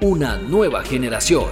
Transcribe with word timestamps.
Una 0.00 0.36
nueva 0.36 0.84
generación. 0.84 1.46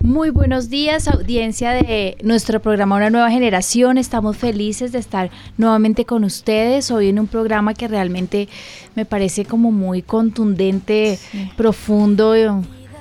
Muy 0.00 0.28
buenos 0.28 0.68
días, 0.68 1.08
audiencia 1.08 1.70
de 1.70 2.18
nuestro 2.22 2.60
programa 2.60 2.96
Una 2.96 3.08
Nueva 3.08 3.30
Generación. 3.30 3.96
Estamos 3.96 4.36
felices 4.36 4.92
de 4.92 4.98
estar 4.98 5.30
nuevamente 5.56 6.04
con 6.04 6.24
ustedes 6.24 6.90
hoy 6.90 7.08
en 7.08 7.18
un 7.18 7.28
programa 7.28 7.72
que 7.72 7.88
realmente 7.88 8.46
me 8.94 9.06
parece 9.06 9.46
como 9.46 9.72
muy 9.72 10.02
contundente, 10.02 11.18
profundo, 11.56 12.34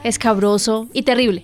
escabroso 0.05 0.88
y 0.94 1.03
terrible. 1.03 1.44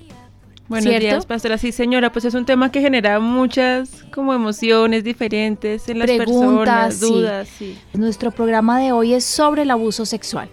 Buenos 0.69 0.87
¿Cierto? 0.87 1.05
días, 1.05 1.25
pastora. 1.25 1.57
Sí, 1.57 1.73
señora, 1.73 2.13
pues 2.13 2.23
es 2.23 2.33
un 2.33 2.45
tema 2.45 2.71
que 2.71 2.79
genera 2.79 3.19
muchas 3.19 4.05
como 4.13 4.33
emociones 4.33 5.03
diferentes 5.03 5.89
en 5.89 5.99
las 5.99 6.09
Preguntas, 6.09 6.95
personas, 6.95 6.95
sí. 6.95 7.05
dudas, 7.05 7.49
sí. 7.57 7.77
Nuestro 7.91 8.31
programa 8.31 8.79
de 8.79 8.93
hoy 8.93 9.15
es 9.15 9.25
sobre 9.25 9.63
el 9.63 9.71
abuso 9.71 10.05
sexual. 10.05 10.49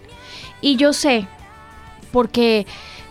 Y 0.61 0.75
yo 0.75 0.93
sé, 0.93 1.27
porque 2.11 2.65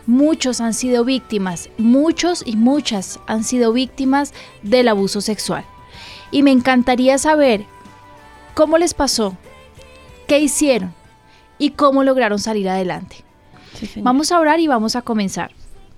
muchos 0.06 0.60
han 0.60 0.74
sido 0.74 1.04
víctimas, 1.04 1.70
muchos 1.78 2.42
y 2.46 2.56
muchas 2.56 3.20
han 3.26 3.44
sido 3.44 3.72
víctimas 3.72 4.32
del 4.62 4.88
abuso 4.88 5.20
sexual. 5.20 5.64
Y 6.30 6.42
me 6.42 6.50
encantaría 6.50 7.18
saber 7.18 7.64
cómo 8.54 8.78
les 8.78 8.94
pasó, 8.94 9.36
qué 10.26 10.40
hicieron 10.40 10.94
y 11.58 11.70
cómo 11.70 12.04
lograron 12.04 12.38
salir 12.38 12.68
adelante. 12.68 13.24
Sí. 13.74 14.00
Vamos 14.00 14.32
a 14.32 14.40
orar 14.40 14.60
y 14.60 14.66
vamos 14.66 14.96
a 14.96 15.02
comenzar. 15.02 15.52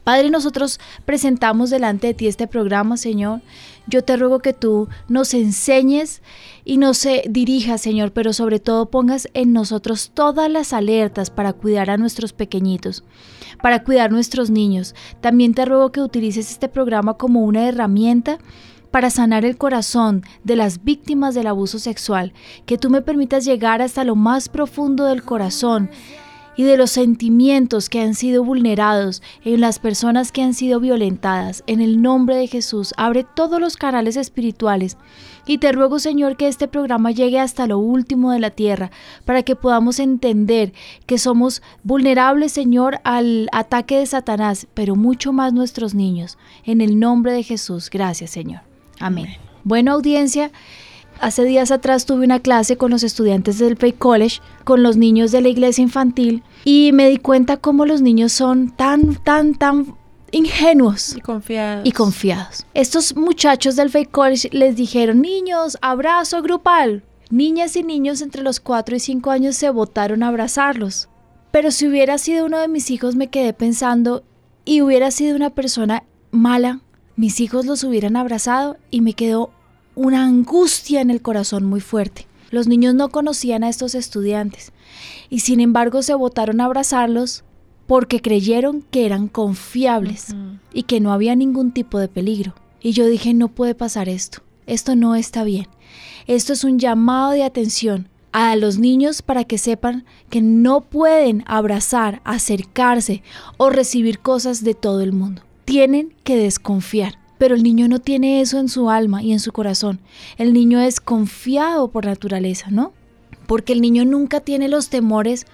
Padre, 0.05 0.31
nosotros 0.31 0.81
presentamos 1.05 1.70
delante 1.70 2.09
de 2.09 2.14
ti 2.14 2.27
este 2.27 2.47
programa, 2.47 2.97
Señor. 2.97 3.42
Yo 3.87 4.03
te 4.03 4.17
ruego 4.17 4.41
que 4.41 4.53
tú 4.53 4.89
nos 5.09 5.35
enseñes 5.35 6.23
y 6.71 6.77
nos 6.77 7.05
eh, 7.05 7.25
dirijas, 7.29 7.81
Señor, 7.81 8.13
pero 8.13 8.33
sobre 8.33 8.61
todo 8.61 8.91
pongas 8.91 9.27
en 9.35 9.53
nosotros 9.53 10.13
todas 10.15 10.49
las 10.49 10.73
alertas 10.73 11.29
para 11.29 11.53
cuidar 11.53 11.91
a 11.91 11.97
nuestros 11.97 12.33
pequeñitos, 12.33 13.03
para 13.61 13.83
cuidar 13.83 14.13
nuestros 14.13 14.51
niños. 14.51 14.95
También 15.21 15.53
te 15.53 15.65
ruego 15.65 15.91
que 15.91 16.01
utilices 16.01 16.48
este 16.48 16.69
programa 16.69 17.15
como 17.15 17.41
una 17.41 17.67
herramienta 17.67 18.39
para 18.93 19.11
sanar 19.11 19.45
el 19.45 19.57
corazón 19.57 20.23
de 20.45 20.55
las 20.55 20.85
víctimas 20.85 21.35
del 21.35 21.48
abuso 21.48 21.81
sexual, 21.81 22.35
que 22.67 22.79
tú 22.79 22.89
me 22.89 23.03
permitas 23.03 23.45
llegar 23.45 23.83
hasta 23.83 24.05
lo 24.05 24.15
más 24.15 24.48
profundo 24.48 25.07
del 25.07 25.25
corazón 25.25 25.91
y 26.61 26.64
de 26.64 26.77
los 26.77 26.91
sentimientos 26.91 27.89
que 27.89 28.03
han 28.03 28.14
sido 28.14 28.44
vulnerados 28.44 29.22
en 29.47 29.62
las 29.62 29.78
personas 29.78 30.30
que 30.30 30.42
han 30.42 30.53
sido 30.53 30.78
violentadas. 30.78 31.64
En 31.67 31.80
el 31.80 32.02
nombre 32.02 32.36
de 32.36 32.48
Jesús, 32.48 32.92
abre 32.98 33.25
todos 33.25 33.58
los 33.58 33.78
canales 33.78 34.19
espirituales 34.19 34.98
y 35.47 35.56
te 35.56 35.72
ruego, 35.72 35.98
Señor, 35.98 36.36
que 36.36 36.48
este 36.48 36.69
programa 36.69 37.12
llegue 37.12 37.41
hasta 37.41 37.67
lo 37.67 37.78
último 37.78 38.30
de 38.30 38.41
la 38.41 38.50
tierra 38.50 38.91
para 39.25 39.42
que 39.42 39.56
podamos 39.56 39.98
entender 40.00 40.75
que 41.06 41.17
somos 41.17 41.62
vulnerables, 41.83 42.52
Señor, 42.52 43.00
al 43.05 43.48
ataque 43.52 43.97
de 43.97 44.05
Satanás, 44.05 44.67
pero 44.74 44.96
mucho 44.96 45.33
más 45.33 45.55
nuestros 45.55 45.95
niños. 45.95 46.36
En 46.67 46.83
el 46.83 47.01
nombre 47.01 47.33
de 47.33 47.42
Jesús, 47.42 47.89
gracias, 47.89 48.33
Señor. 48.33 48.61
Amén. 48.98 49.29
Bueno, 49.64 49.92
audiencia, 49.92 50.51
Hace 51.20 51.45
días 51.45 51.70
atrás 51.70 52.07
tuve 52.07 52.25
una 52.25 52.41
clase 52.41 52.79
con 52.79 52.91
los 52.91 53.03
estudiantes 53.03 53.58
del 53.58 53.77
Faith 53.77 53.98
College, 53.98 54.41
con 54.64 54.83
los 54.83 54.97
niños 54.97 55.33
de 55.33 55.42
la 55.42 55.48
iglesia 55.48 55.83
infantil, 55.83 56.42
y 56.64 56.92
me 56.95 57.11
di 57.11 57.19
cuenta 57.19 57.58
cómo 57.58 57.85
los 57.85 58.01
niños 58.01 58.33
son 58.33 58.70
tan, 58.70 59.17
tan, 59.17 59.55
tan 59.55 59.95
ingenuos 60.33 61.17
Y 61.17 61.20
confiados. 61.20 61.86
y 61.86 61.92
confiados. 61.92 62.67
Estos 62.73 63.17
muchachos 63.17 63.77
del 63.77 63.91
Faith 63.91 64.11
College 64.11 64.48
les 64.53 64.77
dijeron, 64.77 65.20
niños, 65.20 65.77
abrazo 65.83 66.41
grupal. 66.41 67.05
Niñas 67.29 67.77
y 67.77 67.83
niños 67.83 68.23
entre 68.23 68.42
los 68.42 68.59
4 68.59 68.97
y 68.97 69.01
5 69.01 69.30
años 69.30 69.57
se 69.57 69.69
botaron 69.69 70.23
a 70.23 70.29
abrazarlos. 70.29 71.09
Pero 71.51 71.70
si 71.70 71.86
hubiera 71.86 72.17
sido 72.17 72.47
uno 72.47 72.59
de 72.59 72.69
mis 72.69 72.91
hijos 72.91 73.14
me 73.14 73.29
quedé 73.29 73.53
pensando, 73.53 74.25
y 74.64 74.80
hubiera 74.80 75.11
sido 75.11 75.36
una 75.36 75.51
persona 75.51 76.05
mala, 76.30 76.80
mis 77.17 77.41
hijos 77.41 77.67
los 77.67 77.85
hubieran 77.85 78.17
abrazado 78.17 78.79
y 78.91 79.03
me 79.03 79.13
quedó 79.13 79.51
una 79.95 80.24
angustia 80.24 81.01
en 81.01 81.11
el 81.11 81.23
corazón 81.23 81.64
muy 81.64 81.80
fuerte. 81.80 82.27
Los 82.51 82.67
niños 82.67 82.95
no 82.95 83.11
conocían 83.11 83.62
a 83.64 83.68
estos 83.68 83.95
estudiantes 83.95 84.73
y 85.28 85.40
sin 85.40 85.61
embargo 85.61 86.02
se 86.02 86.14
botaron 86.14 86.61
a 86.61 86.64
abrazarlos 86.64 87.45
porque 87.86 88.20
creyeron 88.20 88.83
que 88.90 89.06
eran 89.06 89.29
confiables 89.29 90.34
y 90.73 90.84
que 90.84 91.00
no 91.00 91.12
había 91.12 91.34
ningún 91.34 91.73
tipo 91.73 91.98
de 91.98 92.08
peligro. 92.08 92.55
Y 92.80 92.92
yo 92.92 93.06
dije, 93.06 93.34
no 93.34 93.48
puede 93.48 93.74
pasar 93.74 94.08
esto, 94.08 94.42
esto 94.67 94.96
no 94.96 95.14
está 95.14 95.45
bien. 95.45 95.67
Esto 96.27 96.52
es 96.52 96.64
un 96.64 96.79
llamado 96.79 97.33
de 97.33 97.45
atención 97.45 98.08
a 98.33 98.55
los 98.56 98.79
niños 98.79 99.23
para 99.23 99.45
que 99.45 99.58
sepan 99.58 100.05
que 100.29 100.40
no 100.40 100.83
pueden 100.83 101.45
abrazar, 101.46 102.20
acercarse 102.24 103.23
o 103.56 103.70
recibir 103.70 104.20
cosas 104.20 104.62
de 104.62 104.74
todo 104.74 105.00
el 105.00 105.12
mundo. 105.12 105.42
Tienen 105.64 106.14
que 106.24 106.36
desconfiar. 106.36 107.20
Pero 107.40 107.55
el 107.55 107.62
niño 107.62 107.89
no 107.89 108.01
tiene 108.01 108.42
eso 108.42 108.58
en 108.58 108.68
su 108.68 108.90
alma 108.90 109.23
y 109.23 109.33
en 109.33 109.40
su 109.40 109.51
corazón. 109.51 109.98
El 110.36 110.52
niño 110.52 110.78
es 110.78 111.01
confiado 111.01 111.89
por 111.89 112.05
naturaleza, 112.05 112.67
¿no? 112.70 112.92
Porque 113.46 113.73
el 113.73 113.80
niño 113.80 114.05
nunca 114.05 114.40
tiene 114.40 114.68
los 114.68 114.90
temores 114.90 115.46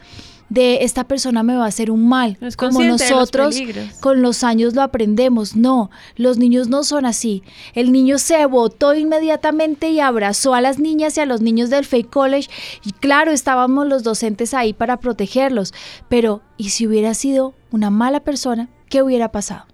de 0.48 0.82
esta 0.82 1.04
persona 1.04 1.44
me 1.44 1.54
va 1.54 1.64
a 1.64 1.68
hacer 1.68 1.92
un 1.92 2.08
mal, 2.08 2.38
No 2.40 2.48
como 2.56 2.82
los 2.82 3.00
nosotros 3.00 3.56
con 4.00 4.20
los 4.20 4.42
años 4.42 4.74
lo 4.74 4.82
aprendemos. 4.82 5.54
No, 5.54 5.92
los 6.16 6.38
niños 6.38 6.68
no 6.68 6.82
son 6.82 7.06
así. 7.06 7.44
El 7.74 7.92
niño 7.92 8.18
se 8.18 8.44
botó 8.46 8.92
inmediatamente 8.94 9.90
y 9.90 10.00
abrazó 10.00 10.54
a 10.54 10.60
las 10.60 10.80
niñas 10.80 11.16
y 11.16 11.20
a 11.20 11.26
los 11.26 11.40
niños 11.40 11.70
del 11.70 11.84
Fake 11.84 12.10
College. 12.10 12.50
Y 12.84 12.90
claro, 12.94 13.30
estábamos 13.30 13.86
los 13.86 14.02
docentes 14.02 14.54
ahí 14.54 14.72
para 14.72 14.98
protegerlos. 14.98 15.72
Pero, 16.08 16.42
¿y 16.56 16.70
si 16.70 16.88
hubiera 16.88 17.14
sido 17.14 17.54
una 17.70 17.90
mala 17.90 18.20
persona? 18.20 18.68
¿Qué 18.88 19.02
hubiera 19.02 19.30
pasado? 19.30 19.66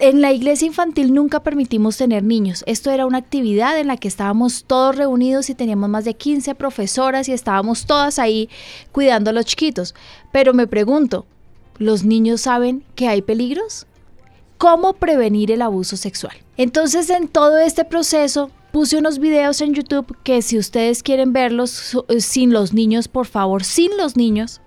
En 0.00 0.20
la 0.20 0.32
iglesia 0.32 0.66
infantil 0.66 1.12
nunca 1.12 1.42
permitimos 1.42 1.96
tener 1.96 2.22
niños. 2.22 2.64
Esto 2.66 2.90
era 2.90 3.06
una 3.06 3.18
actividad 3.18 3.78
en 3.78 3.88
la 3.88 3.96
que 3.96 4.08
estábamos 4.08 4.64
todos 4.64 4.96
reunidos 4.96 5.50
y 5.50 5.54
teníamos 5.54 5.90
más 5.90 6.04
de 6.04 6.14
15 6.14 6.54
profesoras 6.54 7.28
y 7.28 7.32
estábamos 7.32 7.84
todas 7.84 8.18
ahí 8.18 8.48
cuidando 8.90 9.30
a 9.30 9.32
los 9.32 9.44
chiquitos. 9.44 9.94
Pero 10.32 10.54
me 10.54 10.66
pregunto, 10.66 11.26
¿los 11.78 12.04
niños 12.04 12.42
saben 12.42 12.84
que 12.94 13.08
hay 13.08 13.22
peligros? 13.22 13.86
¿Cómo 14.56 14.94
prevenir 14.94 15.50
el 15.50 15.60
abuso 15.60 15.96
sexual? 15.96 16.36
Entonces, 16.56 17.10
en 17.10 17.28
todo 17.28 17.58
este 17.58 17.84
proceso, 17.84 18.50
puse 18.72 18.96
unos 18.96 19.18
videos 19.18 19.60
en 19.60 19.74
YouTube 19.74 20.16
que 20.22 20.40
si 20.40 20.56
ustedes 20.56 21.02
quieren 21.02 21.32
verlos 21.32 21.96
eh, 22.08 22.20
sin 22.20 22.52
los 22.52 22.72
niños, 22.72 23.08
por 23.08 23.26
favor, 23.26 23.64
sin 23.64 23.94
los 23.98 24.16
niños, 24.16 24.61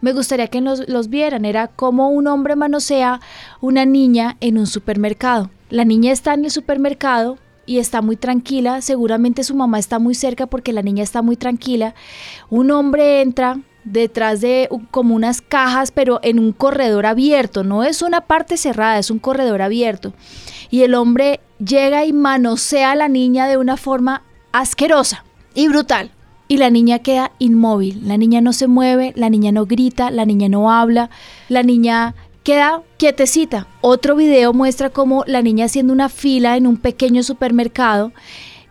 me 0.00 0.12
gustaría 0.12 0.48
que 0.48 0.60
los, 0.60 0.88
los 0.88 1.08
vieran. 1.08 1.44
Era 1.44 1.68
como 1.68 2.10
un 2.10 2.26
hombre 2.26 2.56
manosea 2.56 3.20
una 3.60 3.84
niña 3.84 4.36
en 4.40 4.58
un 4.58 4.66
supermercado. 4.66 5.50
La 5.70 5.84
niña 5.84 6.12
está 6.12 6.34
en 6.34 6.44
el 6.44 6.50
supermercado 6.50 7.38
y 7.66 7.78
está 7.78 8.00
muy 8.00 8.16
tranquila. 8.16 8.80
Seguramente 8.80 9.44
su 9.44 9.54
mamá 9.54 9.78
está 9.78 9.98
muy 9.98 10.14
cerca 10.14 10.46
porque 10.46 10.72
la 10.72 10.82
niña 10.82 11.02
está 11.02 11.22
muy 11.22 11.36
tranquila. 11.36 11.94
Un 12.48 12.70
hombre 12.70 13.20
entra 13.20 13.60
detrás 13.84 14.40
de 14.40 14.68
como 14.90 15.14
unas 15.14 15.40
cajas, 15.40 15.90
pero 15.90 16.20
en 16.22 16.38
un 16.38 16.52
corredor 16.52 17.06
abierto. 17.06 17.64
No 17.64 17.84
es 17.84 18.02
una 18.02 18.22
parte 18.22 18.56
cerrada, 18.56 18.98
es 18.98 19.10
un 19.10 19.18
corredor 19.18 19.62
abierto. 19.62 20.14
Y 20.70 20.82
el 20.82 20.94
hombre 20.94 21.40
llega 21.58 22.04
y 22.04 22.12
manosea 22.12 22.92
a 22.92 22.96
la 22.96 23.08
niña 23.08 23.46
de 23.46 23.56
una 23.56 23.76
forma 23.76 24.22
asquerosa 24.52 25.24
y 25.54 25.68
brutal. 25.68 26.10
Y 26.48 26.56
la 26.56 26.70
niña 26.70 27.00
queda 27.00 27.32
inmóvil, 27.38 28.00
la 28.04 28.16
niña 28.16 28.40
no 28.40 28.52
se 28.52 28.66
mueve, 28.66 29.12
la 29.16 29.28
niña 29.28 29.52
no 29.52 29.66
grita, 29.66 30.10
la 30.10 30.24
niña 30.24 30.48
no 30.48 30.72
habla, 30.72 31.10
la 31.48 31.62
niña 31.62 32.14
queda 32.42 32.82
quietecita. 32.96 33.66
Otro 33.82 34.16
video 34.16 34.54
muestra 34.54 34.88
cómo 34.88 35.22
la 35.26 35.42
niña 35.42 35.66
haciendo 35.66 35.92
una 35.92 36.08
fila 36.08 36.56
en 36.56 36.66
un 36.66 36.78
pequeño 36.78 37.22
supermercado, 37.22 38.12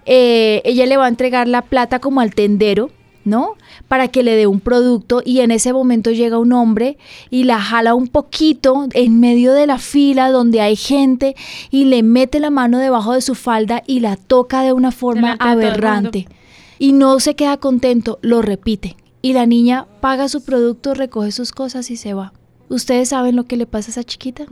eh, 0.07 0.61
ella 0.65 0.87
le 0.87 0.97
va 0.97 1.05
a 1.05 1.09
entregar 1.09 1.47
la 1.47 1.61
plata 1.61 1.99
como 1.99 2.21
al 2.21 2.33
tendero, 2.33 2.89
¿no? 3.27 3.55
Para 3.87 4.07
que 4.07 4.23
le 4.23 4.35
dé 4.35 4.47
un 4.47 4.61
producto 4.61 5.21
y 5.23 5.41
en 5.41 5.51
ese 5.51 5.73
momento 5.73 6.11
llega 6.11 6.39
un 6.39 6.53
hombre 6.53 6.97
y 7.29 7.43
la 7.43 7.59
jala 7.59 7.93
un 7.93 8.07
poquito 8.07 8.87
en 8.93 9.19
medio 9.19 9.53
de 9.53 9.67
la 9.67 9.77
fila 9.77 10.31
donde 10.31 10.61
hay 10.61 10.75
gente 10.75 11.35
y 11.69 11.85
le 11.85 12.03
mete 12.03 12.39
la 12.39 12.49
mano 12.49 12.79
debajo 12.79 13.13
de 13.13 13.21
su 13.21 13.35
falda 13.35 13.83
y 13.85 13.99
la 13.99 14.15
toca 14.15 14.61
de 14.61 14.73
una 14.73 14.91
forma 14.91 15.35
aberrante. 15.39 16.27
Y 16.79 16.93
no 16.93 17.19
se 17.19 17.35
queda 17.35 17.57
contento, 17.57 18.19
lo 18.21 18.41
repite. 18.41 18.95
Y 19.21 19.33
la 19.33 19.45
niña 19.45 19.87
paga 19.99 20.29
su 20.29 20.43
producto, 20.43 20.93
recoge 20.93 21.31
sus 21.31 21.51
cosas 21.51 21.89
y 21.91 21.97
se 21.97 22.13
va. 22.13 22.33
¿Ustedes 22.69 23.09
saben 23.09 23.35
lo 23.35 23.45
que 23.45 23.57
le 23.57 23.65
pasa 23.65 23.89
a 23.89 23.91
esa 23.91 24.03
chiquita? 24.03 24.45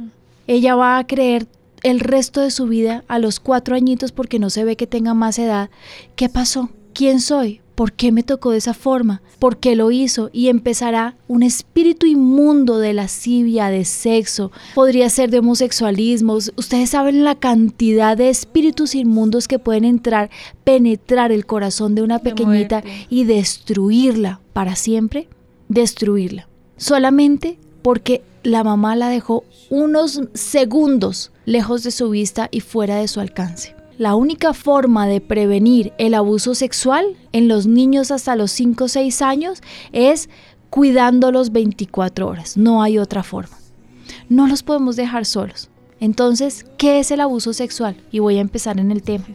Ella 0.47 0.75
va 0.75 0.97
a 0.97 1.07
creer 1.07 1.47
el 1.83 1.99
resto 1.99 2.41
de 2.41 2.51
su 2.51 2.65
vida 2.65 3.03
a 3.07 3.19
los 3.19 3.39
cuatro 3.39 3.75
añitos 3.75 4.11
porque 4.11 4.39
no 4.39 4.49
se 4.49 4.63
ve 4.63 4.75
que 4.75 4.87
tenga 4.87 5.13
más 5.13 5.37
edad. 5.37 5.69
¿Qué 6.15 6.29
pasó? 6.29 6.69
¿Quién 6.93 7.19
soy? 7.19 7.61
¿Por 7.75 7.91
qué 7.91 8.13
me 8.13 8.23
tocó 8.23 8.51
de 8.51 8.57
esa 8.57 8.73
forma? 8.73 9.21
¿Por 9.37 9.57
qué 9.57 9.75
lo 9.75 9.91
hizo? 9.91 10.29
Y 10.31 10.47
empezará 10.47 11.15
un 11.27 11.43
espíritu 11.43 12.05
inmundo 12.05 12.77
de 12.79 12.93
lascivia, 12.93 13.67
de 13.67 13.83
sexo, 13.83 14.51
podría 14.73 15.09
ser 15.09 15.29
de 15.29 15.39
homosexualismo. 15.39 16.35
Ustedes 16.35 16.89
saben 16.89 17.25
la 17.25 17.35
cantidad 17.35 18.15
de 18.15 18.29
espíritus 18.29 18.95
inmundos 18.95 19.49
que 19.49 19.59
pueden 19.59 19.83
entrar, 19.83 20.29
penetrar 20.63 21.33
el 21.33 21.45
corazón 21.45 21.95
de 21.95 22.01
una 22.01 22.19
pequeñita 22.19 22.81
y 23.09 23.25
destruirla 23.25 24.39
para 24.53 24.77
siempre. 24.77 25.27
Destruirla. 25.67 26.47
Solamente 26.77 27.59
porque 27.81 28.23
la 28.43 28.63
mamá 28.63 28.95
la 28.95 29.09
dejó 29.09 29.43
unos 29.69 30.21
segundos 30.33 31.31
lejos 31.45 31.83
de 31.83 31.91
su 31.91 32.09
vista 32.09 32.47
y 32.51 32.61
fuera 32.61 32.97
de 32.97 33.07
su 33.07 33.19
alcance. 33.19 33.74
La 33.97 34.15
única 34.15 34.53
forma 34.53 35.07
de 35.07 35.21
prevenir 35.21 35.93
el 35.97 36.15
abuso 36.15 36.53
sexual 36.53 37.15
en 37.31 37.47
los 37.47 37.65
niños 37.65 38.11
hasta 38.11 38.35
los 38.35 38.51
5 38.51 38.83
o 38.83 38.87
6 38.87 39.21
años 39.21 39.61
es 39.93 40.29
cuidándolos 40.69 41.53
24 41.53 42.27
horas. 42.27 42.57
No 42.57 42.83
hay 42.83 42.97
otra 42.97 43.23
forma. 43.23 43.57
No 44.27 44.47
los 44.47 44.63
podemos 44.63 44.97
dejar 44.97 45.25
solos. 45.25 45.69
Entonces, 46.01 46.65
¿qué 46.77 46.99
es 46.99 47.11
el 47.11 47.21
abuso 47.21 47.53
sexual? 47.53 47.95
Y 48.11 48.19
voy 48.19 48.37
a 48.37 48.41
empezar 48.41 48.79
en 48.79 48.91
el 48.91 49.01
tema. 49.01 49.25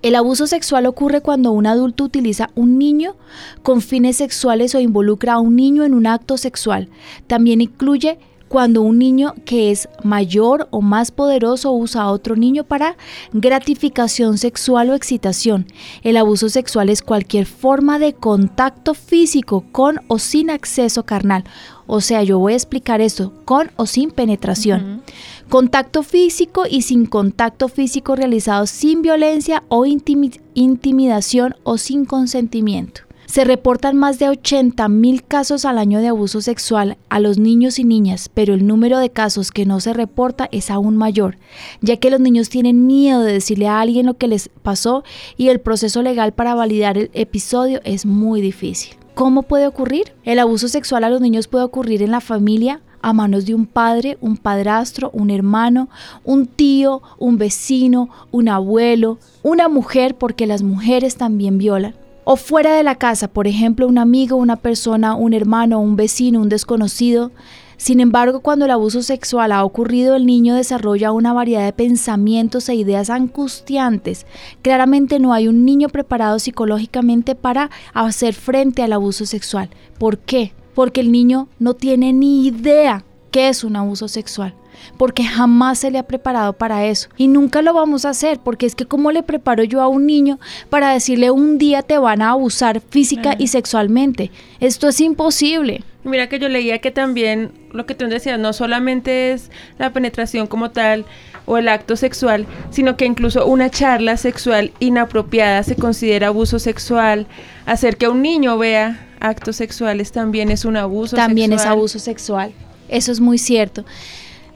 El 0.00 0.14
abuso 0.14 0.46
sexual 0.46 0.86
ocurre 0.86 1.20
cuando 1.20 1.52
un 1.52 1.66
adulto 1.66 2.04
utiliza 2.04 2.50
un 2.54 2.78
niño 2.78 3.16
con 3.62 3.80
fines 3.80 4.16
sexuales 4.16 4.74
o 4.74 4.80
involucra 4.80 5.34
a 5.34 5.40
un 5.40 5.56
niño 5.56 5.84
en 5.84 5.94
un 5.94 6.06
acto 6.06 6.36
sexual. 6.36 6.88
También 7.26 7.60
incluye 7.60 8.18
cuando 8.54 8.82
un 8.82 9.00
niño 9.00 9.34
que 9.44 9.72
es 9.72 9.88
mayor 10.04 10.68
o 10.70 10.80
más 10.80 11.10
poderoso 11.10 11.72
usa 11.72 12.02
a 12.02 12.12
otro 12.12 12.36
niño 12.36 12.62
para 12.62 12.96
gratificación 13.32 14.38
sexual 14.38 14.90
o 14.90 14.94
excitación. 14.94 15.66
El 16.04 16.16
abuso 16.16 16.48
sexual 16.48 16.88
es 16.88 17.02
cualquier 17.02 17.46
forma 17.46 17.98
de 17.98 18.12
contacto 18.12 18.94
físico 18.94 19.64
con 19.72 20.02
o 20.06 20.20
sin 20.20 20.50
acceso 20.50 21.04
carnal. 21.04 21.42
O 21.88 22.00
sea, 22.00 22.22
yo 22.22 22.38
voy 22.38 22.52
a 22.52 22.56
explicar 22.56 23.00
esto, 23.00 23.32
con 23.44 23.72
o 23.74 23.86
sin 23.86 24.12
penetración. 24.12 25.02
Contacto 25.48 26.04
físico 26.04 26.62
y 26.70 26.82
sin 26.82 27.06
contacto 27.06 27.66
físico 27.66 28.14
realizado 28.14 28.68
sin 28.68 29.02
violencia 29.02 29.64
o 29.66 29.84
intimidación 29.84 31.56
o 31.64 31.76
sin 31.76 32.04
consentimiento. 32.04 33.03
Se 33.34 33.42
reportan 33.42 33.96
más 33.96 34.20
de 34.20 34.28
80 34.28 34.88
mil 34.88 35.24
casos 35.24 35.64
al 35.64 35.78
año 35.78 35.98
de 35.98 36.06
abuso 36.06 36.40
sexual 36.40 36.96
a 37.08 37.18
los 37.18 37.36
niños 37.36 37.80
y 37.80 37.84
niñas, 37.84 38.30
pero 38.32 38.54
el 38.54 38.64
número 38.64 39.00
de 39.00 39.10
casos 39.10 39.50
que 39.50 39.66
no 39.66 39.80
se 39.80 39.92
reporta 39.92 40.48
es 40.52 40.70
aún 40.70 40.96
mayor, 40.96 41.36
ya 41.80 41.96
que 41.96 42.10
los 42.10 42.20
niños 42.20 42.48
tienen 42.48 42.86
miedo 42.86 43.22
de 43.22 43.32
decirle 43.32 43.66
a 43.66 43.80
alguien 43.80 44.06
lo 44.06 44.14
que 44.14 44.28
les 44.28 44.50
pasó 44.62 45.02
y 45.36 45.48
el 45.48 45.58
proceso 45.58 46.00
legal 46.00 46.30
para 46.30 46.54
validar 46.54 46.96
el 46.96 47.10
episodio 47.12 47.80
es 47.82 48.06
muy 48.06 48.40
difícil. 48.40 48.94
¿Cómo 49.16 49.42
puede 49.42 49.66
ocurrir? 49.66 50.12
El 50.22 50.38
abuso 50.38 50.68
sexual 50.68 51.02
a 51.02 51.10
los 51.10 51.20
niños 51.20 51.48
puede 51.48 51.64
ocurrir 51.64 52.04
en 52.04 52.12
la 52.12 52.20
familia, 52.20 52.82
a 53.02 53.12
manos 53.12 53.46
de 53.46 53.56
un 53.56 53.66
padre, 53.66 54.16
un 54.20 54.36
padrastro, 54.36 55.10
un 55.12 55.30
hermano, 55.30 55.88
un 56.22 56.46
tío, 56.46 57.02
un 57.18 57.36
vecino, 57.36 58.10
un 58.30 58.48
abuelo, 58.48 59.18
una 59.42 59.68
mujer, 59.68 60.14
porque 60.14 60.46
las 60.46 60.62
mujeres 60.62 61.16
también 61.16 61.58
violan, 61.58 61.96
o 62.24 62.36
fuera 62.36 62.74
de 62.74 62.82
la 62.82 62.96
casa, 62.96 63.28
por 63.28 63.46
ejemplo, 63.46 63.86
un 63.86 63.98
amigo, 63.98 64.36
una 64.36 64.56
persona, 64.56 65.14
un 65.14 65.34
hermano, 65.34 65.80
un 65.80 65.96
vecino, 65.96 66.40
un 66.40 66.48
desconocido. 66.48 67.30
Sin 67.76 68.00
embargo, 68.00 68.40
cuando 68.40 68.64
el 68.64 68.70
abuso 68.70 69.02
sexual 69.02 69.52
ha 69.52 69.64
ocurrido, 69.64 70.16
el 70.16 70.26
niño 70.26 70.54
desarrolla 70.54 71.12
una 71.12 71.32
variedad 71.32 71.64
de 71.64 71.72
pensamientos 71.72 72.68
e 72.68 72.74
ideas 72.74 73.10
angustiantes. 73.10 74.26
Claramente 74.62 75.18
no 75.18 75.32
hay 75.32 75.48
un 75.48 75.64
niño 75.64 75.88
preparado 75.88 76.38
psicológicamente 76.38 77.34
para 77.34 77.70
hacer 77.92 78.34
frente 78.34 78.82
al 78.82 78.92
abuso 78.92 79.26
sexual. 79.26 79.70
¿Por 79.98 80.18
qué? 80.18 80.52
Porque 80.74 81.00
el 81.00 81.12
niño 81.12 81.48
no 81.58 81.74
tiene 81.74 82.12
ni 82.12 82.46
idea 82.46 83.04
qué 83.30 83.48
es 83.48 83.64
un 83.64 83.76
abuso 83.76 84.08
sexual 84.08 84.54
porque 84.96 85.24
jamás 85.24 85.78
se 85.78 85.90
le 85.90 85.98
ha 85.98 86.02
preparado 86.04 86.52
para 86.52 86.86
eso. 86.86 87.08
Y 87.16 87.28
nunca 87.28 87.62
lo 87.62 87.72
vamos 87.74 88.04
a 88.04 88.10
hacer, 88.10 88.38
porque 88.38 88.66
es 88.66 88.74
que 88.74 88.86
cómo 88.86 89.12
le 89.12 89.22
preparo 89.22 89.64
yo 89.64 89.80
a 89.80 89.88
un 89.88 90.06
niño 90.06 90.38
para 90.70 90.92
decirle 90.92 91.30
un 91.30 91.58
día 91.58 91.82
te 91.82 91.98
van 91.98 92.22
a 92.22 92.30
abusar 92.30 92.80
física 92.80 93.34
y 93.38 93.48
sexualmente. 93.48 94.30
Esto 94.60 94.88
es 94.88 95.00
imposible. 95.00 95.82
Mira 96.04 96.28
que 96.28 96.38
yo 96.38 96.48
leía 96.50 96.80
que 96.80 96.90
también 96.90 97.52
lo 97.72 97.86
que 97.86 97.94
tú 97.94 98.06
decías, 98.06 98.38
no 98.38 98.52
solamente 98.52 99.32
es 99.32 99.50
la 99.78 99.92
penetración 99.92 100.46
como 100.46 100.70
tal 100.70 101.06
o 101.46 101.56
el 101.56 101.68
acto 101.68 101.96
sexual, 101.96 102.46
sino 102.70 102.96
que 102.96 103.06
incluso 103.06 103.46
una 103.46 103.70
charla 103.70 104.16
sexual 104.16 104.72
inapropiada 104.80 105.62
se 105.62 105.76
considera 105.76 106.28
abuso 106.28 106.58
sexual. 106.58 107.26
Hacer 107.64 107.96
que 107.96 108.08
un 108.08 108.22
niño 108.22 108.58
vea 108.58 109.08
actos 109.20 109.56
sexuales 109.56 110.12
también 110.12 110.50
es 110.50 110.64
un 110.66 110.76
abuso 110.76 111.16
también 111.16 111.52
es 111.52 111.64
abuso 111.64 111.98
sexual. 111.98 112.52
Eso 112.88 113.10
es 113.10 113.20
muy 113.20 113.38
cierto. 113.38 113.84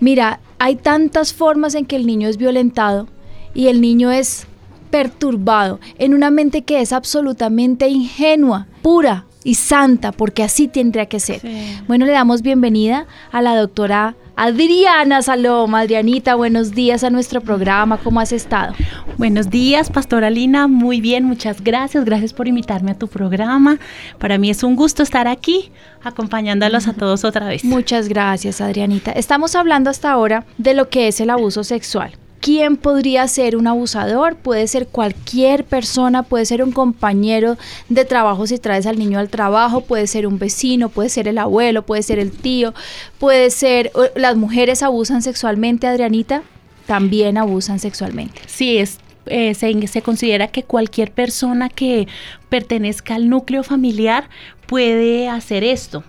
Mira, 0.00 0.40
hay 0.58 0.76
tantas 0.76 1.32
formas 1.32 1.74
en 1.74 1.86
que 1.86 1.96
el 1.96 2.06
niño 2.06 2.28
es 2.28 2.36
violentado 2.36 3.08
y 3.54 3.68
el 3.68 3.80
niño 3.80 4.10
es 4.10 4.46
perturbado 4.90 5.80
en 5.98 6.14
una 6.14 6.30
mente 6.30 6.62
que 6.62 6.80
es 6.80 6.92
absolutamente 6.92 7.88
ingenua, 7.88 8.66
pura 8.82 9.26
y 9.48 9.54
santa, 9.54 10.12
porque 10.12 10.42
así 10.42 10.68
tendría 10.68 11.06
que 11.06 11.20
ser. 11.20 11.40
Bueno, 11.86 12.04
le 12.04 12.12
damos 12.12 12.42
bienvenida 12.42 13.06
a 13.32 13.40
la 13.40 13.56
doctora 13.56 14.14
Adriana 14.36 15.22
Saloma. 15.22 15.80
Adrianita, 15.80 16.34
buenos 16.34 16.72
días 16.72 17.02
a 17.02 17.08
nuestro 17.08 17.40
programa. 17.40 17.96
¿Cómo 17.96 18.20
has 18.20 18.32
estado? 18.32 18.74
Buenos 19.16 19.48
días, 19.48 19.88
Pastora 19.88 20.28
Lina. 20.28 20.68
Muy 20.68 21.00
bien, 21.00 21.24
muchas 21.24 21.64
gracias. 21.64 22.04
Gracias 22.04 22.34
por 22.34 22.46
invitarme 22.46 22.90
a 22.90 22.98
tu 22.98 23.08
programa. 23.08 23.78
Para 24.18 24.36
mí 24.36 24.50
es 24.50 24.62
un 24.62 24.76
gusto 24.76 25.02
estar 25.02 25.26
aquí 25.26 25.72
acompañándolos 26.02 26.86
a 26.86 26.92
todos 26.92 27.24
otra 27.24 27.46
vez. 27.48 27.64
Muchas 27.64 28.10
gracias, 28.10 28.60
Adrianita. 28.60 29.12
Estamos 29.12 29.54
hablando 29.54 29.88
hasta 29.88 30.10
ahora 30.10 30.44
de 30.58 30.74
lo 30.74 30.90
que 30.90 31.08
es 31.08 31.22
el 31.22 31.30
abuso 31.30 31.64
sexual. 31.64 32.12
¿Quién 32.48 32.78
podría 32.78 33.28
ser 33.28 33.56
un 33.56 33.66
abusador? 33.66 34.34
Puede 34.34 34.66
ser 34.68 34.86
cualquier 34.86 35.64
persona, 35.64 36.22
puede 36.22 36.46
ser 36.46 36.62
un 36.62 36.72
compañero 36.72 37.58
de 37.90 38.06
trabajo 38.06 38.46
si 38.46 38.56
traes 38.56 38.86
al 38.86 38.98
niño 38.98 39.18
al 39.18 39.28
trabajo, 39.28 39.82
puede 39.82 40.06
ser 40.06 40.26
un 40.26 40.38
vecino, 40.38 40.88
puede 40.88 41.10
ser 41.10 41.28
el 41.28 41.36
abuelo, 41.36 41.82
puede 41.84 42.02
ser 42.02 42.18
el 42.18 42.30
tío, 42.30 42.72
puede 43.18 43.50
ser... 43.50 43.92
Las 44.16 44.38
mujeres 44.38 44.82
abusan 44.82 45.20
sexualmente, 45.20 45.86
Adrianita, 45.86 46.42
también 46.86 47.36
abusan 47.36 47.80
sexualmente. 47.80 48.40
Sí, 48.46 48.78
es 48.78 48.98
eh, 49.26 49.52
se, 49.54 50.00
considera 50.00 50.48
que 50.48 50.62
cualquier 50.62 51.12
persona 51.12 51.68
que 51.68 52.08
pertenezca 52.48 53.14
al 53.14 53.28
núcleo 53.28 53.62
familiar 53.62 54.30
puede 54.66 55.28
hacer 55.28 55.64
esto. 55.64 56.02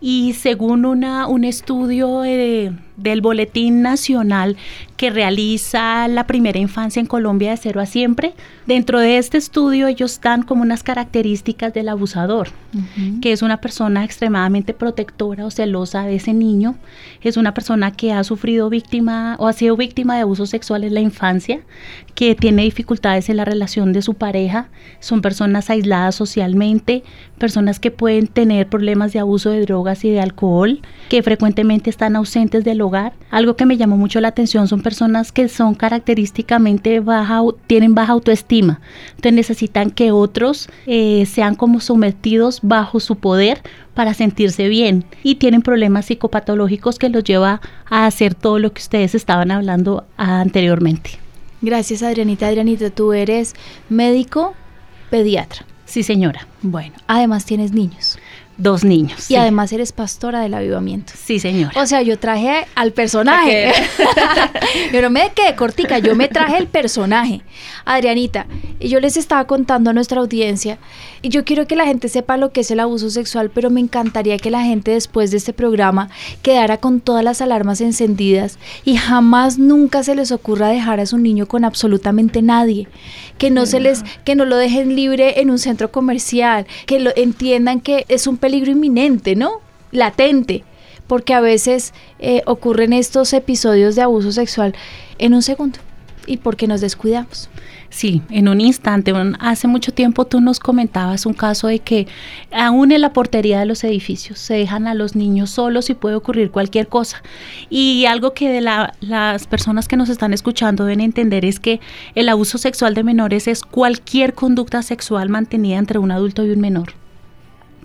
Y 0.00 0.32
según 0.32 0.86
una, 0.86 1.26
un 1.26 1.44
estudio 1.44 2.24
eh, 2.24 2.72
del 2.96 3.20
Boletín 3.20 3.82
Nacional 3.82 4.56
que 4.96 5.10
realiza 5.10 6.06
la 6.06 6.28
primera 6.28 6.60
infancia 6.60 7.00
en 7.00 7.06
Colombia 7.06 7.50
de 7.50 7.56
cero 7.56 7.80
a 7.80 7.86
siempre. 7.86 8.34
Dentro 8.66 9.00
de 9.00 9.18
este 9.18 9.36
estudio 9.36 9.88
ellos 9.88 10.20
dan 10.22 10.42
como 10.42 10.62
unas 10.62 10.84
características 10.84 11.74
del 11.74 11.88
abusador, 11.88 12.50
que 13.20 13.32
es 13.32 13.42
una 13.42 13.60
persona 13.60 14.04
extremadamente 14.04 14.74
protectora 14.74 15.44
o 15.44 15.50
celosa 15.50 16.04
de 16.04 16.16
ese 16.16 16.32
niño, 16.34 16.76
es 17.20 17.36
una 17.36 17.52
persona 17.52 17.90
que 17.90 18.12
ha 18.12 18.22
sufrido 18.22 18.70
víctima 18.70 19.34
o 19.40 19.48
ha 19.48 19.52
sido 19.52 19.76
víctima 19.76 20.14
de 20.14 20.22
abusos 20.22 20.50
sexuales 20.50 20.88
en 20.88 20.94
la 20.94 21.00
infancia, 21.00 21.60
que 22.14 22.36
tiene 22.36 22.62
dificultades 22.62 23.28
en 23.28 23.38
la 23.38 23.44
relación 23.44 23.92
de 23.92 24.02
su 24.02 24.14
pareja, 24.14 24.68
son 25.00 25.22
personas 25.22 25.70
aisladas 25.70 26.14
socialmente, 26.14 27.02
personas 27.38 27.80
que 27.80 27.90
pueden 27.90 28.28
tener 28.28 28.68
problemas 28.68 29.12
de 29.12 29.18
abuso 29.18 29.50
de 29.50 29.62
drogas 29.62 30.04
y 30.04 30.10
de 30.10 30.20
alcohol, 30.20 30.80
que 31.08 31.22
frecuentemente 31.24 31.90
están 31.90 32.14
ausentes 32.14 32.62
del 32.62 32.81
hogar. 32.82 33.12
Algo 33.30 33.56
que 33.56 33.66
me 33.66 33.76
llamó 33.76 33.96
mucho 33.96 34.20
la 34.20 34.28
atención 34.28 34.68
son 34.68 34.82
personas 34.82 35.32
que 35.32 35.48
son 35.48 35.74
característicamente 35.74 37.00
baja, 37.00 37.40
tienen 37.66 37.94
baja 37.94 38.12
autoestima, 38.12 38.80
entonces 39.10 39.32
necesitan 39.32 39.90
que 39.90 40.12
otros 40.12 40.68
eh, 40.86 41.24
sean 41.26 41.54
como 41.54 41.80
sometidos 41.80 42.60
bajo 42.62 43.00
su 43.00 43.16
poder 43.16 43.62
para 43.94 44.14
sentirse 44.14 44.68
bien 44.68 45.04
y 45.22 45.36
tienen 45.36 45.62
problemas 45.62 46.06
psicopatológicos 46.06 46.98
que 46.98 47.08
los 47.08 47.24
lleva 47.24 47.60
a 47.88 48.06
hacer 48.06 48.34
todo 48.34 48.58
lo 48.58 48.72
que 48.72 48.80
ustedes 48.80 49.14
estaban 49.14 49.50
hablando 49.50 50.04
anteriormente. 50.16 51.18
Gracias 51.60 52.02
Adrianita. 52.02 52.48
Adrianita, 52.48 52.90
tú 52.90 53.12
eres 53.12 53.54
médico 53.88 54.54
pediatra. 55.10 55.64
Sí, 55.84 56.02
señora. 56.02 56.48
Bueno, 56.62 56.94
además 57.06 57.44
tienes 57.44 57.72
niños. 57.72 58.18
Dos 58.62 58.84
niños. 58.84 59.20
Y 59.20 59.22
sí. 59.22 59.36
además 59.36 59.72
eres 59.72 59.92
pastora 59.92 60.40
del 60.40 60.54
avivamiento. 60.54 61.12
Sí, 61.16 61.38
señora. 61.38 61.72
O 61.80 61.86
sea, 61.86 62.02
yo 62.02 62.18
traje 62.18 62.66
al 62.74 62.92
personaje. 62.92 63.72
yo 64.92 65.02
no 65.02 65.10
me 65.10 65.32
quedé 65.34 65.54
cortica, 65.56 65.98
yo 65.98 66.14
me 66.14 66.28
traje 66.28 66.58
el 66.58 66.66
personaje. 66.66 67.42
Adrianita, 67.84 68.46
yo 68.80 69.00
les 69.00 69.16
estaba 69.16 69.46
contando 69.46 69.90
a 69.90 69.92
nuestra 69.92 70.20
audiencia, 70.20 70.78
y 71.24 71.28
yo 71.28 71.44
quiero 71.44 71.66
que 71.68 71.76
la 71.76 71.86
gente 71.86 72.08
sepa 72.08 72.36
lo 72.36 72.50
que 72.50 72.62
es 72.62 72.70
el 72.72 72.80
abuso 72.80 73.08
sexual, 73.08 73.50
pero 73.50 73.70
me 73.70 73.80
encantaría 73.80 74.38
que 74.38 74.50
la 74.50 74.64
gente 74.64 74.90
después 74.90 75.30
de 75.30 75.36
este 75.36 75.52
programa 75.52 76.10
quedara 76.42 76.78
con 76.78 77.00
todas 77.00 77.22
las 77.22 77.40
alarmas 77.40 77.80
encendidas 77.80 78.58
y 78.84 78.96
jamás 78.96 79.56
nunca 79.56 80.02
se 80.02 80.16
les 80.16 80.32
ocurra 80.32 80.68
dejar 80.68 80.98
a 80.98 81.06
su 81.06 81.18
niño 81.18 81.46
con 81.46 81.64
absolutamente 81.64 82.42
nadie. 82.42 82.88
Que 83.38 83.50
no 83.50 83.66
se 83.66 83.80
les, 83.80 84.02
que 84.24 84.34
no 84.34 84.44
lo 84.44 84.56
dejen 84.56 84.96
libre 84.96 85.40
en 85.40 85.50
un 85.50 85.58
centro 85.58 85.92
comercial, 85.92 86.66
que 86.86 86.98
lo 86.98 87.12
entiendan 87.14 87.80
que 87.80 88.04
es 88.08 88.26
un 88.26 88.36
peligro 88.36 88.51
inminente, 88.54 89.34
¿no? 89.36 89.60
Latente 89.90 90.64
porque 91.08 91.34
a 91.34 91.40
veces 91.40 91.92
eh, 92.20 92.42
ocurren 92.46 92.92
estos 92.94 93.32
episodios 93.34 93.96
de 93.96 94.02
abuso 94.02 94.32
sexual 94.32 94.74
en 95.18 95.34
un 95.34 95.42
segundo 95.42 95.78
y 96.26 96.38
porque 96.38 96.66
nos 96.66 96.80
descuidamos. 96.80 97.50
Sí, 97.90 98.22
en 98.30 98.48
un 98.48 98.62
instante. 98.62 99.12
Hace 99.40 99.68
mucho 99.68 99.92
tiempo 99.92 100.24
tú 100.24 100.40
nos 100.40 100.58
comentabas 100.58 101.26
un 101.26 101.34
caso 101.34 101.66
de 101.66 101.80
que 101.80 102.06
aún 102.50 102.92
en 102.92 103.02
la 103.02 103.12
portería 103.12 103.60
de 103.60 103.66
los 103.66 103.84
edificios 103.84 104.38
se 104.38 104.54
dejan 104.54 104.86
a 104.86 104.94
los 104.94 105.14
niños 105.14 105.50
solos 105.50 105.90
y 105.90 105.94
puede 105.94 106.14
ocurrir 106.14 106.50
cualquier 106.50 106.88
cosa. 106.88 107.22
Y 107.68 108.06
algo 108.06 108.32
que 108.32 108.48
de 108.48 108.62
la- 108.62 108.94
las 109.00 109.46
personas 109.46 109.88
que 109.88 109.96
nos 109.96 110.08
están 110.08 110.32
escuchando 110.32 110.86
deben 110.86 111.00
entender 111.02 111.44
es 111.44 111.60
que 111.60 111.80
el 112.14 112.30
abuso 112.30 112.56
sexual 112.56 112.94
de 112.94 113.02
menores 113.02 113.46
es 113.48 113.62
cualquier 113.62 114.32
conducta 114.32 114.82
sexual 114.82 115.28
mantenida 115.28 115.76
entre 115.76 115.98
un 115.98 116.12
adulto 116.12 116.46
y 116.46 116.50
un 116.52 116.60
menor. 116.60 116.94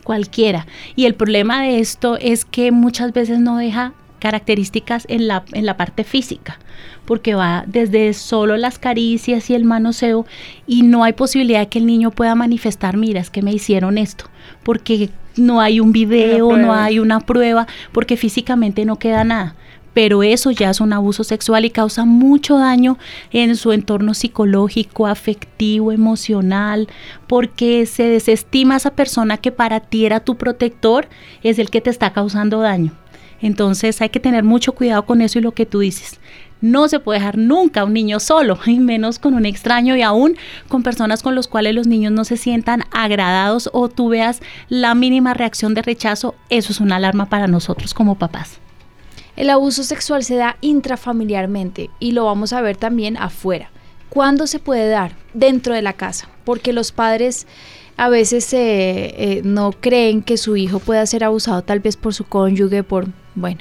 Cualquiera. 0.07 0.67
Y 0.95 1.03
el 1.03 1.15
problema 1.15 1.63
de 1.63 1.79
esto 1.79 2.15
es 2.15 2.45
que 2.45 2.71
muchas 2.71 3.11
veces 3.11 3.41
no 3.41 3.57
deja 3.57 3.91
características 4.19 5.03
en 5.09 5.27
la, 5.27 5.43
en 5.51 5.65
la 5.65 5.75
parte 5.75 6.05
física, 6.05 6.59
porque 7.03 7.35
va 7.35 7.65
desde 7.67 8.13
solo 8.13 8.55
las 8.55 8.79
caricias 8.79 9.49
y 9.49 9.53
el 9.53 9.65
manoseo 9.65 10.25
y 10.65 10.83
no 10.83 11.03
hay 11.03 11.11
posibilidad 11.11 11.59
de 11.59 11.67
que 11.67 11.79
el 11.79 11.85
niño 11.85 12.11
pueda 12.11 12.35
manifestar, 12.35 12.95
mira, 12.95 13.19
es 13.19 13.29
que 13.29 13.41
me 13.41 13.51
hicieron 13.51 13.97
esto, 13.97 14.29
porque 14.63 15.09
no 15.35 15.59
hay 15.59 15.81
un 15.81 15.91
video, 15.91 16.55
no 16.55 16.73
hay 16.73 16.99
una 16.99 17.19
prueba, 17.19 17.67
porque 17.91 18.15
físicamente 18.15 18.85
no 18.85 18.95
queda 18.99 19.25
nada. 19.25 19.55
Pero 19.97 20.21
eso 20.21 20.51
ya 20.51 20.69
es 20.69 20.79
un 20.79 20.93
abuso 20.93 21.23
sexual 21.23 21.65
y 21.65 21.71
causa 21.71 22.05
mucho 22.05 22.59
daño 22.59 22.99
en 23.31 23.55
su 23.55 23.71
entorno 23.71 24.13
psicológico, 24.13 25.07
afectivo, 25.07 25.91
emocional, 25.91 26.87
porque 27.25 27.83
se 27.87 28.03
desestima 28.03 28.75
a 28.75 28.77
esa 28.77 28.91
persona 28.91 29.37
que 29.37 29.51
para 29.51 29.79
ti 29.79 30.05
era 30.05 30.19
tu 30.19 30.35
protector, 30.35 31.07
es 31.41 31.57
el 31.57 31.71
que 31.71 31.81
te 31.81 31.89
está 31.89 32.13
causando 32.13 32.59
daño. 32.59 32.91
Entonces 33.41 33.99
hay 33.99 34.09
que 34.09 34.19
tener 34.19 34.43
mucho 34.43 34.73
cuidado 34.73 35.03
con 35.07 35.19
eso 35.19 35.39
y 35.39 35.41
lo 35.41 35.53
que 35.53 35.65
tú 35.65 35.79
dices. 35.79 36.19
No 36.61 36.87
se 36.89 36.99
puede 36.99 37.17
dejar 37.17 37.39
nunca 37.39 37.81
a 37.81 37.85
un 37.85 37.93
niño 37.93 38.19
solo, 38.19 38.59
y 38.67 38.77
menos 38.77 39.17
con 39.17 39.33
un 39.33 39.47
extraño 39.47 39.95
y 39.95 40.03
aún 40.03 40.37
con 40.67 40.83
personas 40.83 41.23
con 41.23 41.33
los 41.33 41.47
cuales 41.47 41.73
los 41.73 41.87
niños 41.87 42.11
no 42.11 42.23
se 42.23 42.37
sientan 42.37 42.83
agradados 42.91 43.67
o 43.73 43.89
tú 43.89 44.09
veas 44.09 44.43
la 44.69 44.93
mínima 44.93 45.33
reacción 45.33 45.73
de 45.73 45.81
rechazo, 45.81 46.35
eso 46.49 46.71
es 46.71 46.81
una 46.81 46.97
alarma 46.97 47.29
para 47.29 47.47
nosotros 47.47 47.95
como 47.95 48.13
papás. 48.13 48.59
El 49.37 49.51
abuso 49.51 49.83
sexual 49.83 50.23
se 50.23 50.35
da 50.35 50.57
intrafamiliarmente 50.61 51.91
y 51.99 52.11
lo 52.11 52.25
vamos 52.25 52.53
a 52.53 52.61
ver 52.61 52.75
también 52.75 53.17
afuera. 53.17 53.69
¿Cuándo 54.09 54.47
se 54.47 54.57
puede 54.57 54.89
dar? 54.89 55.13
Dentro 55.35 55.75
de 55.75 55.83
la 55.83 55.93
casa, 55.93 56.27
porque 56.43 56.73
los 56.73 56.91
padres 56.91 57.45
a 57.97 58.09
veces 58.09 58.51
eh, 58.53 59.13
eh, 59.17 59.41
no 59.43 59.71
creen 59.71 60.23
que 60.23 60.37
su 60.37 60.57
hijo 60.57 60.79
pueda 60.79 61.05
ser 61.05 61.23
abusado 61.23 61.61
tal 61.61 61.79
vez 61.79 61.97
por 61.97 62.15
su 62.15 62.23
cónyuge, 62.23 62.83
por, 62.83 63.07
bueno, 63.35 63.59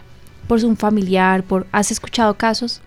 por 0.49 0.65
un 0.65 0.79
familiar, 0.79 1.43
por... 1.43 1.67
¿Has 1.73 1.91
escuchado 1.91 2.35
casos? 2.35 2.81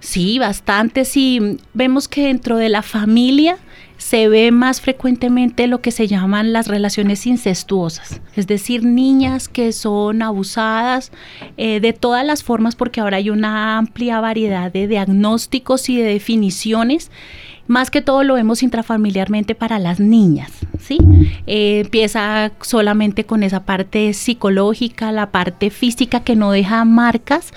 Sí, 0.00 0.40
bastante. 0.40 1.04
Sí, 1.04 1.58
vemos 1.72 2.08
que 2.08 2.26
dentro 2.26 2.56
de 2.56 2.68
la 2.68 2.82
familia 2.82 3.58
se 4.04 4.28
ve 4.28 4.50
más 4.50 4.82
frecuentemente 4.82 5.66
lo 5.66 5.80
que 5.80 5.90
se 5.90 6.06
llaman 6.06 6.52
las 6.52 6.68
relaciones 6.68 7.26
incestuosas, 7.26 8.20
es 8.36 8.46
decir, 8.46 8.84
niñas 8.84 9.48
que 9.48 9.72
son 9.72 10.20
abusadas 10.20 11.10
eh, 11.56 11.80
de 11.80 11.94
todas 11.94 12.22
las 12.22 12.42
formas, 12.42 12.76
porque 12.76 13.00
ahora 13.00 13.16
hay 13.16 13.30
una 13.30 13.78
amplia 13.78 14.20
variedad 14.20 14.70
de 14.70 14.88
diagnósticos 14.88 15.88
y 15.88 15.96
de 15.96 16.04
definiciones. 16.04 17.10
Más 17.66 17.90
que 17.90 18.02
todo 18.02 18.24
lo 18.24 18.34
vemos 18.34 18.62
intrafamiliarmente 18.62 19.54
para 19.54 19.78
las 19.78 20.00
niñas, 20.00 20.52
¿sí? 20.78 20.98
Eh, 21.46 21.80
empieza 21.80 22.52
solamente 22.60 23.24
con 23.24 23.42
esa 23.42 23.64
parte 23.64 24.12
psicológica, 24.12 25.12
la 25.12 25.30
parte 25.30 25.70
física 25.70 26.20
que 26.20 26.36
no 26.36 26.50
deja 26.52 26.84
marcas, 26.84 27.54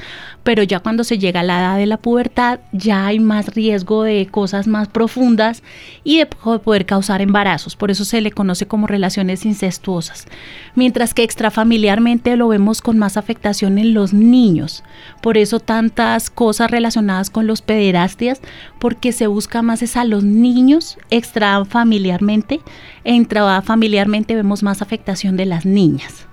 pero 0.47 0.63
ya 0.63 0.79
cuando 0.79 1.03
se 1.03 1.17
llega 1.17 1.41
a 1.41 1.43
la 1.43 1.59
edad 1.59 1.77
de 1.77 1.85
la 1.87 1.97
pubertad 1.97 2.61
ya 2.71 3.05
hay 3.05 3.19
más 3.19 3.53
riesgo 3.53 4.03
de 4.03 4.27
cosas 4.27 4.65
más 4.65 4.87
profundas 4.87 5.61
y 6.05 6.19
de 6.19 6.25
po- 6.25 6.59
poder 6.59 6.85
causar 6.85 7.21
embarazos, 7.21 7.75
por 7.75 7.91
eso 7.91 8.05
se 8.05 8.21
le 8.21 8.31
conoce 8.31 8.65
como 8.65 8.87
relaciones 8.87 9.45
incestuosas. 9.45 10.25
Mientras 10.73 11.13
que 11.13 11.23
extrafamiliarmente 11.23 12.37
lo 12.37 12.47
vemos 12.47 12.81
con 12.81 12.97
más 12.97 13.17
afectación 13.17 13.77
en 13.77 13.93
los 13.93 14.13
niños, 14.13 14.85
por 15.21 15.37
eso 15.37 15.59
tantas 15.59 16.29
cosas 16.29 16.71
relacionadas 16.71 17.29
con 17.29 17.45
los 17.45 17.61
pederastias, 17.61 18.39
porque 18.79 19.11
se 19.11 19.27
busca 19.27 19.61
más 19.61 19.81
es 19.81 19.97
a 19.97 20.05
los 20.05 20.23
niños 20.23 20.97
extrafamiliarmente, 21.09 22.61
e 23.03 23.13
intrafamiliarmente 23.13 24.33
vemos 24.33 24.63
más 24.63 24.81
afectación 24.81 25.35
de 25.35 25.45
las 25.45 25.65
niñas. 25.65 26.25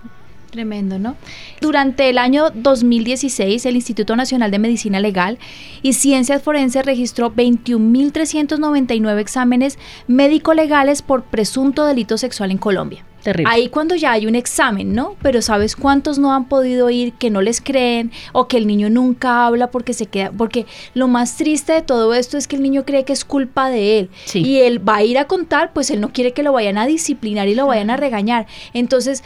Tremendo, 0.55 1.01
¿no? 1.01 1.17
Durante 1.61 2.09
el 2.09 2.17
año 2.17 2.51
2016, 2.55 3.67
el 3.67 3.75
Instituto 3.75 4.15
Nacional 4.15 4.53
de 4.53 4.61
Medicina 4.61 5.01
Legal 5.01 5.41
y 5.83 5.95
Ciencias 5.95 6.45
Forenses 6.45 6.87
registró 6.87 7.35
21.399 7.35 9.19
exámenes 9.19 9.81
médico-legales 10.07 11.03
por 11.03 11.25
presunto 11.25 11.85
delito 11.85 12.19
sexual 12.19 12.53
en 12.53 12.59
Colombia. 12.59 13.05
Terrible. 13.25 13.53
Ahí 13.53 13.69
cuando 13.69 13.97
ya 13.97 14.13
hay 14.13 14.29
un 14.29 14.37
examen, 14.37 14.95
¿no? 14.95 15.17
Pero 15.23 15.43
¿sabes 15.43 15.75
cuántos 15.75 16.21
no 16.21 16.33
han 16.33 16.45
podido 16.45 16.89
ir, 16.89 17.15
que 17.15 17.31
no 17.31 17.43
les 17.43 17.61
creen 17.61 18.13
o 18.33 18.47
que 18.47 18.57
el 18.57 18.69
niño 18.69 18.89
nunca 18.91 19.49
habla 19.49 19.73
porque 19.73 19.93
se 19.93 20.07
queda? 20.07 20.31
Porque 20.31 20.67
lo 20.95 21.09
más 21.09 21.37
triste 21.37 21.73
de 21.73 21.83
todo 21.83 22.15
esto 22.15 22.39
es 22.39 22.47
que 22.47 22.55
el 22.55 22.63
niño 22.63 22.85
cree 22.85 23.05
que 23.05 23.13
es 23.13 23.25
culpa 23.25 23.71
de 23.71 23.99
él. 23.99 24.11
Sí. 24.27 24.39
Y 24.39 24.61
él 24.61 24.89
va 24.89 24.97
a 24.99 25.03
ir 25.03 25.19
a 25.19 25.25
contar, 25.25 25.73
pues 25.73 25.91
él 25.91 26.01
no 26.01 26.13
quiere 26.13 26.33
que 26.33 26.45
lo 26.45 26.53
vayan 26.53 26.79
a 26.79 26.87
disciplinar 26.87 27.49
y 27.49 27.57
lo 27.57 27.67
vayan 27.67 27.91
a 27.91 27.97
regañar. 27.97 28.47
Entonces 28.73 29.25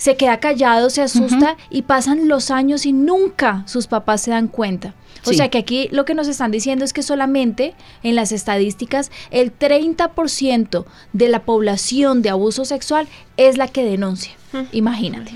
se 0.00 0.16
queda 0.16 0.40
callado, 0.40 0.88
se 0.88 1.02
asusta 1.02 1.58
y 1.68 1.82
pasan 1.82 2.26
los 2.26 2.50
años 2.50 2.86
y 2.86 2.92
nunca 2.94 3.64
sus 3.66 3.86
papás 3.86 4.22
se 4.22 4.30
dan 4.30 4.48
cuenta. 4.48 4.94
O 5.26 5.28
Sí. 5.30 5.36
sea 5.36 5.50
que 5.50 5.58
aquí 5.58 5.88
lo 5.92 6.06
que 6.06 6.14
nos 6.14 6.26
están 6.26 6.50
diciendo 6.50 6.86
es 6.86 6.94
que 6.94 7.02
solamente 7.02 7.74
en 8.02 8.14
las 8.14 8.32
estadísticas 8.32 9.10
el 9.30 9.52
30% 9.52 10.86
de 11.12 11.28
la 11.28 11.42
población 11.42 12.22
de 12.22 12.30
abuso 12.30 12.64
sexual 12.64 13.08
es 13.36 13.58
la 13.58 13.68
que 13.68 13.84
denuncia. 13.84 14.32
Imagínate. 14.72 15.32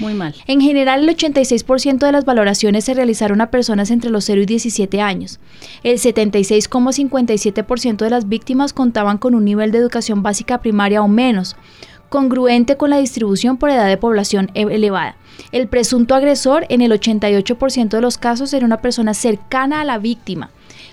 Muy 0.00 0.14
mal. 0.14 0.34
En 0.46 0.60
general, 0.62 1.02
el 1.06 1.14
86% 1.14 1.98
de 2.06 2.10
las 2.12 2.24
valoraciones 2.24 2.84
se 2.86 2.94
realizaron 2.94 3.40
a 3.42 3.50
personas 3.50 3.90
entre 3.92 4.10
los 4.10 4.24
0 4.24 4.40
y 4.40 4.46
17 4.46 5.00
años. 5.00 5.38
El 5.84 5.98
76,57% 5.98 7.96
de 8.04 8.10
las 8.10 8.28
víctimas 8.28 8.72
contaban 8.72 9.18
con 9.18 9.34
un 9.34 9.44
nivel 9.44 9.72
de 9.72 9.78
educación 9.78 10.22
básica 10.22 10.58
primaria 10.62 11.02
o 11.02 11.08
menos, 11.08 11.54
congruente 12.10 12.76
con 12.76 12.90
la 12.90 12.98
distribución 12.98 13.56
por 13.56 13.70
edad 13.70 13.88
de 13.88 13.96
población 13.96 14.50
e- 14.52 14.62
elevada. 14.62 15.16
El 15.52 15.68
presunto 15.68 16.14
agresor 16.14 16.66
en 16.68 16.82
el 16.82 16.92
88% 16.92 17.88
de 17.88 18.00
los 18.02 18.18
casos 18.18 18.52
era 18.52 18.66
una 18.66 18.82
persona 18.82 19.14
cercana 19.14 19.80
a 19.80 19.84
la 19.84 19.98
víctima, 19.98 20.50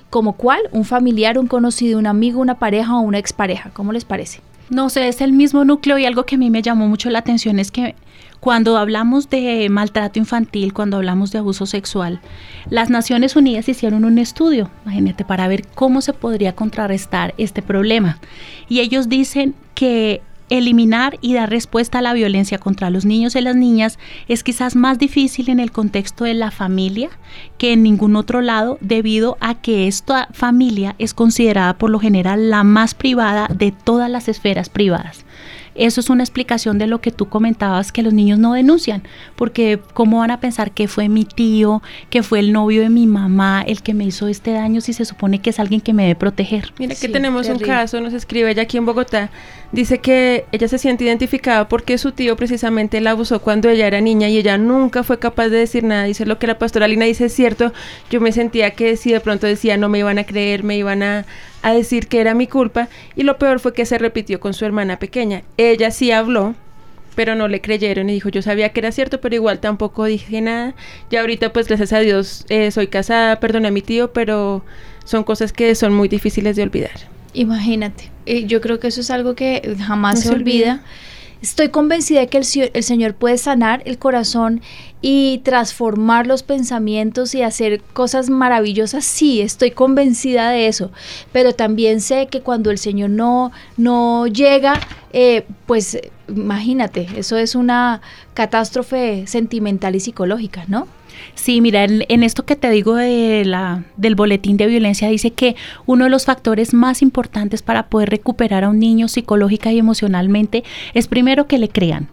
como 0.09 0.33
cual 0.33 0.61
un 0.71 0.85
familiar, 0.85 1.37
un 1.37 1.47
conocido, 1.47 1.99
un 1.99 2.07
amigo, 2.07 2.39
una 2.39 2.59
pareja 2.59 2.95
o 2.95 3.01
una 3.01 3.17
expareja. 3.17 3.71
¿Cómo 3.73 3.91
les 3.91 4.05
parece? 4.05 4.39
No 4.69 4.89
sé, 4.89 5.07
es 5.07 5.21
el 5.21 5.33
mismo 5.33 5.65
núcleo 5.65 5.97
y 5.97 6.05
algo 6.05 6.23
que 6.23 6.35
a 6.35 6.37
mí 6.37 6.49
me 6.49 6.61
llamó 6.61 6.87
mucho 6.87 7.09
la 7.09 7.19
atención 7.19 7.59
es 7.59 7.71
que 7.71 7.95
cuando 8.39 8.77
hablamos 8.77 9.29
de 9.29 9.67
maltrato 9.69 10.19
infantil, 10.19 10.73
cuando 10.73 10.97
hablamos 10.97 11.31
de 11.31 11.39
abuso 11.39 11.65
sexual, 11.65 12.19
las 12.69 12.89
Naciones 12.89 13.35
Unidas 13.35 13.67
hicieron 13.67 14.05
un 14.05 14.19
estudio, 14.19 14.69
imagínate, 14.85 15.25
para 15.25 15.47
ver 15.47 15.65
cómo 15.73 16.01
se 16.01 16.13
podría 16.13 16.53
contrarrestar 16.53 17.33
este 17.37 17.61
problema. 17.61 18.19
Y 18.69 18.81
ellos 18.81 19.09
dicen 19.09 19.55
que 19.73 20.21
eliminar 20.49 21.17
y 21.21 21.33
dar 21.33 21.49
respuesta 21.49 21.99
a 21.99 22.01
la 22.01 22.13
violencia 22.13 22.57
contra 22.57 22.89
los 22.89 23.05
niños 23.05 23.35
y 23.35 23.41
las 23.41 23.55
niñas 23.55 23.99
es 24.27 24.43
quizás 24.43 24.75
más 24.75 24.99
difícil 24.99 25.49
en 25.49 25.59
el 25.59 25.71
contexto 25.71 26.23
de 26.23 26.33
la 26.33 26.51
familia 26.51 27.09
que 27.57 27.73
en 27.73 27.83
ningún 27.83 28.15
otro 28.15 28.41
lado 28.41 28.77
debido 28.81 29.37
a 29.39 29.55
que 29.55 29.87
esta 29.87 30.27
familia 30.31 30.95
es 30.99 31.13
considerada 31.13 31.77
por 31.77 31.89
lo 31.89 31.99
general 31.99 32.49
la 32.49 32.63
más 32.63 32.93
privada 32.93 33.47
de 33.53 33.71
todas 33.71 34.09
las 34.09 34.27
esferas 34.27 34.69
privadas. 34.69 35.25
Eso 35.77 36.01
es 36.01 36.09
una 36.09 36.23
explicación 36.23 36.79
de 36.79 36.87
lo 36.87 37.01
que 37.01 37.11
tú 37.11 37.29
comentabas, 37.29 37.91
que 37.91 38.01
los 38.01 38.11
niños 38.11 38.39
no 38.39 38.53
denuncian, 38.53 39.03
porque 39.35 39.79
¿cómo 39.93 40.19
van 40.19 40.31
a 40.31 40.39
pensar 40.39 40.71
que 40.71 40.87
fue 40.87 41.07
mi 41.07 41.23
tío, 41.23 41.83
que 42.09 42.23
fue 42.23 42.39
el 42.39 42.51
novio 42.51 42.81
de 42.81 42.89
mi 42.89 43.05
mamá 43.05 43.61
el 43.61 43.83
que 43.83 43.93
me 43.93 44.03
hizo 44.03 44.27
este 44.27 44.51
daño 44.51 44.81
si 44.81 44.93
se 44.93 45.05
supone 45.05 45.39
que 45.39 45.51
es 45.51 45.59
alguien 45.59 45.79
que 45.79 45.93
me 45.93 46.03
debe 46.03 46.15
proteger? 46.15 46.73
Mira 46.79 46.95
que 46.95 47.07
tenemos 47.07 47.47
un 47.47 47.59
caso, 47.59 48.01
nos 48.01 48.13
escribe 48.13 48.49
ella 48.49 48.63
aquí 48.63 48.77
en 48.77 48.87
Bogotá, 48.87 49.29
dice 49.71 49.99
que 49.99 50.45
ella 50.51 50.67
se 50.67 50.77
siente 50.77 51.03
identificada 51.03 51.67
porque 51.67 51.97
su 51.97 52.11
tío 52.11 52.35
precisamente 52.35 53.01
la 53.01 53.11
abusó 53.11 53.41
cuando 53.41 53.69
ella 53.69 53.87
era 53.87 54.01
niña 54.01 54.29
y 54.29 54.37
ella 54.37 54.57
nunca 54.57 55.03
fue 55.03 55.19
capaz 55.19 55.49
de 55.49 55.57
decir 55.57 55.83
nada, 55.83 56.05
dice 56.05 56.25
lo 56.25 56.39
que 56.39 56.47
la 56.47 56.57
pastora 56.57 56.87
Lina 56.87 57.05
dice 57.05 57.25
es 57.25 57.33
cierto, 57.33 57.73
yo 58.09 58.21
me 58.21 58.31
sentía 58.31 58.71
que 58.71 58.95
si 58.97 59.11
de 59.11 59.19
pronto 59.19 59.47
decía 59.47 59.77
no 59.77 59.89
me 59.89 59.99
iban 59.99 60.19
a 60.19 60.25
creer, 60.25 60.63
me 60.63 60.77
iban 60.77 61.03
a 61.03 61.25
a 61.61 61.73
decir 61.73 62.07
que 62.07 62.21
era 62.21 62.33
mi 62.33 62.47
culpa 62.47 62.87
y 63.15 63.23
lo 63.23 63.37
peor 63.37 63.59
fue 63.59 63.73
que 63.73 63.85
se 63.85 63.97
repitió 63.97 64.39
con 64.39 64.53
su 64.53 64.65
hermana 64.65 64.99
pequeña. 64.99 65.43
Ella 65.57 65.91
sí 65.91 66.11
habló, 66.11 66.55
pero 67.15 67.35
no 67.35 67.47
le 67.47 67.61
creyeron 67.61 68.09
y 68.09 68.13
dijo, 68.13 68.29
yo 68.29 68.41
sabía 68.41 68.69
que 68.69 68.79
era 68.79 68.91
cierto, 68.91 69.19
pero 69.19 69.35
igual 69.35 69.59
tampoco 69.59 70.05
dije 70.05 70.39
nada. 70.39 70.75
Ya 71.09 71.21
ahorita 71.21 71.51
pues 71.51 71.67
gracias 71.67 71.93
a 71.93 71.99
Dios 71.99 72.45
eh, 72.49 72.71
soy 72.71 72.87
casada, 72.87 73.39
perdoné 73.39 73.67
a 73.69 73.71
mi 73.71 73.81
tío, 73.81 74.13
pero 74.13 74.63
son 75.03 75.23
cosas 75.23 75.51
que 75.51 75.73
son 75.75 75.93
muy 75.93 76.07
difíciles 76.07 76.55
de 76.55 76.63
olvidar. 76.63 77.16
Imagínate, 77.33 78.11
eh, 78.25 78.45
yo 78.45 78.61
creo 78.61 78.79
que 78.79 78.87
eso 78.87 79.01
es 79.01 79.11
algo 79.11 79.35
que 79.35 79.75
jamás 79.79 80.21
se, 80.21 80.29
olvida 80.29 80.83
Estoy 81.41 81.69
convencida 81.69 82.21
de 82.21 82.27
que 82.27 82.37
el, 82.39 82.83
Señor 82.83 83.13
puede 83.13 83.37
sanar 83.37 83.83
el 83.85 83.99
corazón 83.99 84.61
y 85.01 85.39
transformar 85.43 86.25
los 86.25 86.41
pensamientos 86.41 87.35
y 87.35 87.43
hacer 87.43 87.81
cosas 87.93 88.29
maravillosas. 88.31 89.05
Sí, 89.05 89.41
estoy 89.41 89.69
convencida 89.69 90.49
de 90.49 90.67
eso. 90.67 90.91
Pero 91.31 91.53
también 91.53 92.01
sé 92.01 92.27
que 92.27 92.41
cuando 92.41 92.71
el 92.71 92.79
Señor 92.79 93.11
no, 93.11 93.51
no 93.77 94.25
llega, 94.25 94.79
eh, 95.13 95.45
pues 95.67 95.99
imagínate, 96.27 97.07
eso 97.15 97.37
es 97.37 97.53
una 97.53 98.01
catástrofe 98.33 99.27
sentimental 99.27 99.95
y 99.95 99.99
psicológica, 99.99 100.65
¿no? 100.67 100.87
Sí, 101.35 101.61
mira, 101.61 101.83
en, 101.85 102.23
esto 102.23 102.45
que 102.45 102.55
te 102.55 102.69
digo 102.69 102.95
de 102.95 103.43
la, 103.45 103.83
del 103.95 104.15
boletín 104.15 104.57
de 104.57 104.67
violencia 104.67 105.09
dice 105.09 105.31
que 105.31 105.55
uno 105.85 106.05
de 106.05 106.09
los 106.09 106.25
factores 106.25 106.73
más 106.73 107.01
importantes 107.01 107.61
para 107.61 107.87
poder 107.87 108.09
recuperar 108.09 108.63
a 108.63 108.69
un 108.69 108.79
niño 108.79 109.07
psicológica 109.07 109.71
y 109.71 109.79
emocionalmente 109.79 110.63
es 110.93 111.07
primero 111.07 111.47
que 111.47 111.57
le 111.57 111.69
crean, 111.69 112.09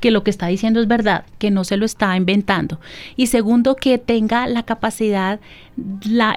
que 0.00 0.10
lo 0.10 0.22
que 0.22 0.30
está 0.30 0.46
diciendo 0.46 0.80
es 0.80 0.88
verdad, 0.88 1.24
que 1.38 1.50
no 1.50 1.64
se 1.64 1.76
lo 1.76 1.84
está 1.84 2.16
inventando. 2.16 2.80
Y 3.16 3.26
segundo, 3.26 3.76
que 3.76 3.98
tenga 3.98 4.46
la 4.46 4.64
capacidad, 4.64 5.40
la, 6.08 6.34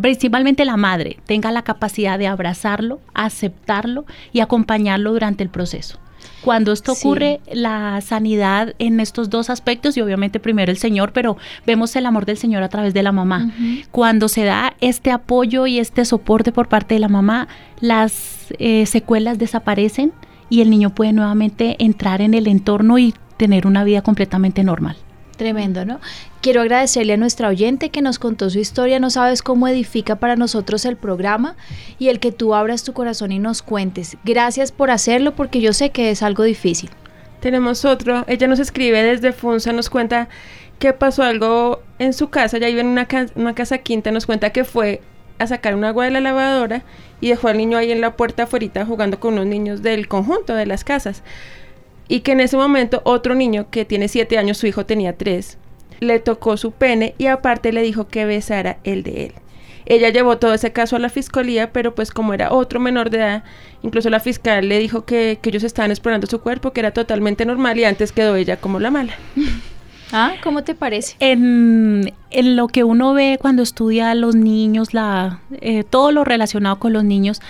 principalmente 0.00 0.64
la 0.64 0.76
madre, 0.76 1.18
tenga 1.26 1.50
la 1.50 1.62
capacidad 1.62 2.18
de 2.18 2.26
abrazarlo, 2.26 3.00
aceptarlo 3.14 4.04
y 4.32 4.40
acompañarlo 4.40 5.12
durante 5.12 5.42
el 5.42 5.50
proceso. 5.50 5.98
Cuando 6.42 6.72
esto 6.72 6.92
ocurre, 6.92 7.40
la 7.52 8.00
sanidad 8.00 8.74
en 8.78 9.00
estos 9.00 9.30
dos 9.30 9.50
aspectos, 9.50 9.96
y 9.96 10.00
obviamente 10.00 10.40
primero 10.40 10.70
el 10.70 10.78
Señor, 10.78 11.12
pero 11.12 11.36
vemos 11.66 11.94
el 11.96 12.06
amor 12.06 12.26
del 12.26 12.36
Señor 12.36 12.62
a 12.62 12.68
través 12.68 12.94
de 12.94 13.02
la 13.02 13.12
mamá. 13.12 13.50
Cuando 13.90 14.28
se 14.28 14.44
da 14.44 14.74
este 14.80 15.10
apoyo 15.10 15.66
y 15.66 15.78
este 15.78 16.04
soporte 16.04 16.52
por 16.52 16.68
parte 16.68 16.94
de 16.94 17.00
la 17.00 17.08
mamá, 17.08 17.48
las 17.80 18.52
eh, 18.58 18.86
secuelas 18.86 19.38
desaparecen 19.38 20.12
y 20.48 20.60
el 20.60 20.70
niño 20.70 20.90
puede 20.90 21.12
nuevamente 21.12 21.76
entrar 21.78 22.20
en 22.22 22.34
el 22.34 22.46
entorno 22.46 22.98
y 22.98 23.14
tener 23.36 23.66
una 23.66 23.84
vida 23.84 24.02
completamente 24.02 24.64
normal. 24.64 24.96
Tremendo, 25.40 25.86
¿no? 25.86 26.00
Quiero 26.42 26.60
agradecerle 26.60 27.14
a 27.14 27.16
nuestra 27.16 27.48
oyente 27.48 27.88
que 27.88 28.02
nos 28.02 28.18
contó 28.18 28.50
su 28.50 28.58
historia. 28.58 29.00
No 29.00 29.08
sabes 29.08 29.40
cómo 29.40 29.68
edifica 29.68 30.16
para 30.16 30.36
nosotros 30.36 30.84
el 30.84 30.98
programa 30.98 31.56
y 31.98 32.10
el 32.10 32.20
que 32.20 32.30
tú 32.30 32.54
abras 32.54 32.84
tu 32.84 32.92
corazón 32.92 33.32
y 33.32 33.38
nos 33.38 33.62
cuentes. 33.62 34.18
Gracias 34.22 34.70
por 34.70 34.90
hacerlo 34.90 35.34
porque 35.34 35.62
yo 35.62 35.72
sé 35.72 35.92
que 35.92 36.10
es 36.10 36.22
algo 36.22 36.42
difícil. 36.42 36.90
Tenemos 37.40 37.86
otro. 37.86 38.26
Ella 38.28 38.48
nos 38.48 38.58
escribe 38.58 39.02
desde 39.02 39.32
Funza, 39.32 39.72
nos 39.72 39.88
cuenta 39.88 40.28
que 40.78 40.92
pasó 40.92 41.22
algo 41.22 41.80
en 41.98 42.12
su 42.12 42.28
casa. 42.28 42.58
Ya 42.58 42.66
vive 42.66 42.82
en 42.82 42.88
una, 42.88 43.08
una 43.34 43.54
casa 43.54 43.78
quinta. 43.78 44.10
Nos 44.10 44.26
cuenta 44.26 44.50
que 44.50 44.64
fue 44.64 45.00
a 45.38 45.46
sacar 45.46 45.74
un 45.74 45.84
agua 45.84 46.04
de 46.04 46.10
la 46.10 46.20
lavadora 46.20 46.82
y 47.22 47.30
dejó 47.30 47.48
al 47.48 47.56
niño 47.56 47.78
ahí 47.78 47.90
en 47.90 48.02
la 48.02 48.14
puerta 48.14 48.42
afuera 48.42 48.84
jugando 48.84 49.18
con 49.18 49.32
unos 49.32 49.46
niños 49.46 49.80
del 49.80 50.06
conjunto 50.06 50.54
de 50.54 50.66
las 50.66 50.84
casas 50.84 51.22
y 52.10 52.20
que 52.20 52.32
en 52.32 52.40
ese 52.40 52.56
momento 52.56 53.02
otro 53.04 53.36
niño 53.36 53.68
que 53.70 53.84
tiene 53.84 54.08
siete 54.08 54.36
años, 54.36 54.58
su 54.58 54.66
hijo 54.66 54.84
tenía 54.84 55.16
tres, 55.16 55.58
le 56.00 56.18
tocó 56.18 56.56
su 56.56 56.72
pene 56.72 57.14
y 57.18 57.26
aparte 57.26 57.72
le 57.72 57.82
dijo 57.82 58.08
que 58.08 58.24
besara 58.24 58.78
el 58.82 59.04
de 59.04 59.26
él. 59.26 59.32
Ella 59.86 60.08
llevó 60.08 60.36
todo 60.36 60.52
ese 60.52 60.72
caso 60.72 60.96
a 60.96 60.98
la 60.98 61.08
fiscalía, 61.08 61.72
pero 61.72 61.94
pues 61.94 62.10
como 62.10 62.34
era 62.34 62.52
otro 62.52 62.80
menor 62.80 63.10
de 63.10 63.18
edad, 63.18 63.44
incluso 63.82 64.10
la 64.10 64.18
fiscal 64.18 64.68
le 64.68 64.80
dijo 64.80 65.04
que, 65.04 65.38
que 65.40 65.50
ellos 65.50 65.62
estaban 65.62 65.92
explorando 65.92 66.26
su 66.26 66.40
cuerpo, 66.40 66.72
que 66.72 66.80
era 66.80 66.90
totalmente 66.90 67.44
normal 67.44 67.78
y 67.78 67.84
antes 67.84 68.10
quedó 68.10 68.34
ella 68.34 68.56
como 68.56 68.80
la 68.80 68.90
mala. 68.90 69.14
Ah, 70.12 70.34
¿cómo 70.42 70.62
te 70.62 70.74
parece? 70.74 71.16
En, 71.20 72.12
lo 72.32 72.68
que 72.68 72.84
uno 72.84 73.12
ve 73.12 73.38
cuando 73.40 73.62
estudia 73.62 74.10
a 74.10 74.14
los 74.14 74.34
niños, 74.34 74.94
la, 74.94 75.40
eh, 75.60 75.84
todo 75.84 76.12
lo 76.12 76.24
relacionado 76.24 76.78
con 76.78 76.92
los 76.92 77.04
niños, 77.04 77.40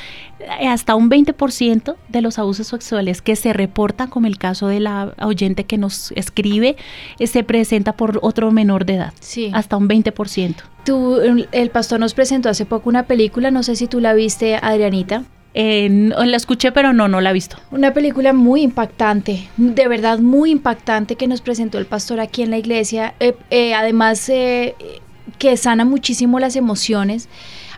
eh, 0.61 0.69
hasta 0.69 0.95
un 0.95 1.11
20% 1.11 1.97
de 2.09 2.21
los 2.23 2.39
abusos 2.39 2.69
sexuales 2.69 3.23
que 3.23 3.37
se 3.37 3.53
reportan, 3.53 4.09
como 4.09 4.27
el 4.27 4.39
caso 4.39 4.69
de 4.69 4.81
la 4.81 5.15
oyente 5.21 5.65
que 5.65 5.79
nos 5.79 6.13
escribe, 6.13 6.77
eh, 7.19 7.27
se 7.27 7.45
presenta 7.45 7.93
por 7.93 8.19
otro 8.23 8.51
menor 8.51 8.87
de 8.87 8.95
edad. 8.95 9.13
Sí. 9.21 9.51
Hasta 9.53 9.77
un 9.77 9.89
20%. 9.89 10.55
Tú, 10.85 11.21
el 11.53 11.71
pastor 11.71 12.01
nos 12.01 12.15
presentó 12.15 12.49
hace 12.49 12.65
poco 12.65 12.89
una 12.89 13.05
película, 13.05 13.51
no 13.51 13.63
sé 13.63 13.77
si 13.77 13.87
tú 13.87 14.01
la 14.01 14.15
viste, 14.15 14.57
Adrianita. 14.57 15.25
La 15.55 16.37
escuché, 16.37 16.73
pero 16.73 16.93
no, 16.93 17.09
no 17.09 17.21
la 17.21 17.31
he 17.31 17.33
visto. 17.33 17.57
Una 17.71 17.93
película 17.93 18.33
muy 18.33 18.63
impactante, 18.63 19.49
de 19.57 19.89
verdad 19.89 20.19
muy 20.19 20.51
impactante 20.51 21.17
que 21.17 21.27
nos 21.27 21.41
presentó 21.41 21.79
el 21.79 21.87
pastor 21.87 22.21
aquí 22.21 22.43
en 22.43 22.51
la 22.51 22.59
iglesia. 22.59 23.15
Eh, 23.21 23.75
además, 23.75 24.27
que 24.27 25.57
sana 25.57 25.85
muchísimo 25.85 26.39
las 26.39 26.57
emociones 26.57 27.29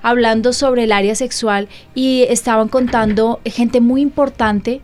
hablando 0.03 0.53
sobre 0.53 0.85
el 0.85 0.93
área 0.93 1.15
sexual 1.15 1.69
y 1.95 2.25
estaban 2.29 2.69
contando 2.69 3.41
gente 3.45 3.81
muy 3.81 4.03
importante 4.03 4.81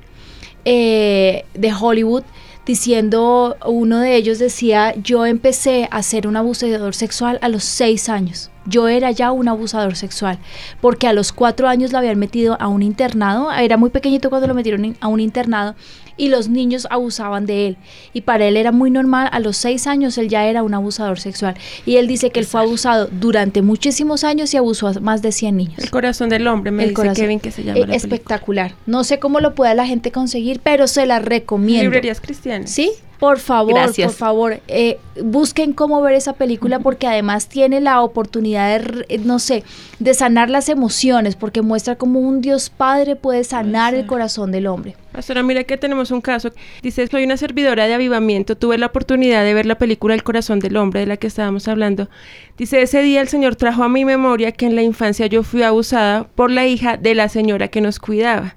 eh, 0.65 1.45
de 1.55 1.73
Hollywood 1.73 2.23
diciendo, 2.65 3.57
uno 3.65 3.99
de 3.99 4.17
ellos 4.17 4.39
decía, 4.39 4.95
yo 5.03 5.25
empecé 5.27 5.89
a 5.91 6.03
ser 6.03 6.27
un 6.27 6.37
abusador 6.37 6.95
sexual 6.95 7.39
a 7.41 7.49
los 7.49 7.65
seis 7.65 8.09
años. 8.09 8.51
Yo 8.69 8.89
era 8.89 9.11
ya 9.11 9.33
un 9.33 9.49
abusador 9.49 9.97
sexual, 9.97 10.39
porque 10.81 11.07
a 11.07 11.13
los 11.13 11.33
cuatro 11.33 11.69
años 11.69 11.93
lo 11.93 11.99
habían 11.99 12.19
metido 12.19 12.57
a 12.61 12.69
un 12.69 12.83
internado, 12.83 13.51
era 13.53 13.77
muy 13.77 13.91
pequeñito 13.91 14.31
cuando 14.31 14.47
lo 14.47 14.55
metieron 14.55 14.97
a 15.01 15.09
un 15.09 15.21
internado 15.21 15.75
y 16.19 16.29
los 16.29 16.49
niños 16.49 16.87
abusaban 16.91 17.47
de 17.47 17.69
él. 17.69 17.77
Y 18.13 18.23
para 18.23 18.45
él 18.47 18.57
era 18.57 18.73
muy 18.73 18.91
normal, 18.91 19.31
a 19.33 19.41
los 19.41 19.57
seis 19.57 19.87
años 19.87 20.19
él 20.19 20.29
ya 20.29 20.45
era 20.45 20.63
un 20.63 20.75
abusador 20.75 21.19
sexual. 21.19 21.55
Y 21.87 21.97
él 21.97 22.07
dice 22.07 22.31
que 22.31 22.41
él 22.41 22.47
fue 22.47 22.61
abusado 22.61 23.09
durante 23.11 23.63
muchísimos 23.63 24.25
años 24.25 24.53
y 24.53 24.57
abusó 24.59 24.89
a 24.89 24.93
más 24.95 25.23
de 25.23 25.33
100 25.33 25.57
niños. 25.57 25.79
El 25.79 25.91
corazón 25.91 26.29
del 26.29 26.47
hombre, 26.49 26.73
me 26.73 26.89
dice 26.89 27.13
Kevin 27.15 27.41
que 27.41 27.51
se 27.51 27.63
llama. 27.63 27.79
Eh, 27.79 27.87
espectacular. 27.93 28.75
No 28.87 29.05
sé 29.05 29.19
cómo 29.19 29.41
lo 29.41 29.55
pueda 29.55 29.75
la 29.75 29.87
gente 29.87 30.13
conseguir, 30.13 30.61
pero 30.63 30.89
se 30.89 31.07
la 31.07 31.21
recomiendo. 31.21 31.85
Librerías 31.85 32.21
cristianas. 32.21 32.71
Sí, 32.71 32.93
por 33.19 33.41
favor, 33.41 33.75
por 33.95 34.13
favor, 34.13 34.61
eh, 34.69 34.99
busquen 35.23 35.73
cómo 35.73 36.01
ver 36.01 36.15
esa 36.15 36.35
película 36.35 36.79
porque 36.79 37.07
además 37.07 37.49
tiene 37.49 37.81
la 37.81 38.01
oportunidad 38.01 38.79
de, 38.79 39.07
eh, 39.09 39.19
no 39.19 39.41
sé, 39.41 39.65
de 39.99 40.15
sanar 40.15 40.51
las 40.51 40.69
emociones 40.69 41.35
porque 41.35 41.61
muestra 41.61 41.97
cómo 41.97 42.21
un 42.21 42.41
Dios 42.41 42.71
Padre 42.71 43.17
puede 43.17 43.43
sanar 43.43 43.95
el 43.95 44.07
corazón 44.07 44.53
del 44.53 44.69
hombre. 44.69 44.95
Pastora, 45.13 45.43
mira 45.43 45.65
que 45.65 45.77
tenemos 45.77 46.13
un 46.13 46.21
caso. 46.21 46.51
Dice, 46.81 47.09
soy 47.09 47.25
una 47.25 47.37
servidora 47.37 47.89
de 47.89 47.95
avivamiento. 47.95 48.57
Tuve 48.57 48.79
la 48.79 48.87
oportunidad 48.87 49.43
de 49.43 49.53
ver 49.53 49.67
la 49.67 49.77
película 49.77 50.15
El 50.15 50.23
corazón 50.23 50.61
del 50.61 50.77
hombre 50.77 51.01
de 51.01 51.07
la 51.07 51.17
que 51.17 51.27
estábamos 51.27 51.67
hablando. 51.67 52.09
Dice, 52.57 52.83
ese 52.83 53.03
día 53.03 53.21
el 53.21 53.27
Señor 53.27 53.57
trajo 53.57 53.83
a 53.83 53.89
mi 53.89 54.05
memoria 54.05 54.53
que 54.53 54.67
en 54.67 54.77
la 54.77 54.83
infancia 54.83 55.27
yo 55.27 55.43
fui 55.43 55.65
abusada 55.65 56.29
por 56.37 56.53
la 56.53 56.67
hija 56.67 56.97
de 56.97 57.17
la 57.17 57.29
señora 57.29 57.67
que 57.67 57.81
nos 57.81 57.99
cuidaba. 57.99 58.55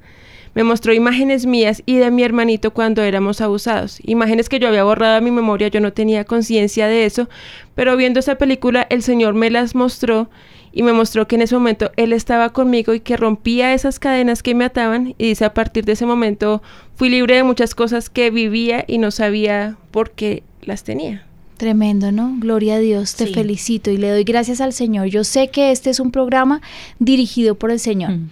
Me 0.53 0.63
mostró 0.63 0.93
imágenes 0.93 1.45
mías 1.45 1.81
y 1.85 1.97
de 1.97 2.11
mi 2.11 2.23
hermanito 2.23 2.71
cuando 2.71 3.01
éramos 3.01 3.39
abusados. 3.41 3.99
Imágenes 4.03 4.49
que 4.49 4.59
yo 4.59 4.67
había 4.67 4.83
borrado 4.83 5.17
a 5.17 5.21
mi 5.21 5.31
memoria, 5.31 5.69
yo 5.69 5.79
no 5.79 5.93
tenía 5.93 6.25
conciencia 6.25 6.87
de 6.87 7.05
eso, 7.05 7.29
pero 7.75 7.95
viendo 7.95 8.19
esa 8.19 8.35
película 8.35 8.85
el 8.89 9.01
Señor 9.01 9.33
me 9.33 9.49
las 9.49 9.75
mostró 9.75 10.29
y 10.73 10.83
me 10.83 10.93
mostró 10.93 11.27
que 11.27 11.35
en 11.35 11.41
ese 11.41 11.55
momento 11.55 11.91
Él 11.97 12.13
estaba 12.13 12.51
conmigo 12.51 12.93
y 12.93 12.99
que 12.99 13.17
rompía 13.17 13.73
esas 13.73 13.99
cadenas 13.99 14.43
que 14.43 14.55
me 14.55 14.65
ataban 14.65 15.15
y 15.17 15.27
dice 15.27 15.45
a 15.45 15.53
partir 15.53 15.85
de 15.85 15.93
ese 15.93 16.05
momento 16.05 16.61
fui 16.95 17.09
libre 17.09 17.35
de 17.35 17.43
muchas 17.43 17.75
cosas 17.75 18.09
que 18.09 18.29
vivía 18.29 18.85
y 18.87 18.97
no 18.97 19.11
sabía 19.11 19.77
por 19.91 20.11
qué 20.11 20.43
las 20.61 20.83
tenía. 20.83 21.25
Tremendo, 21.57 22.11
¿no? 22.11 22.37
Gloria 22.39 22.75
a 22.75 22.79
Dios, 22.79 23.15
te 23.15 23.27
felicito 23.27 23.91
y 23.91 23.97
le 23.97 24.09
doy 24.09 24.23
gracias 24.23 24.61
al 24.61 24.73
Señor. 24.73 25.05
Yo 25.07 25.23
sé 25.23 25.49
que 25.49 25.71
este 25.71 25.91
es 25.91 25.99
un 25.99 26.09
programa 26.09 26.59
dirigido 26.97 27.53
por 27.53 27.69
el 27.69 27.79
Señor. 27.79 28.13
Mm. 28.13 28.29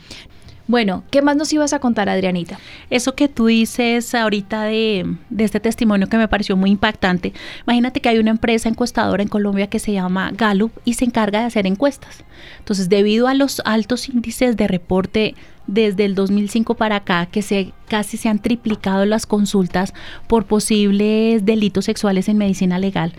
Bueno, 0.70 1.04
¿qué 1.10 1.24
más 1.24 1.36
nos 1.36 1.52
ibas 1.52 1.74
a 1.74 1.80
contar, 1.80 2.10
Adrianita? 2.10 2.60
Eso 2.92 3.16
que 3.16 3.28
tú 3.28 3.48
dices 3.48 4.14
ahorita 4.14 4.66
de, 4.66 5.16
de, 5.32 5.44
este 5.44 5.60
testimonio 5.60 6.08
que 6.08 6.18
me 6.18 6.28
pareció 6.28 6.56
muy 6.56 6.70
impactante. 6.70 7.34
Imagínate 7.66 8.02
que 8.02 8.10
hay 8.10 8.20
una 8.20 8.30
empresa 8.30 8.70
encuestadora 8.70 9.24
en 9.24 9.30
Colombia 9.30 9.66
que 9.66 9.80
se 9.80 9.94
llama 9.94 10.32
Gallup 10.32 10.72
y 10.86 10.94
se 10.94 11.06
encarga 11.06 11.40
de 11.40 11.48
hacer 11.48 11.66
encuestas. 11.66 12.24
Entonces, 12.60 12.88
debido 12.88 13.28
a 13.28 13.34
los 13.34 13.64
altos 13.66 14.10
índices 14.10 14.58
de 14.58 14.68
reporte 14.68 15.34
desde 15.66 16.06
el 16.06 16.14
2005 16.14 16.76
para 16.76 16.98
acá, 16.98 17.26
que 17.26 17.42
se 17.42 17.74
casi 17.88 18.18
se 18.18 18.30
han 18.30 18.38
triplicado 18.38 19.06
las 19.06 19.26
consultas 19.26 19.96
por 20.28 20.46
posibles 20.46 21.44
delitos 21.46 21.86
sexuales 21.86 22.30
en 22.30 22.38
medicina 22.38 22.78
legal, 22.78 23.14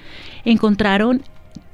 encontraron 0.44 1.22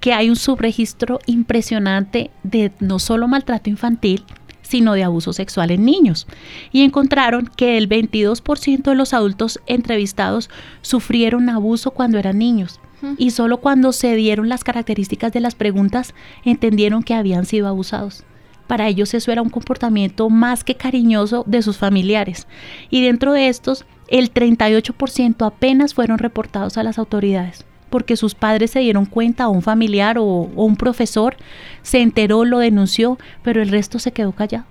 que 0.00 0.14
hay 0.14 0.30
un 0.30 0.36
subregistro 0.36 1.18
impresionante 1.26 2.30
de 2.44 2.72
no 2.80 2.98
solo 2.98 3.28
maltrato 3.28 3.68
infantil, 3.68 4.24
sino 4.66 4.94
de 4.94 5.04
abuso 5.04 5.32
sexual 5.32 5.70
en 5.70 5.84
niños. 5.84 6.26
Y 6.72 6.82
encontraron 6.82 7.48
que 7.56 7.78
el 7.78 7.88
22% 7.88 8.82
de 8.82 8.94
los 8.94 9.14
adultos 9.14 9.60
entrevistados 9.66 10.50
sufrieron 10.82 11.48
abuso 11.48 11.92
cuando 11.92 12.18
eran 12.18 12.38
niños. 12.38 12.80
Y 13.18 13.30
solo 13.30 13.58
cuando 13.58 13.92
se 13.92 14.16
dieron 14.16 14.48
las 14.48 14.64
características 14.64 15.32
de 15.32 15.40
las 15.40 15.54
preguntas 15.54 16.14
entendieron 16.44 17.02
que 17.02 17.14
habían 17.14 17.44
sido 17.44 17.68
abusados. 17.68 18.24
Para 18.66 18.88
ellos 18.88 19.14
eso 19.14 19.30
era 19.30 19.42
un 19.42 19.50
comportamiento 19.50 20.28
más 20.28 20.64
que 20.64 20.74
cariñoso 20.74 21.44
de 21.46 21.62
sus 21.62 21.76
familiares. 21.76 22.48
Y 22.90 23.04
dentro 23.04 23.32
de 23.32 23.48
estos, 23.48 23.84
el 24.08 24.32
38% 24.32 25.46
apenas 25.46 25.94
fueron 25.94 26.18
reportados 26.18 26.76
a 26.78 26.82
las 26.82 26.98
autoridades 26.98 27.64
porque 27.90 28.16
sus 28.16 28.34
padres 28.34 28.70
se 28.70 28.80
dieron 28.80 29.06
cuenta, 29.06 29.48
o 29.48 29.52
un 29.52 29.62
familiar 29.62 30.18
o, 30.18 30.24
o, 30.24 30.64
un 30.64 30.76
profesor 30.76 31.36
se 31.82 32.00
enteró, 32.00 32.44
lo 32.44 32.58
denunció, 32.58 33.18
pero 33.42 33.62
el 33.62 33.68
resto 33.68 33.98
se 33.98 34.12
quedó 34.12 34.32
callado. 34.32 34.64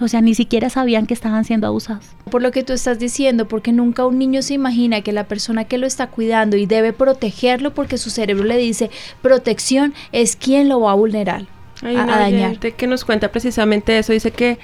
O 0.00 0.06
sea, 0.06 0.20
ni 0.20 0.34
siquiera 0.34 0.70
sabían 0.70 1.06
que 1.06 1.14
estaban 1.14 1.44
siendo 1.44 1.66
abusados. 1.66 2.04
Por 2.30 2.40
lo 2.40 2.52
que 2.52 2.62
tú 2.62 2.72
estás 2.72 3.00
diciendo, 3.00 3.48
porque 3.48 3.72
nunca 3.72 4.06
un 4.06 4.18
niño 4.18 4.42
se 4.42 4.54
imagina 4.54 5.00
que 5.00 5.12
la 5.12 5.24
persona 5.24 5.64
que 5.64 5.76
lo 5.76 5.86
está 5.86 6.06
cuidando 6.06 6.56
y 6.56 6.66
debe 6.66 6.92
protegerlo 6.92 7.74
porque 7.74 7.98
su 7.98 8.10
cerebro 8.10 8.44
le 8.44 8.56
dice 8.58 8.90
protección 9.22 9.94
es 10.12 10.36
quien 10.36 10.68
lo 10.68 10.80
va 10.80 10.92
a 10.92 10.94
vulnerar. 10.94 11.46
Hay 11.82 11.96
a, 11.96 12.04
una 12.04 12.16
a 12.16 12.20
dañar. 12.20 12.58
que 12.58 12.86
nos 12.86 13.04
cuenta 13.04 13.32
precisamente 13.32 13.98
eso. 13.98 14.12
Dice 14.12 14.30
que 14.30 14.58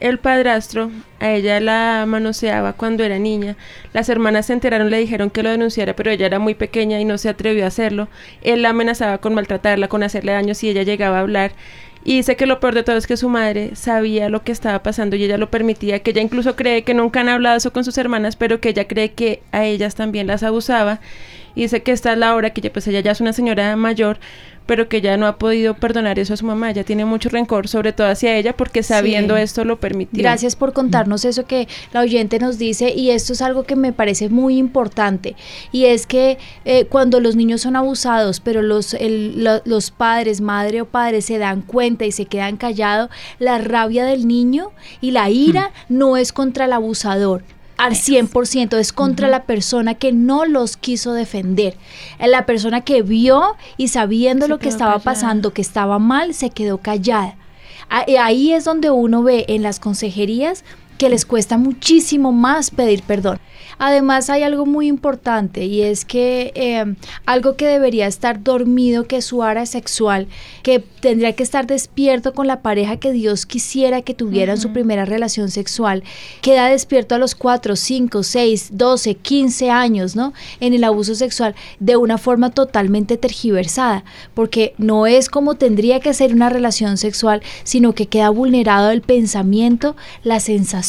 el 0.00 0.18
padrastro 0.18 0.90
a 1.20 1.30
ella 1.32 1.60
la 1.60 2.04
manoseaba 2.06 2.72
cuando 2.72 3.04
era 3.04 3.18
niña. 3.18 3.56
Las 3.92 4.08
hermanas 4.08 4.46
se 4.46 4.52
enteraron, 4.52 4.90
le 4.90 4.98
dijeron 4.98 5.30
que 5.30 5.42
lo 5.42 5.50
denunciara, 5.50 5.94
pero 5.96 6.10
ella 6.10 6.26
era 6.26 6.38
muy 6.38 6.54
pequeña 6.54 7.00
y 7.00 7.04
no 7.04 7.18
se 7.18 7.28
atrevió 7.28 7.64
a 7.64 7.68
hacerlo. 7.68 8.08
Él 8.42 8.62
la 8.62 8.70
amenazaba 8.70 9.18
con 9.18 9.34
maltratarla, 9.34 9.88
con 9.88 10.02
hacerle 10.02 10.32
daño 10.32 10.54
si 10.54 10.68
ella 10.68 10.82
llegaba 10.82 11.18
a 11.18 11.20
hablar. 11.20 11.52
Y 12.04 12.16
dice 12.16 12.36
que 12.36 12.46
lo 12.46 12.60
peor 12.60 12.74
de 12.74 12.84
todo 12.84 12.96
es 12.96 13.06
que 13.06 13.16
su 13.16 13.28
madre 13.28 13.74
sabía 13.74 14.28
lo 14.28 14.42
que 14.42 14.52
estaba 14.52 14.82
pasando 14.82 15.16
y 15.16 15.24
ella 15.24 15.36
lo 15.36 15.50
permitía, 15.50 15.98
que 15.98 16.12
ella 16.12 16.22
incluso 16.22 16.56
cree 16.56 16.82
que 16.84 16.94
nunca 16.94 17.20
han 17.20 17.28
hablado 17.28 17.56
eso 17.56 17.72
con 17.72 17.84
sus 17.84 17.98
hermanas, 17.98 18.36
pero 18.36 18.60
que 18.60 18.70
ella 18.70 18.86
cree 18.86 19.12
que 19.12 19.42
a 19.52 19.64
ellas 19.64 19.94
también 19.94 20.26
las 20.26 20.42
abusaba. 20.42 21.00
Y 21.54 21.62
dice 21.62 21.82
que 21.82 21.92
esta 21.92 22.12
es 22.12 22.18
la 22.18 22.34
hora 22.34 22.50
que 22.50 22.60
ella, 22.60 22.72
pues 22.72 22.86
ella 22.86 23.00
ya 23.00 23.10
es 23.10 23.20
una 23.20 23.32
señora 23.32 23.74
mayor, 23.74 24.20
pero 24.68 24.86
que 24.86 25.00
ya 25.00 25.16
no 25.16 25.26
ha 25.26 25.38
podido 25.38 25.72
perdonar 25.72 26.18
eso 26.18 26.34
a 26.34 26.36
su 26.36 26.44
mamá, 26.44 26.70
ya 26.72 26.84
tiene 26.84 27.06
mucho 27.06 27.30
rencor, 27.30 27.68
sobre 27.68 27.94
todo 27.94 28.06
hacia 28.06 28.36
ella, 28.36 28.54
porque 28.54 28.82
sabiendo 28.82 29.34
sí. 29.34 29.40
esto 29.40 29.64
lo 29.64 29.80
permitió. 29.80 30.22
Gracias 30.22 30.56
por 30.56 30.74
contarnos 30.74 31.24
eso 31.24 31.46
que 31.46 31.66
la 31.94 32.02
oyente 32.02 32.38
nos 32.38 32.58
dice 32.58 32.92
y 32.94 33.08
esto 33.08 33.32
es 33.32 33.40
algo 33.40 33.62
que 33.62 33.76
me 33.76 33.94
parece 33.94 34.28
muy 34.28 34.58
importante 34.58 35.36
y 35.72 35.86
es 35.86 36.06
que 36.06 36.36
eh, 36.66 36.84
cuando 36.84 37.18
los 37.18 37.34
niños 37.34 37.62
son 37.62 37.76
abusados, 37.76 38.40
pero 38.40 38.60
los, 38.60 38.92
el, 38.92 39.42
lo, 39.42 39.62
los 39.64 39.90
padres, 39.90 40.42
madre 40.42 40.82
o 40.82 40.84
padre 40.84 41.22
se 41.22 41.38
dan 41.38 41.62
cuenta 41.62 42.04
y 42.04 42.12
se 42.12 42.26
quedan 42.26 42.58
callados, 42.58 43.08
la 43.38 43.56
rabia 43.56 44.04
del 44.04 44.28
niño 44.28 44.72
y 45.00 45.12
la 45.12 45.30
ira 45.30 45.72
no 45.88 46.18
es 46.18 46.30
contra 46.30 46.66
el 46.66 46.74
abusador, 46.74 47.42
al 47.78 47.94
100%, 47.94 48.76
es 48.76 48.92
contra 48.92 49.26
uh 49.26 49.30
-huh. 49.30 49.32
la 49.32 49.42
persona 49.44 49.94
que 49.94 50.12
no 50.12 50.44
los 50.44 50.76
quiso 50.76 51.12
defender. 51.12 51.76
La 52.18 52.44
persona 52.44 52.82
que 52.82 53.02
vio 53.02 53.56
y 53.76 53.88
sabiendo 53.88 54.44
se 54.44 54.50
lo 54.50 54.58
que 54.58 54.68
estaba 54.68 54.92
callada. 54.92 55.04
pasando, 55.04 55.52
que 55.52 55.62
estaba 55.62 55.98
mal, 55.98 56.34
se 56.34 56.50
quedó 56.50 56.78
callada. 56.78 57.36
Ahí 57.88 58.52
es 58.52 58.64
donde 58.64 58.90
uno 58.90 59.22
ve 59.22 59.46
en 59.48 59.62
las 59.62 59.80
consejerías 59.80 60.64
que 60.98 61.08
les 61.08 61.24
cuesta 61.24 61.56
muchísimo 61.56 62.32
más 62.32 62.70
pedir 62.70 63.02
perdón. 63.02 63.38
Además 63.78 64.28
hay 64.28 64.42
algo 64.42 64.66
muy 64.66 64.88
importante 64.88 65.64
y 65.64 65.82
es 65.82 66.04
que 66.04 66.52
eh, 66.56 66.84
algo 67.26 67.54
que 67.54 67.66
debería 67.66 68.08
estar 68.08 68.42
dormido, 68.42 69.06
que 69.06 69.18
es 69.18 69.24
su 69.24 69.44
área 69.44 69.66
sexual, 69.66 70.26
que 70.64 70.80
tendría 70.80 71.36
que 71.36 71.44
estar 71.44 71.66
despierto 71.66 72.34
con 72.34 72.48
la 72.48 72.60
pareja 72.60 72.96
que 72.96 73.12
Dios 73.12 73.46
quisiera 73.46 74.02
que 74.02 74.14
tuvieran 74.14 74.56
uh 74.56 74.58
-huh. 74.58 74.62
su 74.62 74.72
primera 74.72 75.04
relación 75.04 75.50
sexual, 75.50 76.02
queda 76.42 76.68
despierto 76.68 77.14
a 77.14 77.18
los 77.18 77.36
4, 77.36 77.76
5, 77.76 78.22
6, 78.24 78.70
12, 78.72 79.14
15 79.14 79.70
años, 79.70 80.16
¿no? 80.16 80.32
En 80.58 80.74
el 80.74 80.82
abuso 80.82 81.14
sexual 81.14 81.54
de 81.78 81.96
una 81.96 82.18
forma 82.18 82.50
totalmente 82.50 83.16
tergiversada, 83.16 84.04
porque 84.34 84.74
no 84.78 85.06
es 85.06 85.28
como 85.28 85.54
tendría 85.54 86.00
que 86.00 86.14
ser 86.14 86.34
una 86.34 86.48
relación 86.48 86.96
sexual, 86.96 87.42
sino 87.62 87.94
que 87.94 88.06
queda 88.06 88.30
vulnerado 88.30 88.90
el 88.90 89.02
pensamiento, 89.02 89.94
la 90.24 90.40
sensación 90.40 90.87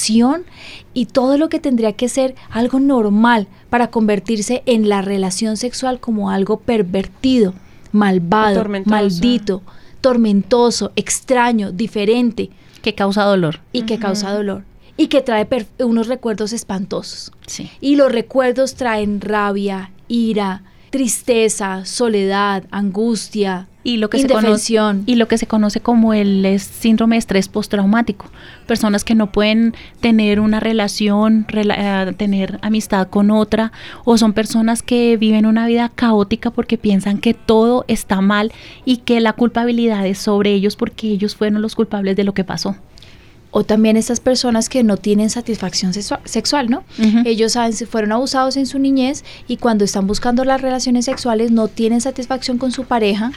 y 0.93 1.05
todo 1.05 1.37
lo 1.37 1.49
que 1.49 1.59
tendría 1.59 1.93
que 1.93 2.09
ser 2.09 2.35
algo 2.49 2.79
normal 2.79 3.47
para 3.69 3.87
convertirse 3.87 4.63
en 4.65 4.89
la 4.89 5.01
relación 5.01 5.57
sexual 5.57 5.99
como 5.99 6.29
algo 6.29 6.59
pervertido, 6.59 7.53
malvado, 7.91 8.65
maldito, 8.85 9.61
tormentoso, 10.01 10.91
extraño, 10.95 11.71
diferente. 11.71 12.49
Que 12.81 12.95
causa 12.95 13.23
dolor. 13.23 13.59
Y 13.73 13.79
uh 13.79 13.83
-huh. 13.83 13.85
que 13.87 13.99
causa 13.99 14.31
dolor. 14.31 14.63
Y 14.95 15.07
que 15.07 15.21
trae 15.21 15.47
unos 15.79 16.07
recuerdos 16.07 16.53
espantosos. 16.53 17.31
Sí. 17.45 17.69
Y 17.81 17.95
los 17.95 18.11
recuerdos 18.11 18.75
traen 18.75 19.21
rabia, 19.21 19.91
ira, 20.07 20.63
tristeza, 20.89 21.85
soledad, 21.85 22.63
angustia, 22.71 23.67
y 23.89 23.97
lo 23.97 24.09
que 24.09 24.19
se 24.19 24.27
conoce 24.27 24.77
y 25.05 25.15
lo 25.15 25.27
que 25.27 25.37
se 25.37 25.47
conoce 25.47 25.79
como 25.79 26.13
el 26.13 26.59
síndrome 26.59 27.15
de 27.15 27.19
estrés 27.19 27.47
postraumático. 27.47 28.27
Personas 28.67 29.03
que 29.03 29.15
no 29.15 29.31
pueden 29.31 29.73
tener 29.99 30.39
una 30.39 30.59
relación 30.59 31.45
rela 31.47 32.07
uh, 32.07 32.13
tener 32.13 32.59
amistad 32.61 33.07
con 33.07 33.31
otra 33.31 33.71
o 34.05 34.17
son 34.17 34.33
personas 34.33 34.83
que 34.83 35.17
viven 35.17 35.45
una 35.45 35.65
vida 35.65 35.91
caótica 35.93 36.51
porque 36.51 36.77
piensan 36.77 37.17
que 37.17 37.33
todo 37.33 37.85
está 37.87 38.21
mal 38.21 38.51
y 38.85 38.97
que 38.97 39.19
la 39.21 39.33
culpabilidad 39.33 40.05
es 40.05 40.19
sobre 40.19 40.53
ellos 40.53 40.75
porque 40.75 41.07
ellos 41.07 41.35
fueron 41.35 41.61
los 41.61 41.75
culpables 41.75 42.15
de 42.15 42.23
lo 42.23 42.33
que 42.33 42.43
pasó 42.43 42.75
o 43.51 43.63
también 43.63 43.97
estas 43.97 44.19
personas 44.19 44.69
que 44.69 44.83
no 44.83 44.97
tienen 44.97 45.29
satisfacción 45.29 45.93
sexual, 45.93 46.69
¿no? 46.69 46.83
Uh 46.99 47.03
-huh. 47.03 47.23
Ellos 47.25 47.53
saben, 47.53 47.73
fueron 47.73 48.11
abusados 48.11 48.57
en 48.57 48.67
su 48.67 48.77
niñez 48.77 49.23
y 49.47 49.57
cuando 49.57 49.85
están 49.85 50.05
buscando 50.05 50.45
las 50.45 50.61
relaciones 50.61 51.05
sexuales 51.05 51.51
no 51.51 51.67
tienen 51.67 51.99
satisfacción 52.01 52.57
con 52.57 52.71
su 52.71 52.85
pareja 52.85 53.31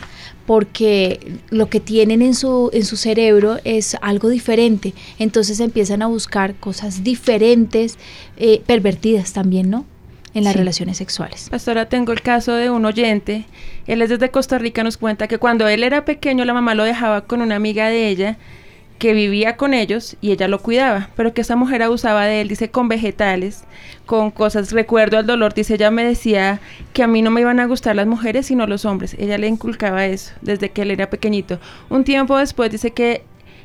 porque 0.47 1.39
lo 1.51 1.69
que 1.69 1.81
tienen 1.81 2.21
en 2.21 2.35
su, 2.35 2.69
en 2.73 2.85
su 2.85 2.97
cerebro 2.97 3.59
es 3.65 3.97
algo 4.03 4.29
diferente. 4.29 4.93
Entonces 5.19 5.61
empiezan 5.61 6.03
a 6.03 6.09
buscar 6.09 6.57
cosas 6.57 7.03
diferentes, 7.03 7.99
eh, 8.37 8.63
pervertidas 8.67 9.33
también, 9.33 9.71
¿no? 9.71 9.87
en 10.35 10.45
las 10.45 10.55
sí. 10.55 10.59
relaciones 10.61 10.97
sexuales. 10.97 11.49
Pastora, 11.51 11.91
tengo 11.91 12.11
el 12.13 12.23
caso 12.23 12.55
de 12.55 12.71
un 12.71 12.87
oyente, 12.87 13.45
él 13.87 14.01
es 14.01 14.09
desde 14.09 14.31
Costa 14.31 14.57
Rica, 14.57 14.83
nos 14.83 14.97
cuenta 14.97 15.29
que 15.29 15.37
cuando 15.37 15.69
él 15.69 15.85
era 15.85 16.07
pequeño 16.07 16.47
la 16.47 16.55
mamá 16.55 16.75
lo 16.75 16.85
dejaba 16.85 17.23
con 17.27 17.43
una 17.43 17.57
amiga 17.57 17.89
de 17.89 18.09
ella 18.09 18.39
que 19.03 19.15
vivía 19.15 19.57
con 19.57 19.75
ellos 19.75 20.17
y 20.21 20.31
ella 20.31 20.47
lo 20.47 20.63
cuidaba, 20.63 21.11
pero 21.17 21.35
que 21.35 21.41
esa 21.41 21.57
mujer 21.57 21.83
abusaba 21.83 22.25
de 22.25 22.41
él, 22.41 22.47
dice, 22.47 22.71
con 22.71 22.87
vegetales, 22.87 23.65
con 24.07 24.31
cosas, 24.31 24.71
recuerdo 24.71 25.19
al 25.19 25.27
dolor, 25.27 25.55
dice, 25.55 25.75
ella 25.75 25.91
me 25.91 26.05
decía 26.05 26.61
que 26.93 27.03
a 27.03 27.09
mí 27.09 27.21
no 27.21 27.33
me 27.33 27.41
iban 27.41 27.59
a 27.59 27.67
gustar 27.67 27.97
las 27.97 28.07
mujeres, 28.07 28.47
sino 28.47 28.65
los 28.69 28.85
hombres, 28.85 29.17
ella 29.19 29.39
le 29.39 29.49
inculcaba 29.49 30.07
eso 30.07 30.33
desde 30.41 30.71
que 30.71 30.83
él 30.83 30.93
era 30.93 31.11
pequeñito. 31.11 31.59
Un 31.91 32.05
tiempo 32.05 32.39
después 32.39 32.71
dice 32.71 32.93
que 32.93 33.25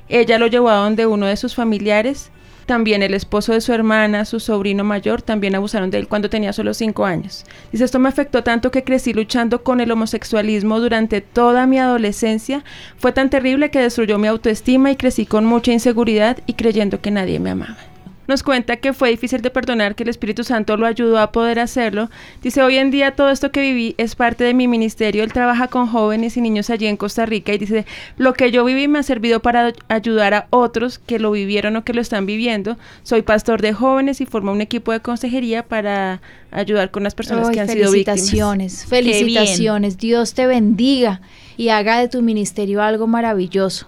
ella 0.09 0.39
lo 0.39 0.47
llevó 0.47 0.69
a 0.69 0.77
donde 0.77 1.05
uno 1.05 1.27
de 1.27 1.37
sus 1.37 1.53
familiares 1.53 2.31
también 2.67 3.01
el 3.01 3.15
esposo 3.15 3.53
de 3.53 3.61
su 3.61 3.73
hermana, 3.73 4.25
su 4.25 4.39
sobrino 4.39 4.83
mayor, 4.83 5.23
también 5.23 5.55
abusaron 5.55 5.89
de 5.89 5.97
él 5.97 6.07
cuando 6.07 6.29
tenía 6.29 6.53
solo 6.53 6.75
cinco 6.75 7.05
años. 7.05 7.45
Dice, 7.71 7.85
esto 7.85 7.97
me 7.97 8.09
afectó 8.09 8.43
tanto 8.43 8.69
que 8.69 8.83
crecí 8.83 9.13
luchando 9.13 9.63
con 9.63 9.81
el 9.81 9.89
homosexualismo 9.89 10.79
durante 10.79 11.21
toda 11.21 11.65
mi 11.65 11.79
adolescencia. 11.79 12.63
Fue 12.97 13.11
tan 13.11 13.31
terrible 13.31 13.71
que 13.71 13.79
destruyó 13.79 14.19
mi 14.19 14.27
autoestima 14.27 14.91
y 14.91 14.97
crecí 14.97 15.25
con 15.25 15.45
mucha 15.45 15.71
inseguridad 15.71 16.37
y 16.45 16.53
creyendo 16.53 17.01
que 17.01 17.09
nadie 17.09 17.39
me 17.39 17.49
amaba 17.49 17.96
nos 18.27 18.43
cuenta 18.43 18.77
que 18.77 18.93
fue 18.93 19.09
difícil 19.09 19.41
de 19.41 19.49
perdonar, 19.49 19.95
que 19.95 20.03
el 20.03 20.09
Espíritu 20.09 20.43
Santo 20.43 20.77
lo 20.77 20.85
ayudó 20.85 21.17
a 21.19 21.31
poder 21.31 21.59
hacerlo. 21.59 22.09
Dice, 22.41 22.61
hoy 22.61 22.77
en 22.77 22.91
día 22.91 23.15
todo 23.15 23.29
esto 23.29 23.51
que 23.51 23.61
viví 23.61 23.95
es 23.97 24.15
parte 24.15 24.43
de 24.43 24.53
mi 24.53 24.67
ministerio. 24.67 25.23
Él 25.23 25.33
trabaja 25.33 25.67
con 25.67 25.87
jóvenes 25.87 26.37
y 26.37 26.41
niños 26.41 26.69
allí 26.69 26.87
en 26.87 26.97
Costa 26.97 27.25
Rica 27.25 27.53
y 27.53 27.57
dice, 27.57 27.85
lo 28.17 28.33
que 28.33 28.51
yo 28.51 28.65
viví 28.65 28.87
me 28.87 28.99
ha 28.99 29.03
servido 29.03 29.41
para 29.41 29.73
ayudar 29.87 30.33
a 30.33 30.47
otros 30.49 30.99
que 30.99 31.19
lo 31.19 31.31
vivieron 31.31 31.75
o 31.77 31.83
que 31.83 31.93
lo 31.93 32.01
están 32.01 32.25
viviendo. 32.25 32.77
Soy 33.03 33.21
pastor 33.21 33.61
de 33.61 33.73
jóvenes 33.73 34.21
y 34.21 34.25
formo 34.25 34.51
un 34.51 34.61
equipo 34.61 34.91
de 34.91 34.99
consejería 34.99 35.63
para 35.63 36.21
ayudar 36.51 36.91
con 36.91 37.03
las 37.03 37.15
personas 37.15 37.49
que 37.49 37.59
han 37.59 37.69
sido 37.69 37.91
víctimas. 37.91 38.19
Felicitaciones, 38.19 38.85
felicitaciones. 38.85 39.97
Dios 39.97 40.33
te 40.33 40.47
bendiga 40.47 41.21
y 41.55 41.69
haga 41.69 41.99
de 41.99 42.07
tu 42.07 42.21
ministerio 42.21 42.81
algo 42.81 43.07
maravilloso. 43.07 43.87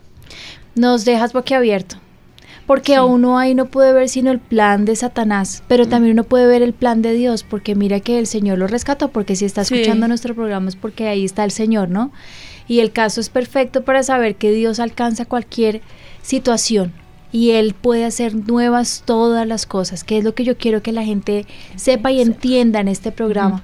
Nos 0.75 1.03
dejas 1.03 1.33
boquiabierto 1.33 1.97
Porque 2.69 2.93
a 2.93 3.03
uno 3.03 3.39
ahí 3.39 3.55
no 3.55 3.65
puede 3.65 3.93
ver 3.93 4.09
sino 4.09 4.29
el 4.29 4.37
plan 4.37 4.85
de 4.85 4.95
Satanás, 4.95 5.63
pero 5.67 5.85
Mm. 5.85 5.89
también 5.89 6.13
uno 6.13 6.23
puede 6.23 6.45
ver 6.45 6.61
el 6.61 6.73
plan 6.73 7.01
de 7.01 7.13
Dios, 7.13 7.41
porque 7.41 7.73
mira 7.73 7.99
que 7.99 8.19
el 8.19 8.27
Señor 8.27 8.59
lo 8.59 8.67
rescató, 8.67 9.07
porque 9.07 9.35
si 9.35 9.45
está 9.45 9.63
Sí. 9.65 9.73
escuchando 9.73 10.07
nuestro 10.07 10.35
programa 10.35 10.69
es 10.69 10.75
porque 10.75 11.07
ahí 11.07 11.25
está 11.25 11.43
el 11.43 11.49
Señor, 11.49 11.89
¿no? 11.89 12.11
Y 12.67 12.81
el 12.81 12.91
caso 12.91 13.21
es 13.21 13.29
perfecto 13.29 13.83
para 13.83 14.03
saber 14.03 14.35
que 14.35 14.51
Dios 14.51 14.79
alcanza 14.79 15.25
cualquier 15.25 15.81
situación 16.21 16.93
y 17.31 17.51
Él 17.51 17.73
puede 17.73 18.05
hacer 18.05 18.35
nuevas 18.35 19.01
todas 19.03 19.47
las 19.47 19.65
cosas, 19.65 20.03
que 20.03 20.19
es 20.19 20.23
lo 20.23 20.35
que 20.35 20.43
yo 20.43 20.55
quiero 20.55 20.83
que 20.83 20.91
la 20.91 21.03
gente 21.03 21.47
sepa 21.75 22.11
y 22.11 22.21
entienda 22.21 22.79
en 22.81 22.87
este 22.87 23.11
programa, 23.11 23.63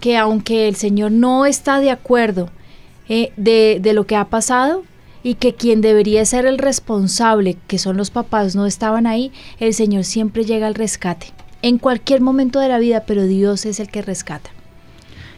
que 0.00 0.16
aunque 0.16 0.66
el 0.66 0.74
Señor 0.74 1.12
no 1.12 1.46
está 1.46 1.78
de 1.78 1.92
acuerdo 1.92 2.50
eh, 3.08 3.32
de, 3.36 3.78
de 3.80 3.92
lo 3.92 4.06
que 4.08 4.16
ha 4.16 4.24
pasado 4.24 4.82
y 5.24 5.34
que 5.34 5.54
quien 5.54 5.80
debería 5.80 6.24
ser 6.24 6.46
el 6.46 6.58
responsable, 6.58 7.56
que 7.66 7.78
son 7.78 7.96
los 7.96 8.10
papás, 8.10 8.54
no 8.54 8.66
estaban 8.66 9.08
ahí, 9.08 9.32
el 9.58 9.74
Señor 9.74 10.04
siempre 10.04 10.44
llega 10.44 10.68
al 10.68 10.76
rescate, 10.76 11.32
en 11.62 11.78
cualquier 11.78 12.20
momento 12.20 12.60
de 12.60 12.68
la 12.68 12.78
vida, 12.78 13.04
pero 13.06 13.24
Dios 13.24 13.64
es 13.64 13.80
el 13.80 13.88
que 13.88 14.02
rescata. 14.02 14.50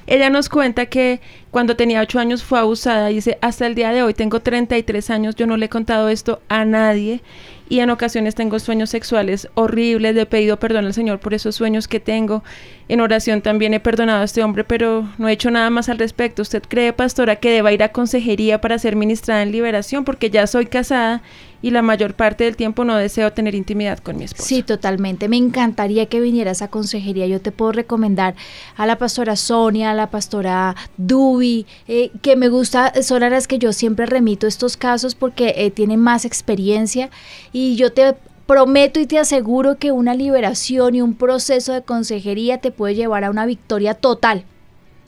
Ella 0.09 0.29
nos 0.29 0.49
cuenta 0.49 0.87
que 0.87 1.21
cuando 1.51 1.75
tenía 1.77 2.01
8 2.01 2.19
años 2.21 2.45
fue 2.45 2.61
abusada. 2.61 3.09
Dice, 3.09 3.39
hasta 3.41 3.67
el 3.67 3.75
día 3.75 3.91
de 3.91 4.03
hoy 4.03 4.15
tengo 4.15 4.41
33 4.41 5.11
años, 5.11 5.35
yo 5.35 5.47
no 5.49 5.57
le 5.57 5.67
he 5.67 5.69
contado 5.69 6.09
esto 6.09 6.41
a 6.49 6.65
nadie 6.65 7.23
y 7.69 7.81
en 7.81 7.91
ocasiones 7.91 8.35
tengo 8.35 8.59
sueños 8.59 8.91
sexuales 8.91 9.49
horribles, 9.55 10.15
le 10.15 10.21
he 10.21 10.27
pedido 10.27 10.59
perdón 10.59 10.87
al 10.87 10.95
Señor 10.95 11.19
por 11.19 11.35
esos 11.35 11.57
sueños 11.57 11.89
que 11.89 12.01
tengo. 12.01 12.45
En 12.89 13.01
oración 13.01 13.43
también 13.43 13.75
he 13.75 13.81
perdonado 13.81 14.21
a 14.21 14.25
este 14.25 14.45
hombre, 14.45 14.63
pero 14.63 15.09
no 15.19 15.29
he 15.29 15.33
hecho 15.33 15.51
nada 15.51 15.71
más 15.71 15.89
al 15.89 15.99
respecto. 15.99 16.43
¿Usted 16.43 16.63
cree, 16.69 16.93
pastora, 16.93 17.37
que 17.37 17.51
deba 17.51 17.73
ir 17.73 17.83
a 17.83 17.91
consejería 17.91 18.61
para 18.61 18.79
ser 18.79 18.95
ministrada 18.95 19.43
en 19.43 19.51
liberación? 19.51 20.05
Porque 20.05 20.31
ya 20.31 20.47
soy 20.47 20.67
casada 20.67 21.23
y 21.63 21.71
la 21.71 21.83
mayor 21.83 22.15
parte 22.15 22.45
del 22.45 22.55
tiempo 22.55 22.85
no 22.85 22.97
deseo 22.97 23.33
tener 23.33 23.57
intimidad 23.57 23.99
con 23.99 24.17
mi 24.17 24.25
esposo. 24.25 24.49
Sí, 24.49 24.63
totalmente. 24.63 25.29
Me 25.29 25.37
encantaría 25.37 26.07
que 26.07 26.21
vinieras 26.21 26.63
a 26.63 26.69
consejería. 26.69 27.27
Yo 27.27 27.41
te 27.41 27.51
puedo 27.51 27.73
recomendar 27.73 28.37
a 28.77 28.87
la 28.87 28.99
pastora 28.99 29.35
Sonia, 29.35 29.91
a 29.91 29.95
la 29.95 30.11
pastora 30.11 30.77
Dubi, 30.97 31.67
eh, 31.89 32.13
que 32.23 32.37
me 32.37 32.49
gusta, 32.49 33.03
son 33.03 33.23
las 33.23 33.49
que 33.49 33.59
yo 33.59 33.73
siempre 33.73 34.07
remito 34.07 34.47
estos 34.47 34.77
casos 34.77 35.17
porque 35.17 35.55
eh, 35.57 35.73
tienen 35.73 35.99
más 35.99 36.25
experiencia 36.25 37.11
y 37.59 37.75
yo 37.77 37.91
te 37.91 38.15
prometo 38.47 39.01
y 39.01 39.07
te 39.07 39.19
aseguro 39.19 39.79
que 39.79 39.91
una 39.91 40.15
liberación 40.15 40.95
y 40.95 41.01
un 41.01 41.15
proceso 41.15 41.73
de 41.73 41.81
consejería 41.81 42.59
te 42.59 42.71
puede 42.71 42.95
llevar 42.95 43.25
a 43.25 43.31
una 43.31 43.47
victoria 43.47 43.95
total. 43.95 44.45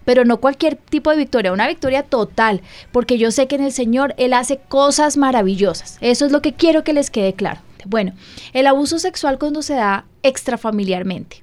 Pero 0.06 0.24
no 0.24 0.38
cualquier 0.38 0.76
tipo 0.76 1.10
de 1.10 1.18
victoria, 1.18 1.52
una 1.52 1.68
victoria 1.68 2.04
total, 2.04 2.62
porque 2.90 3.18
yo 3.18 3.32
sé 3.32 3.48
que 3.48 3.56
en 3.56 3.64
el 3.64 3.72
Señor 3.72 4.14
Él 4.16 4.32
hace 4.32 4.56
cosas 4.56 5.18
maravillosas. 5.18 5.98
Eso 6.00 6.24
es 6.24 6.32
lo 6.32 6.40
que 6.40 6.54
quiero 6.54 6.84
que 6.84 6.94
les 6.94 7.10
quede 7.10 7.34
claro. 7.34 7.60
Bueno, 7.84 8.14
el 8.54 8.66
abuso 8.66 8.98
sexual 8.98 9.38
cuando 9.38 9.60
se 9.60 9.74
da 9.74 10.06
extrafamiliarmente. 10.22 11.42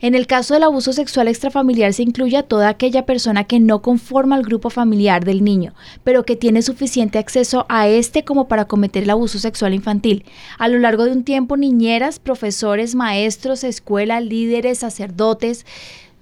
En 0.00 0.14
el 0.14 0.26
caso 0.26 0.54
del 0.54 0.62
abuso 0.62 0.92
sexual 0.92 1.28
extrafamiliar 1.28 1.92
se 1.92 2.04
incluye 2.04 2.36
a 2.36 2.44
toda 2.44 2.68
aquella 2.68 3.04
persona 3.04 3.44
que 3.44 3.58
no 3.58 3.82
conforma 3.82 4.36
al 4.36 4.44
grupo 4.44 4.70
familiar 4.70 5.24
del 5.24 5.42
niño, 5.42 5.74
pero 6.04 6.24
que 6.24 6.36
tiene 6.36 6.62
suficiente 6.62 7.18
acceso 7.18 7.66
a 7.68 7.88
este 7.88 8.24
como 8.24 8.46
para 8.46 8.66
cometer 8.66 9.02
el 9.02 9.10
abuso 9.10 9.38
sexual 9.38 9.74
infantil. 9.74 10.24
A 10.58 10.68
lo 10.68 10.78
largo 10.78 11.04
de 11.04 11.12
un 11.12 11.24
tiempo, 11.24 11.56
niñeras, 11.56 12.20
profesores, 12.20 12.94
maestros, 12.94 13.64
escuelas, 13.64 14.22
líderes, 14.22 14.78
sacerdotes, 14.78 15.66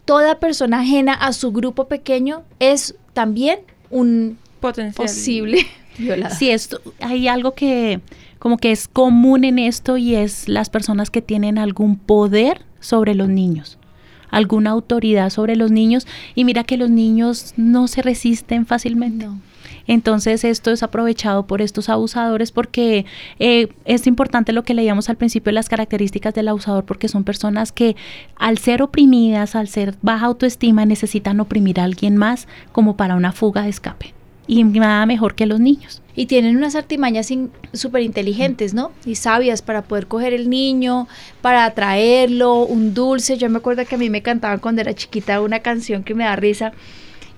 toda 0.06 0.40
persona 0.40 0.80
ajena 0.80 1.12
a 1.12 1.34
su 1.34 1.52
grupo 1.52 1.86
pequeño 1.86 2.44
es 2.60 2.94
también 3.12 3.58
un 3.90 4.38
Potencial. 4.60 4.94
posible 5.06 5.66
violador. 5.98 6.36
Sí, 6.36 6.50
esto, 6.50 6.80
hay 7.00 7.28
algo 7.28 7.52
que 7.52 8.00
como 8.38 8.58
que 8.58 8.70
es 8.70 8.88
común 8.88 9.44
en 9.44 9.58
esto 9.58 9.96
y 9.96 10.14
es 10.14 10.48
las 10.48 10.70
personas 10.70 11.10
que 11.10 11.22
tienen 11.22 11.58
algún 11.58 11.96
poder 11.96 12.62
sobre 12.80 13.14
los 13.14 13.28
niños, 13.28 13.78
alguna 14.30 14.70
autoridad 14.70 15.30
sobre 15.30 15.56
los 15.56 15.70
niños 15.70 16.06
y 16.34 16.44
mira 16.44 16.64
que 16.64 16.76
los 16.76 16.90
niños 16.90 17.54
no 17.56 17.88
se 17.88 18.02
resisten 18.02 18.66
fácilmente. 18.66 19.26
No. 19.26 19.40
Entonces 19.86 20.44
esto 20.44 20.70
es 20.72 20.82
aprovechado 20.82 21.46
por 21.46 21.62
estos 21.62 21.88
abusadores 21.88 22.50
porque 22.52 23.06
eh, 23.38 23.68
es 23.84 24.06
importante 24.06 24.52
lo 24.52 24.64
que 24.64 24.74
leíamos 24.74 25.08
al 25.08 25.16
principio 25.16 25.52
las 25.52 25.68
características 25.68 26.34
del 26.34 26.48
abusador 26.48 26.84
porque 26.84 27.08
son 27.08 27.24
personas 27.24 27.72
que 27.72 27.96
al 28.36 28.58
ser 28.58 28.82
oprimidas, 28.82 29.54
al 29.54 29.68
ser 29.68 29.94
baja 30.02 30.26
autoestima, 30.26 30.84
necesitan 30.86 31.40
oprimir 31.40 31.80
a 31.80 31.84
alguien 31.84 32.16
más 32.16 32.48
como 32.72 32.96
para 32.96 33.14
una 33.14 33.32
fuga 33.32 33.62
de 33.62 33.68
escape. 33.68 34.15
Y 34.46 34.62
nada 34.64 35.06
mejor 35.06 35.34
que 35.34 35.46
los 35.46 35.60
niños. 35.60 36.02
Y 36.14 36.26
tienen 36.26 36.56
unas 36.56 36.76
artimañas 36.76 37.30
súper 37.72 38.02
inteligentes, 38.02 38.74
¿no? 38.74 38.92
Y 39.04 39.16
sabias 39.16 39.60
para 39.60 39.82
poder 39.82 40.06
coger 40.06 40.32
el 40.32 40.48
niño, 40.48 41.08
para 41.42 41.64
atraerlo, 41.64 42.62
un 42.62 42.94
dulce. 42.94 43.36
Yo 43.36 43.50
me 43.50 43.58
acuerdo 43.58 43.84
que 43.84 43.96
a 43.96 43.98
mí 43.98 44.08
me 44.08 44.22
cantaban 44.22 44.60
cuando 44.60 44.80
era 44.80 44.94
chiquita 44.94 45.40
una 45.40 45.60
canción 45.60 46.04
que 46.04 46.14
me 46.14 46.24
da 46.24 46.36
risa, 46.36 46.72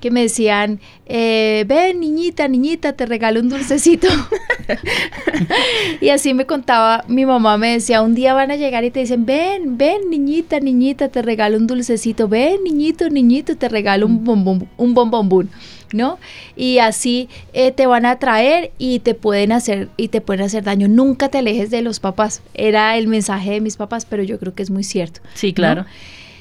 que 0.01 0.11
me 0.11 0.23
decían, 0.23 0.81
eh, 1.07 1.65
ven 1.67 1.99
niñita, 1.99 2.47
niñita, 2.47 2.93
te 2.93 3.07
regalo 3.07 3.41
un 3.41 3.49
dulcecito. 3.49 4.07
y 6.01 6.11
así 6.11 6.35
me 6.35 6.47
contaba, 6.47 7.05
mi 7.09 7.27
mamá 7.27 7.59
me 7.59 7.73
decía, 7.73 8.03
un 8.03 8.15
día 8.15 8.35
van 8.35 8.51
a 8.51 8.57
llegar 8.57 8.85
y 8.85 8.91
te 8.91 9.01
dicen, 9.01 9.27
ven, 9.27 9.77
ven 9.77 10.11
niñita, 10.11 10.61
niñita, 10.61 11.09
te 11.09 11.23
regalo 11.23 11.57
un 11.57 11.67
dulcecito, 11.67 12.29
ven 12.29 12.63
niñito, 12.65 13.09
niñito, 13.09 13.57
te 13.57 13.69
regalo 13.69 14.07
un 14.07 14.25
bombón, 14.25 14.69
un 14.77 14.95
bombombún. 14.95 15.51
¿No? 15.93 16.19
Y 16.57 16.79
así 16.79 17.29
eh, 17.53 17.73
te 17.73 17.87
van 17.87 18.07
a 18.07 18.19
traer 18.19 18.73
y 18.79 19.01
te 19.01 19.15
pueden 19.15 19.53
hacer 19.53 19.89
y 19.97 20.09
te 20.09 20.21
pueden 20.21 20.45
hacer 20.45 20.65
daño. 20.65 20.89
Nunca 20.89 21.29
te 21.29 21.39
alejes 21.39 21.71
de 21.71 21.83
los 21.83 22.01
papás. 22.01 22.43
Era 22.55 22.97
el 22.97 23.07
mensaje 23.09 23.53
de 23.53 23.61
mis 23.61 23.77
papás, 23.77 24.05
pero 24.07 24.23
yo 24.23 24.39
creo 24.39 24.55
que 24.55 24.63
es 24.63 24.71
muy 24.71 24.85
cierto. 24.85 25.21
Sí, 25.35 25.49
¿no? 25.49 25.55
claro. 25.55 25.85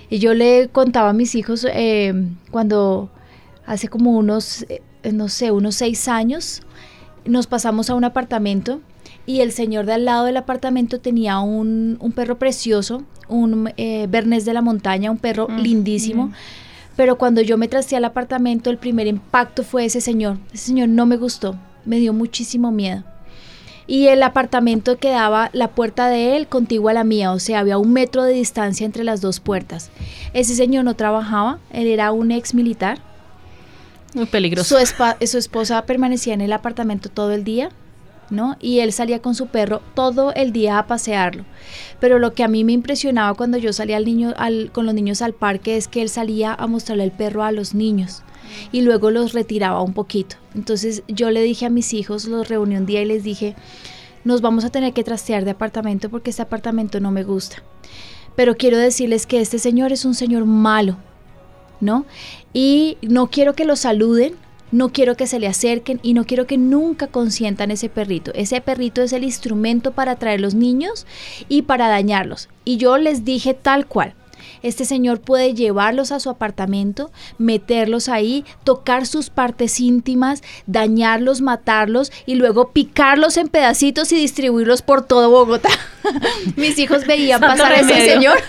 Y 0.09 0.19
yo 0.19 0.33
le 0.33 0.69
contaba 0.69 1.09
a 1.09 1.13
mis 1.13 1.35
hijos 1.35 1.65
eh, 1.71 2.13
cuando 2.51 3.09
hace 3.65 3.89
como 3.89 4.11
unos, 4.17 4.65
eh, 4.69 4.81
no 5.11 5.27
sé, 5.27 5.51
unos 5.51 5.75
seis 5.75 6.07
años, 6.07 6.61
nos 7.25 7.47
pasamos 7.47 7.89
a 7.89 7.95
un 7.95 8.05
apartamento 8.05 8.79
y 9.25 9.41
el 9.41 9.51
señor 9.51 9.85
de 9.85 9.93
al 9.93 10.05
lado 10.05 10.23
del 10.23 10.37
apartamento 10.37 11.01
tenía 11.01 11.39
un, 11.39 11.97
un 11.99 12.11
perro 12.13 12.39
precioso, 12.39 13.03
un 13.27 13.73
eh, 13.75 14.07
bernés 14.09 14.45
de 14.45 14.53
la 14.53 14.61
montaña, 14.61 15.11
un 15.11 15.17
perro 15.17 15.47
Mm, 15.49 15.57
lindísimo. 15.59 16.27
mm. 16.27 16.33
Pero 16.97 17.17
cuando 17.17 17.41
yo 17.41 17.57
me 17.57 17.69
trasté 17.69 17.95
al 17.95 18.03
apartamento, 18.03 18.69
el 18.69 18.77
primer 18.77 19.07
impacto 19.07 19.63
fue 19.63 19.85
ese 19.85 20.01
señor. 20.01 20.39
Ese 20.51 20.65
señor 20.65 20.89
no 20.89 21.05
me 21.05 21.15
gustó, 21.15 21.55
me 21.85 21.99
dio 21.99 22.11
muchísimo 22.11 22.71
miedo. 22.71 23.03
Y 23.85 24.07
el 24.07 24.21
apartamento 24.21 24.97
quedaba 24.97 25.49
la 25.53 25.69
puerta 25.69 26.09
de 26.09 26.35
él 26.35 26.47
contigua 26.47 26.91
a 26.91 26.93
la 26.95 27.05
mía, 27.05 27.31
o 27.31 27.39
sea, 27.39 27.59
había 27.59 27.77
un 27.77 27.93
metro 27.93 28.23
de 28.23 28.33
distancia 28.33 28.85
entre 28.85 29.05
las 29.05 29.21
dos 29.21 29.39
puertas. 29.39 29.91
Ese 30.33 30.55
señor 30.55 30.83
no 30.83 30.95
trabajaba, 30.95 31.59
él 31.71 31.87
era 31.87 32.11
un 32.11 32.31
ex 32.31 32.53
militar. 32.53 32.99
Muy 34.13 34.25
peligroso. 34.25 34.75
Su, 34.75 35.37
esposa 35.37 35.85
permanecía 35.85 36.33
en 36.33 36.41
el 36.41 36.51
apartamento 36.51 37.09
todo 37.09 37.31
el 37.31 37.45
día, 37.45 37.69
Y 38.59 38.79
él 38.79 38.91
salía 38.91 39.21
con 39.21 39.35
su 39.35 39.47
perro 39.47 39.81
todo 39.93 40.33
el 40.33 40.51
día 40.51 40.79
a 40.79 40.87
pasearlo. 40.87 41.45
Pero 41.99 42.19
lo 42.19 42.33
que 42.33 42.43
a 42.43 42.47
mí 42.47 42.63
me 42.63 42.73
impresionaba 42.73 43.35
cuando 43.35 43.57
yo 43.57 43.73
salía 43.73 43.97
al 43.97 44.05
niño, 44.05 44.33
con 44.73 44.85
los 44.85 44.93
niños 44.93 45.21
al 45.21 45.33
parque 45.33 45.77
es 45.77 45.87
que 45.87 46.01
él 46.01 46.09
salía 46.09 46.53
a 46.53 46.67
mostrarle 46.67 47.03
el 47.03 47.11
perro 47.11 47.43
a 47.43 47.51
los 47.51 47.73
niños 47.73 48.23
y 48.71 48.81
luego 48.81 49.11
los 49.11 49.33
retiraba 49.33 49.81
un 49.81 49.93
poquito. 49.93 50.37
Entonces 50.55 51.03
yo 51.07 51.31
le 51.31 51.41
dije 51.41 51.65
a 51.65 51.69
mis 51.69 51.93
hijos, 51.93 52.25
los 52.25 52.47
reuní 52.47 52.77
un 52.77 52.85
día 52.85 53.01
y 53.01 53.05
les 53.05 53.23
dije, 53.23 53.55
nos 54.23 54.41
vamos 54.41 54.65
a 54.65 54.69
tener 54.69 54.93
que 54.93 55.03
trastear 55.03 55.45
de 55.45 55.51
apartamento 55.51 56.09
porque 56.09 56.29
este 56.29 56.41
apartamento 56.41 56.99
no 56.99 57.11
me 57.11 57.23
gusta. 57.23 57.63
Pero 58.35 58.55
quiero 58.55 58.77
decirles 58.77 59.25
que 59.25 59.41
este 59.41 59.59
señor 59.59 59.91
es 59.91 60.05
un 60.05 60.13
señor 60.13 60.45
malo, 60.45 60.97
¿no? 61.79 62.05
Y 62.53 62.97
no 63.01 63.27
quiero 63.27 63.53
que 63.53 63.65
lo 63.65 63.75
saluden, 63.75 64.35
no 64.71 64.89
quiero 64.89 65.15
que 65.15 65.27
se 65.27 65.39
le 65.39 65.47
acerquen 65.47 65.99
y 66.03 66.13
no 66.13 66.25
quiero 66.25 66.45
que 66.45 66.57
nunca 66.57 67.07
consientan 67.07 67.71
ese 67.71 67.89
perrito. 67.89 68.31
Ese 68.33 68.59
perrito 68.61 69.01
es 69.01 69.13
el 69.13 69.23
instrumento 69.23 69.91
para 69.91 70.13
atraer 70.13 70.41
los 70.41 70.53
niños 70.53 71.05
y 71.47 71.63
para 71.63 71.87
dañarlos. 71.87 72.49
Y 72.65 72.77
yo 72.77 72.97
les 72.97 73.23
dije 73.23 73.53
tal 73.53 73.87
cual. 73.87 74.13
Este 74.63 74.85
señor 74.85 75.21
puede 75.21 75.53
llevarlos 75.53 76.11
a 76.11 76.19
su 76.19 76.29
apartamento, 76.29 77.11
meterlos 77.37 78.09
ahí, 78.09 78.45
tocar 78.63 79.05
sus 79.05 79.29
partes 79.29 79.79
íntimas, 79.79 80.41
dañarlos, 80.65 81.41
matarlos 81.41 82.11
y 82.25 82.35
luego 82.35 82.71
picarlos 82.71 83.37
en 83.37 83.47
pedacitos 83.47 84.11
y 84.11 84.15
distribuirlos 84.15 84.81
por 84.81 85.05
todo 85.05 85.29
Bogotá. 85.29 85.69
Mis 86.55 86.77
hijos 86.79 87.05
veían 87.05 87.41
pasar 87.41 87.73
a 87.73 87.79
ese 87.79 88.13
señor. 88.13 88.37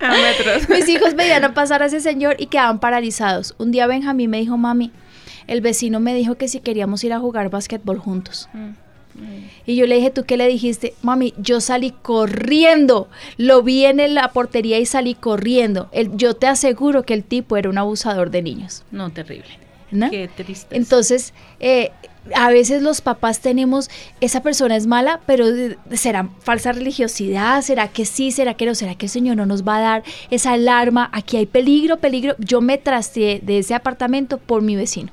Mis 0.68 0.88
hijos 0.88 1.14
veían 1.14 1.44
a 1.44 1.54
pasar 1.54 1.82
a 1.82 1.86
ese 1.86 2.00
señor 2.00 2.36
y 2.38 2.46
quedaban 2.46 2.78
paralizados. 2.78 3.54
Un 3.58 3.70
día 3.70 3.86
Benjamín 3.86 4.30
me 4.30 4.38
dijo, 4.38 4.56
mami, 4.56 4.92
el 5.46 5.60
vecino 5.60 6.00
me 6.00 6.14
dijo 6.14 6.36
que 6.36 6.48
si 6.48 6.60
queríamos 6.60 7.04
ir 7.04 7.12
a 7.12 7.20
jugar 7.20 7.50
básquetbol 7.50 7.98
juntos. 7.98 8.48
Y 9.66 9.76
yo 9.76 9.86
le 9.86 9.96
dije, 9.96 10.10
¿tú 10.10 10.24
qué 10.24 10.36
le 10.36 10.46
dijiste? 10.48 10.94
Mami, 11.02 11.34
yo 11.36 11.60
salí 11.60 11.92
corriendo. 12.02 13.08
Lo 13.36 13.62
vi 13.62 13.84
en 13.84 14.14
la 14.14 14.28
portería 14.32 14.78
y 14.78 14.86
salí 14.86 15.14
corriendo. 15.14 15.88
El- 15.92 16.16
yo 16.16 16.34
te 16.34 16.46
aseguro 16.46 17.04
que 17.04 17.14
el 17.14 17.22
tipo 17.24 17.56
era 17.56 17.70
un 17.70 17.78
abusador 17.78 18.30
de 18.30 18.42
niños. 18.42 18.82
No, 18.90 19.10
terrible. 19.10 19.58
¿no? 19.90 20.10
Qué 20.10 20.28
triste. 20.34 20.76
Entonces, 20.76 21.32
eh, 21.60 21.92
a 22.34 22.48
veces 22.50 22.82
los 22.82 23.00
papás 23.00 23.38
tenemos, 23.40 23.88
esa 24.20 24.42
persona 24.42 24.74
es 24.74 24.88
mala, 24.88 25.20
pero 25.24 25.46
¿será 25.92 26.28
falsa 26.40 26.72
religiosidad? 26.72 27.62
¿Será 27.62 27.86
que 27.88 28.04
sí? 28.04 28.32
¿Será 28.32 28.54
que 28.54 28.66
no? 28.66 28.74
¿Será 28.74 28.96
que 28.96 29.06
el 29.06 29.10
Señor 29.10 29.36
no 29.36 29.46
nos 29.46 29.62
va 29.62 29.76
a 29.76 29.80
dar 29.80 30.02
esa 30.30 30.52
alarma? 30.54 31.08
Aquí 31.12 31.36
hay 31.36 31.46
peligro, 31.46 31.98
peligro. 31.98 32.34
Yo 32.38 32.60
me 32.60 32.76
trasteé 32.78 33.38
de 33.44 33.58
ese 33.58 33.74
apartamento 33.74 34.38
por 34.38 34.62
mi 34.62 34.74
vecino. 34.74 35.12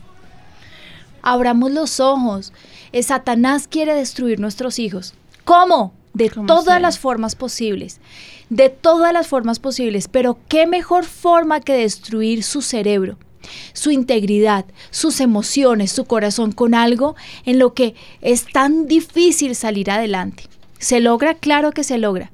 Abramos 1.22 1.72
los 1.72 2.00
ojos. 2.00 2.52
Eh, 2.94 3.04
Satanás 3.04 3.68
quiere 3.68 3.94
destruir 3.94 4.40
nuestros 4.40 4.80
hijos. 4.80 5.14
¿Cómo? 5.46 5.94
De 6.14 6.30
todas 6.30 6.66
sea. 6.66 6.80
las 6.80 7.00
formas 7.00 7.36
posibles. 7.36 8.00
De 8.50 8.70
todas 8.70 9.14
las 9.14 9.28
formas 9.28 9.60
posibles. 9.60 10.08
Pero 10.08 10.38
qué 10.50 10.68
mejor 10.68 11.06
forma 11.06 11.62
que 11.62 11.74
destruir 11.74 12.44
su 12.44 12.62
cerebro, 12.62 13.18
su 13.74 13.92
integridad, 13.92 14.66
sus 14.90 15.22
emociones, 15.22 15.92
su 15.92 16.06
corazón 16.06 16.52
con 16.52 16.74
algo 16.74 17.16
en 17.46 17.60
lo 17.60 17.74
que 17.74 17.96
es 18.22 18.46
tan 18.52 18.88
difícil 18.88 19.56
salir 19.56 19.90
adelante. 19.90 20.44
Se 20.80 21.00
logra, 21.00 21.36
claro 21.36 21.72
que 21.72 21.84
se 21.84 21.98
logra. 21.98 22.32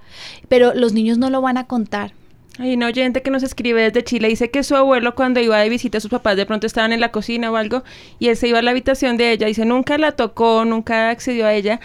Pero 0.48 0.74
los 0.74 0.94
niños 0.94 1.18
no 1.18 1.30
lo 1.30 1.42
van 1.42 1.58
a 1.58 1.68
contar. 1.68 2.14
Hay 2.60 2.74
un 2.74 2.82
oyente 2.82 3.22
que 3.22 3.30
nos 3.30 3.44
escribe 3.44 3.84
desde 3.84 4.04
Chile, 4.04 4.30
dice 4.30 4.50
que 4.50 4.64
su 4.64 4.76
abuelo 4.76 5.14
cuando 5.14 5.40
iba 5.40 5.60
de 5.60 5.70
visita 5.70 6.00
a 6.00 6.02
sus 6.02 6.10
papás 6.10 6.36
de 6.38 6.46
pronto 6.48 6.66
estaban 6.66 6.92
en 6.92 7.00
la 7.00 7.12
cocina 7.12 7.52
o 7.52 7.56
algo 7.56 7.84
y 8.18 8.30
él 8.30 8.38
se 8.38 8.48
iba 8.48 8.58
a 8.58 8.62
la 8.64 8.72
habitación 8.72 9.16
de 9.16 9.32
ella, 9.32 9.46
dice 9.46 9.64
nunca 9.64 10.00
la 10.00 10.14
tocó, 10.14 10.66
nunca 10.66 11.12
accedió 11.12 11.46
a 11.46 11.54
ella, 11.54 11.80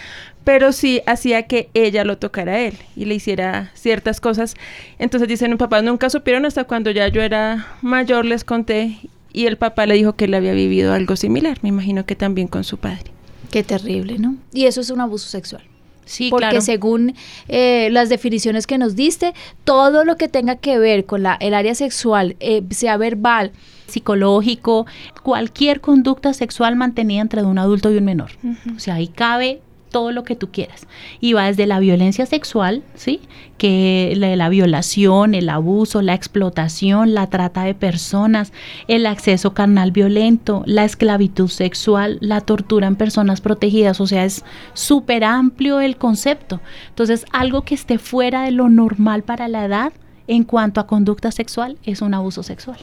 pero 0.44 0.72
sí 0.72 1.02
hacía 1.06 1.42
que 1.42 1.68
ella 1.74 2.04
lo 2.04 2.16
tocara 2.16 2.52
a 2.52 2.61
él 2.61 2.74
y 2.96 3.04
le 3.04 3.14
hiciera 3.14 3.70
ciertas 3.74 4.20
cosas. 4.20 4.56
Entonces 4.98 5.28
dicen, 5.28 5.50
mis 5.50 5.58
papás 5.58 5.82
nunca 5.82 6.08
supieron 6.08 6.46
hasta 6.46 6.64
cuando 6.64 6.90
ya 6.90 7.06
yo 7.08 7.20
era 7.20 7.66
mayor, 7.82 8.24
les 8.24 8.42
conté 8.42 8.96
y 9.35 9.46
el 9.46 9.58
papá 9.58 9.85
le 9.85 9.94
dijo 9.94 10.14
que 10.14 10.24
él 10.24 10.35
había 10.35 10.54
vivido 10.54 10.94
algo 10.94 11.16
similar, 11.16 11.58
me 11.61 11.68
imagino 11.68 12.06
que 12.06 12.16
también 12.16 12.48
con 12.48 12.64
su 12.64 12.78
padre. 12.78 13.12
Qué 13.50 13.62
terrible, 13.62 14.18
¿no? 14.18 14.37
Y 14.54 14.64
eso 14.64 14.80
es 14.80 14.88
un 14.88 15.02
abuso 15.02 15.28
sexual. 15.28 15.62
Sí, 16.04 16.30
porque 16.30 16.46
claro. 16.46 16.60
según 16.60 17.14
eh, 17.48 17.88
las 17.90 18.08
definiciones 18.08 18.66
que 18.66 18.78
nos 18.78 18.96
diste, 18.96 19.34
todo 19.64 20.04
lo 20.04 20.16
que 20.16 20.28
tenga 20.28 20.56
que 20.56 20.78
ver 20.78 21.04
con 21.06 21.22
la, 21.22 21.34
el 21.40 21.54
área 21.54 21.74
sexual, 21.74 22.36
eh, 22.40 22.62
sea 22.70 22.96
verbal, 22.96 23.52
psicológico, 23.86 24.86
cualquier 25.22 25.80
conducta 25.80 26.32
sexual 26.32 26.76
mantenida 26.76 27.20
entre 27.20 27.42
un 27.44 27.58
adulto 27.58 27.90
y 27.90 27.98
un 27.98 28.04
menor. 28.04 28.32
O 28.74 28.78
sea, 28.78 28.94
ahí 28.94 29.08
cabe 29.08 29.60
todo 29.92 30.11
lo 30.11 30.24
que 30.24 30.35
tú 30.35 30.50
quieras. 30.50 30.87
Y 31.20 31.35
va 31.35 31.46
desde 31.46 31.66
la 31.66 31.78
violencia 31.78 32.26
sexual, 32.26 32.83
¿sí? 32.94 33.20
Que 33.59 34.14
la, 34.16 34.35
la 34.35 34.48
violación, 34.48 35.35
el 35.35 35.48
abuso, 35.48 36.02
la 36.02 36.14
explotación, 36.14 37.14
la 37.14 37.28
trata 37.28 37.62
de 37.62 37.74
personas, 37.74 38.52
el 38.88 39.07
acceso 39.07 39.55
carnal 39.55 39.92
violento, 39.92 40.64
la 40.66 40.85
esclavitud 40.85 41.48
sexual, 41.48 42.18
la 42.20 42.40
tortura 42.40 42.88
en 42.88 42.96
personas 42.96 43.40
protegidas. 43.40 44.00
O 44.00 44.07
sea, 44.09 44.24
es 44.24 44.44
súper 44.72 45.22
amplio 45.22 45.81
el 45.81 45.96
concepto. 45.96 46.61
Entonces, 46.88 47.24
algo 47.33 47.62
que 47.62 47.76
esté 47.76 47.98
fuera 47.98 48.42
de 48.42 48.50
lo 48.50 48.68
normal 48.68 49.22
para 49.22 49.46
la 49.46 49.64
edad 49.66 49.92
en 50.26 50.44
cuanto 50.44 50.81
a 50.81 50.87
conducta 50.87 51.31
sexual 51.31 51.78
es 51.85 52.00
un 52.02 52.14
abuso 52.14 52.42
sexual. 52.42 52.78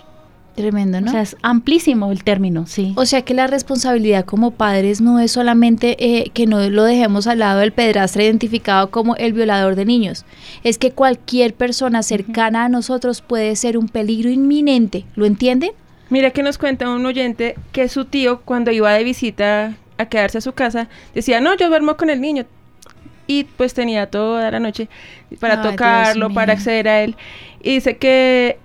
Tremendo, 0.60 1.00
¿no? 1.00 1.08
O 1.08 1.12
sea, 1.12 1.22
es 1.22 1.38
amplísimo 1.42 2.12
el 2.12 2.24
término, 2.24 2.68
sí. 2.68 2.94
O 2.98 3.06
sea 3.06 3.22
que 3.22 3.34
la 3.34 3.48
responsabilidad 3.48 4.26
como 4.26 4.52
padres 4.52 5.00
no 5.00 5.20
es 5.20 5.32
solamente 5.32 5.96
eh, 6.00 6.32
que 6.34 6.48
no 6.48 6.70
lo 6.70 6.84
dejemos 6.84 7.28
al 7.28 7.40
lado 7.40 7.62
del 7.62 7.72
pedrastre 7.72 8.26
identificado 8.26 8.92
como 8.92 9.16
el 9.16 9.34
violador 9.34 9.76
de 9.76 9.86
niños, 9.86 10.26
es 10.64 10.78
que 10.78 10.92
cualquier 10.92 11.54
persona 11.54 12.04
cercana 12.04 12.66
a 12.66 12.70
nosotros 12.70 13.22
puede 13.22 13.56
ser 13.56 13.78
un 13.78 13.88
peligro 13.88 14.30
inminente, 14.30 15.06
¿lo 15.16 15.26
entienden? 15.26 15.72
Mira 16.10 16.32
que 16.32 16.44
nos 16.44 16.58
cuenta 16.58 16.90
un 16.90 17.06
oyente 17.06 17.56
que 17.72 17.88
su 17.88 18.06
tío 18.06 18.42
cuando 18.42 18.72
iba 18.72 18.92
de 18.92 19.04
visita 19.04 19.78
a 19.98 20.06
quedarse 20.08 20.40
a 20.40 20.42
su 20.42 20.54
casa 20.54 20.90
decía, 21.14 21.40
no, 21.40 21.56
yo 21.56 21.70
duermo 21.70 21.96
con 21.96 22.10
el 22.10 22.20
niño. 22.20 22.46
Y 23.28 23.44
pues 23.44 23.76
tenía 23.76 24.10
toda 24.10 24.50
la 24.50 24.60
noche 24.60 24.90
para 25.40 25.62
Ay, 25.62 25.70
tocarlo, 25.70 26.32
para 26.34 26.54
acceder 26.54 26.88
a 26.88 27.02
él. 27.04 27.16
Y 27.62 27.76
dice 27.76 27.98
que 27.98 28.58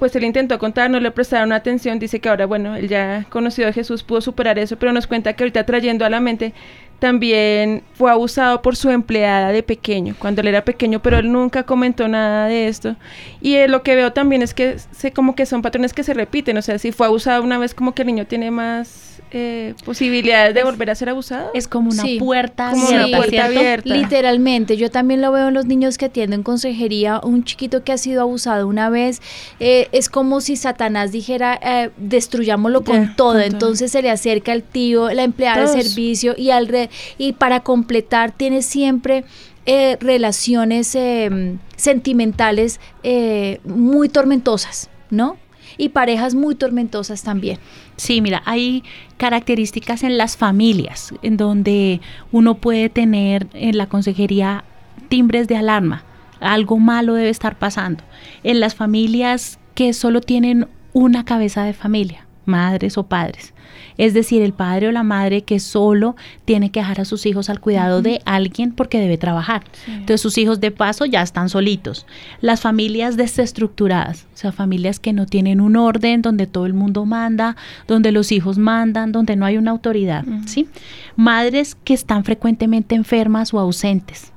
pues 0.00 0.16
él 0.16 0.24
intentó 0.24 0.58
contar, 0.58 0.88
no 0.90 0.98
le 0.98 1.10
prestaron 1.10 1.52
atención, 1.52 1.98
dice 1.98 2.20
que 2.20 2.30
ahora, 2.30 2.46
bueno, 2.46 2.74
él 2.74 2.88
ya 2.88 3.26
conocido 3.28 3.68
a 3.68 3.72
Jesús, 3.72 4.02
pudo 4.02 4.22
superar 4.22 4.58
eso, 4.58 4.78
pero 4.78 4.94
nos 4.94 5.06
cuenta 5.06 5.34
que 5.34 5.44
ahorita 5.44 5.66
trayendo 5.66 6.06
a 6.06 6.08
la 6.08 6.20
mente, 6.20 6.54
también 6.98 7.82
fue 7.92 8.10
abusado 8.10 8.62
por 8.62 8.76
su 8.76 8.88
empleada 8.88 9.52
de 9.52 9.62
pequeño, 9.62 10.16
cuando 10.18 10.40
él 10.40 10.48
era 10.48 10.64
pequeño, 10.64 11.02
pero 11.02 11.18
él 11.18 11.30
nunca 11.30 11.64
comentó 11.64 12.08
nada 12.08 12.46
de 12.46 12.66
esto. 12.66 12.96
Y 13.42 13.56
eh, 13.56 13.68
lo 13.68 13.82
que 13.82 13.94
veo 13.94 14.10
también 14.14 14.40
es 14.40 14.54
que 14.54 14.76
se, 14.90 15.12
como 15.12 15.34
que 15.34 15.44
son 15.44 15.60
patrones 15.60 15.92
que 15.92 16.02
se 16.02 16.14
repiten, 16.14 16.56
o 16.56 16.62
sea, 16.62 16.78
si 16.78 16.92
fue 16.92 17.06
abusado 17.06 17.42
una 17.42 17.58
vez, 17.58 17.74
como 17.74 17.94
que 17.94 18.00
el 18.00 18.06
niño 18.06 18.26
tiene 18.26 18.50
más 18.50 19.19
eh, 19.32 19.74
posibilidades 19.84 20.54
de 20.54 20.64
volver 20.64 20.90
a 20.90 20.94
ser 20.94 21.08
abusado. 21.08 21.50
Es 21.54 21.68
como 21.68 21.90
una 21.90 22.02
Sí, 22.02 22.18
puerta 22.18 22.70
como 22.70 22.88
una 22.88 23.06
puerta 23.16 23.44
abierta. 23.44 23.94
Literalmente, 23.94 24.76
yo 24.76 24.90
también 24.90 25.20
lo 25.20 25.30
veo 25.32 25.48
en 25.48 25.54
los 25.54 25.66
niños 25.66 25.98
que 25.98 26.06
atienden 26.06 26.42
consejería, 26.42 27.20
un 27.22 27.44
chiquito 27.44 27.84
que 27.84 27.92
ha 27.92 27.98
sido 27.98 28.22
abusado 28.22 28.66
una 28.66 28.90
vez, 28.90 29.20
eh, 29.60 29.88
es 29.92 30.08
como 30.08 30.40
si 30.40 30.56
Satanás 30.56 31.12
dijera, 31.12 31.58
eh, 31.62 31.90
destruyámoslo 31.96 32.82
con 32.82 32.94
todo, 32.96 33.04
con 33.04 33.16
todo. 33.16 33.38
entonces 33.40 33.92
se 33.92 34.02
le 34.02 34.10
acerca 34.10 34.52
el 34.52 34.62
tío, 34.62 35.10
la 35.10 35.22
empleada 35.22 35.60
de 35.72 35.82
servicio 35.82 36.34
y, 36.36 36.50
al 36.50 36.66
re- 36.68 36.90
y 37.18 37.32
para 37.34 37.60
completar 37.60 38.32
tiene 38.32 38.62
siempre... 38.62 39.24
eh, 39.66 39.98
relaciones 40.00 40.94
eh, 40.94 41.56
sentimentales 41.76 42.80
eh, 43.02 43.60
muy 43.64 44.08
tormentosas, 44.08 44.88
¿no? 45.10 45.36
Y 45.80 45.88
parejas 45.88 46.34
muy 46.34 46.56
tormentosas 46.56 47.22
también. 47.22 47.58
Sí, 47.96 48.20
mira, 48.20 48.42
hay 48.44 48.84
características 49.16 50.02
en 50.02 50.18
las 50.18 50.36
familias 50.36 51.14
en 51.22 51.38
donde 51.38 52.02
uno 52.32 52.56
puede 52.56 52.90
tener 52.90 53.46
en 53.54 53.78
la 53.78 53.86
consejería 53.86 54.64
timbres 55.08 55.48
de 55.48 55.56
alarma. 55.56 56.04
Algo 56.38 56.78
malo 56.78 57.14
debe 57.14 57.30
estar 57.30 57.58
pasando. 57.58 58.04
En 58.42 58.60
las 58.60 58.74
familias 58.74 59.58
que 59.74 59.94
solo 59.94 60.20
tienen 60.20 60.68
una 60.92 61.24
cabeza 61.24 61.64
de 61.64 61.72
familia, 61.72 62.26
madres 62.50 62.98
o 62.98 63.04
padres. 63.04 63.54
Es 63.96 64.14
decir, 64.14 64.42
el 64.42 64.52
padre 64.52 64.88
o 64.88 64.92
la 64.92 65.02
madre 65.02 65.42
que 65.42 65.60
solo 65.60 66.16
tiene 66.44 66.70
que 66.70 66.80
dejar 66.80 67.00
a 67.00 67.04
sus 67.04 67.26
hijos 67.26 67.50
al 67.50 67.60
cuidado 67.60 68.02
de 68.02 68.20
alguien 68.24 68.72
porque 68.72 68.98
debe 68.98 69.18
trabajar. 69.18 69.62
Entonces 69.86 70.20
sus 70.20 70.38
hijos 70.38 70.60
de 70.60 70.70
paso 70.70 71.04
ya 71.04 71.22
están 71.22 71.48
solitos. 71.48 72.06
Las 72.40 72.60
familias 72.60 73.16
desestructuradas, 73.16 74.26
o 74.34 74.36
sea, 74.36 74.52
familias 74.52 75.00
que 75.00 75.12
no 75.12 75.26
tienen 75.26 75.60
un 75.60 75.76
orden, 75.76 76.22
donde 76.22 76.46
todo 76.46 76.66
el 76.66 76.74
mundo 76.74 77.04
manda, 77.04 77.56
donde 77.86 78.12
los 78.12 78.32
hijos 78.32 78.58
mandan, 78.58 79.12
donde 79.12 79.36
no 79.36 79.44
hay 79.44 79.56
una 79.56 79.70
autoridad, 79.70 80.24
¿sí? 80.46 80.68
Madres 81.16 81.76
que 81.84 81.94
están 81.94 82.24
frecuentemente 82.24 82.94
enfermas 82.94 83.52
o 83.54 83.58
ausentes. 83.58 84.32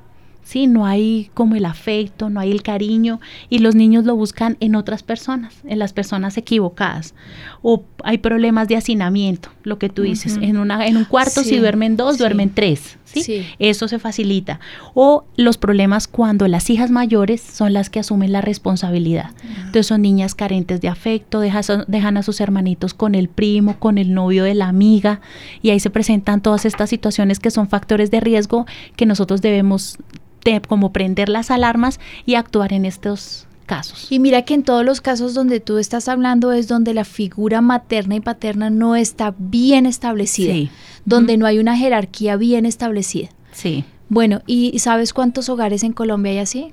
Sí, 0.54 0.68
no 0.68 0.86
hay 0.86 1.32
como 1.34 1.56
el 1.56 1.66
afecto, 1.66 2.30
no 2.30 2.40
hay 2.40 2.52
el 2.52 2.62
cariño 2.62 3.20
y 3.50 3.58
los 3.58 3.74
niños 3.74 4.06
lo 4.06 4.16
buscan 4.16 4.56
en 4.60 4.76
otras 4.76 5.02
personas, 5.02 5.56
en 5.66 5.80
las 5.80 5.94
personas 5.94 6.38
equivocadas. 6.38 7.16
O 7.64 7.82
hay 8.04 8.20
problemas 8.20 8.68
de 8.68 8.76
hacinamiento, 8.76 9.50
lo 9.64 9.80
que 9.80 9.90
tú 9.90 10.04
dices, 10.04 10.38
en 10.40 10.58
una 10.58 10.86
en 10.86 10.98
un 10.98 11.06
cuarto 11.06 11.42
Sí, 11.42 11.50
si 11.50 11.58
duermen 11.58 11.98
dos, 11.98 12.18
sí. 12.18 12.20
duermen 12.20 12.52
tres, 12.54 13.00
¿sí? 13.04 13.24
Sí. 13.24 13.48
Eso 13.58 13.88
se 13.88 13.98
facilita. 13.98 14.60
O 14.94 15.26
los 15.38 15.58
problemas 15.58 16.08
cuando 16.08 16.48
las 16.48 16.70
hijas 16.70 16.92
mayores 16.92 17.42
son 17.42 17.74
las 17.74 17.90
que 17.90 18.00
asumen 18.00 18.32
la 18.32 18.42
responsabilidad. 18.42 19.32
Entonces 19.58 19.88
son 19.88 20.04
niñas 20.04 20.36
carentes 20.36 20.82
de 20.82 20.88
afecto, 20.88 21.40
dejan 21.40 22.18
a 22.18 22.22
sus 22.22 22.40
hermanitos 22.42 22.94
con 22.94 23.16
el 23.16 23.28
primo, 23.28 23.80
con 23.80 23.98
el 23.98 24.14
novio 24.14 24.44
de 24.44 24.54
la 24.54 24.68
amiga, 24.68 25.20
y 25.64 25.72
ahí 25.72 25.80
se 25.80 25.90
presentan 25.90 26.42
todas 26.42 26.66
estas 26.66 26.92
situaciones 26.92 27.40
que 27.40 27.50
son 27.50 27.68
factores 27.68 28.12
de 28.12 28.20
riesgo 28.20 28.68
que 28.96 29.08
nosotros 29.08 29.42
debemos 29.42 29.98
de- 30.44 30.62
como 30.62 30.92
prender 30.92 31.30
las 31.30 31.52
alarmas 31.52 32.00
y 32.26 32.36
actuar 32.36 32.74
en 32.74 32.86
estos 32.86 33.48
casos. 33.66 34.08
Y 34.12 34.20
mira 34.20 34.42
que 34.44 34.54
en 34.54 34.64
todos 34.64 34.84
los 34.84 35.00
casos 35.02 35.34
donde 35.34 35.60
tú 35.60 35.78
estás 35.78 36.08
hablando 36.10 36.52
es 36.52 36.68
donde 36.68 36.94
la 36.94 37.06
figura 37.06 37.62
materna 37.62 38.16
y 38.16 38.20
paterna 38.20 38.70
no 38.70 38.96
está 38.96 39.34
bien 39.38 39.86
establecida, 39.86 40.52
Sí. 40.54 40.70
donde 41.06 41.38
no 41.38 41.46
hay 41.46 41.60
una 41.60 41.78
jerarquía 41.78 42.36
bien 42.36 42.66
establecida. 42.66 43.30
Sí. 43.54 43.86
Bueno, 44.10 44.42
¿y 44.46 44.78
sabes 44.80 45.14
cuántos 45.14 45.48
hogares 45.50 45.84
en 45.84 45.94
Colombia 45.94 46.34
hay 46.34 46.38
así? 46.40 46.72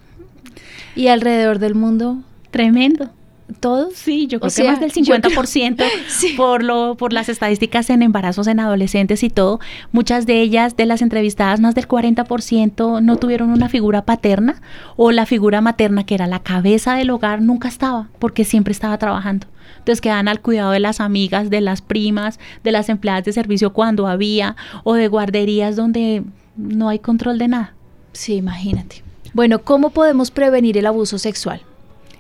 ¿Y 0.97 1.07
alrededor 1.07 1.59
del 1.61 1.75
mundo? 1.77 2.19
Tremendo. 2.51 3.11
¿Todos? 3.59 3.95
Sí, 3.95 4.27
yo 4.29 4.39
O 4.39 4.41
creo 4.43 4.51
sea, 4.51 4.65
que 4.65 4.71
más 4.71 4.81
del 4.81 4.93
yo 4.93 5.15
creo- 5.17 5.31
50% 5.31 5.85
Sí. 6.09 6.35
por 6.37 6.63
lo 6.63 6.95
por 6.97 7.13
las 7.13 7.29
estadísticas 7.29 7.91
en 7.91 8.03
embarazos 8.03 8.47
en 8.47 8.61
adolescentes 8.61 9.23
y 9.23 9.31
todo, 9.31 9.59
muchas 9.93 10.27
de 10.27 10.41
ellas 10.41 10.77
de 10.77 10.87
las 10.87 11.03
entrevistadas 11.03 11.61
más 11.61 11.75
del 11.75 11.89
40% 11.89 13.01
no 13.03 13.17
tuvieron 13.17 13.51
una 13.51 13.69
figura 13.69 14.03
paterna 14.05 14.61
o 14.97 15.11
la 15.13 15.27
figura 15.27 15.61
materna 15.61 16.05
que 16.05 16.15
era 16.15 16.27
la 16.27 16.41
cabeza 16.41 16.95
del 16.95 17.11
hogar 17.11 17.43
nunca 17.43 17.69
estaba 17.69 18.09
porque 18.19 18.45
siempre 18.45 18.73
estaba 18.73 18.99
trabajando. 18.99 19.47
Entonces 19.79 20.01
quedan 20.01 20.29
al 20.29 20.41
cuidado 20.41 20.73
de 20.73 20.81
las 20.81 21.01
amigas, 21.01 21.49
de 21.51 21.61
las 21.61 21.81
primas, 21.81 22.39
de 22.63 22.73
las 22.73 22.89
empleadas 22.89 23.25
de 23.25 23.33
servicio 23.33 23.73
cuando 23.73 24.07
había 24.07 24.55
o 24.85 24.95
de 24.95 25.09
guarderías 25.09 25.75
donde 25.77 26.23
no 26.57 26.89
hay 26.89 26.99
control 26.99 27.39
de 27.39 27.49
nada. 27.49 27.75
Sí, 28.13 28.35
imagínate. 28.35 29.03
Bueno, 29.33 29.61
¿cómo 29.61 29.91
podemos 29.91 30.31
prevenir 30.31 30.77
el 30.77 30.87
abuso 30.87 31.17
sexual? 31.19 31.63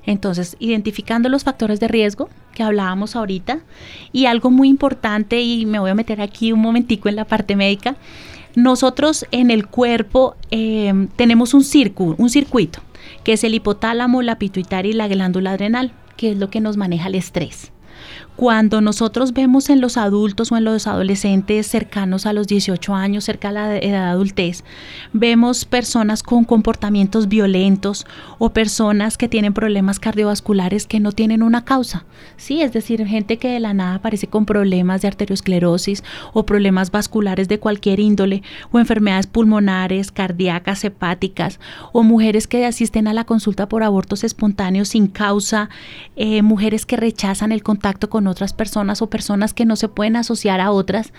Entonces, 0.06 0.56
identificando 0.58 1.28
los 1.28 1.44
factores 1.44 1.80
de 1.80 1.88
riesgo, 1.88 2.28
que 2.54 2.62
hablábamos 2.62 3.16
ahorita. 3.16 3.60
Y 4.12 4.26
algo 4.26 4.50
muy 4.50 4.68
importante, 4.68 5.40
y 5.40 5.66
me 5.66 5.78
voy 5.78 5.90
a 5.90 5.94
meter 5.94 6.20
aquí 6.20 6.52
un 6.52 6.60
momentico 6.60 7.08
en 7.08 7.16
la 7.16 7.24
parte 7.24 7.56
médica, 7.56 7.96
nosotros 8.54 9.26
en 9.30 9.50
el 9.50 9.66
cuerpo 9.66 10.34
eh, 10.50 11.08
tenemos 11.16 11.54
un, 11.54 11.64
un 12.18 12.30
circuito, 12.30 12.80
que 13.22 13.32
es 13.32 13.44
el 13.44 13.54
hipotálamo, 13.54 14.22
la 14.22 14.38
pituitaria 14.38 14.90
y 14.90 14.94
la 14.94 15.08
glándula 15.08 15.52
adrenal, 15.52 15.92
que 16.16 16.32
es 16.32 16.38
lo 16.38 16.50
que 16.50 16.60
nos 16.60 16.76
maneja 16.76 17.08
el 17.08 17.14
estrés. 17.14 17.70
Cuando 18.40 18.80
nosotros 18.80 19.34
vemos 19.34 19.68
en 19.68 19.82
los 19.82 19.98
adultos 19.98 20.50
o 20.50 20.56
en 20.56 20.64
los 20.64 20.86
adolescentes 20.86 21.66
cercanos 21.66 22.24
a 22.24 22.32
los 22.32 22.46
18 22.46 22.94
años, 22.94 23.24
cerca 23.24 23.48
de 23.48 23.54
la 23.54 23.76
edad 23.76 24.08
adultez, 24.08 24.64
vemos 25.12 25.66
personas 25.66 26.22
con 26.22 26.44
comportamientos 26.44 27.28
violentos 27.28 28.06
o 28.38 28.48
personas 28.48 29.18
que 29.18 29.28
tienen 29.28 29.52
problemas 29.52 30.00
cardiovasculares 30.00 30.86
que 30.86 31.00
no 31.00 31.12
tienen 31.12 31.42
una 31.42 31.66
causa. 31.66 32.06
Sí, 32.38 32.62
es 32.62 32.72
decir, 32.72 33.06
gente 33.06 33.36
que 33.36 33.48
de 33.48 33.60
la 33.60 33.74
nada 33.74 33.96
aparece 33.96 34.26
con 34.26 34.46
problemas 34.46 35.02
de 35.02 35.08
arteriosclerosis 35.08 36.02
o 36.32 36.46
problemas 36.46 36.90
vasculares 36.90 37.46
de 37.46 37.60
cualquier 37.60 38.00
índole 38.00 38.42
o 38.72 38.78
enfermedades 38.78 39.26
pulmonares, 39.26 40.10
cardíacas, 40.12 40.82
hepáticas 40.82 41.60
o 41.92 42.02
mujeres 42.02 42.46
que 42.46 42.64
asisten 42.64 43.06
a 43.06 43.12
la 43.12 43.24
consulta 43.24 43.68
por 43.68 43.82
abortos 43.82 44.24
espontáneos 44.24 44.88
sin 44.88 45.08
causa, 45.08 45.68
eh, 46.16 46.40
mujeres 46.40 46.86
que 46.86 46.96
rechazan 46.96 47.52
el 47.52 47.62
contacto 47.62 48.08
con 48.08 48.29
otras 48.30 48.54
personas 48.54 49.02
o 49.02 49.10
personas 49.10 49.52
que 49.52 49.66
no 49.66 49.76
se 49.76 49.88
pueden 49.88 50.16
asociar 50.16 50.60
a 50.60 50.70
otras, 50.70 51.12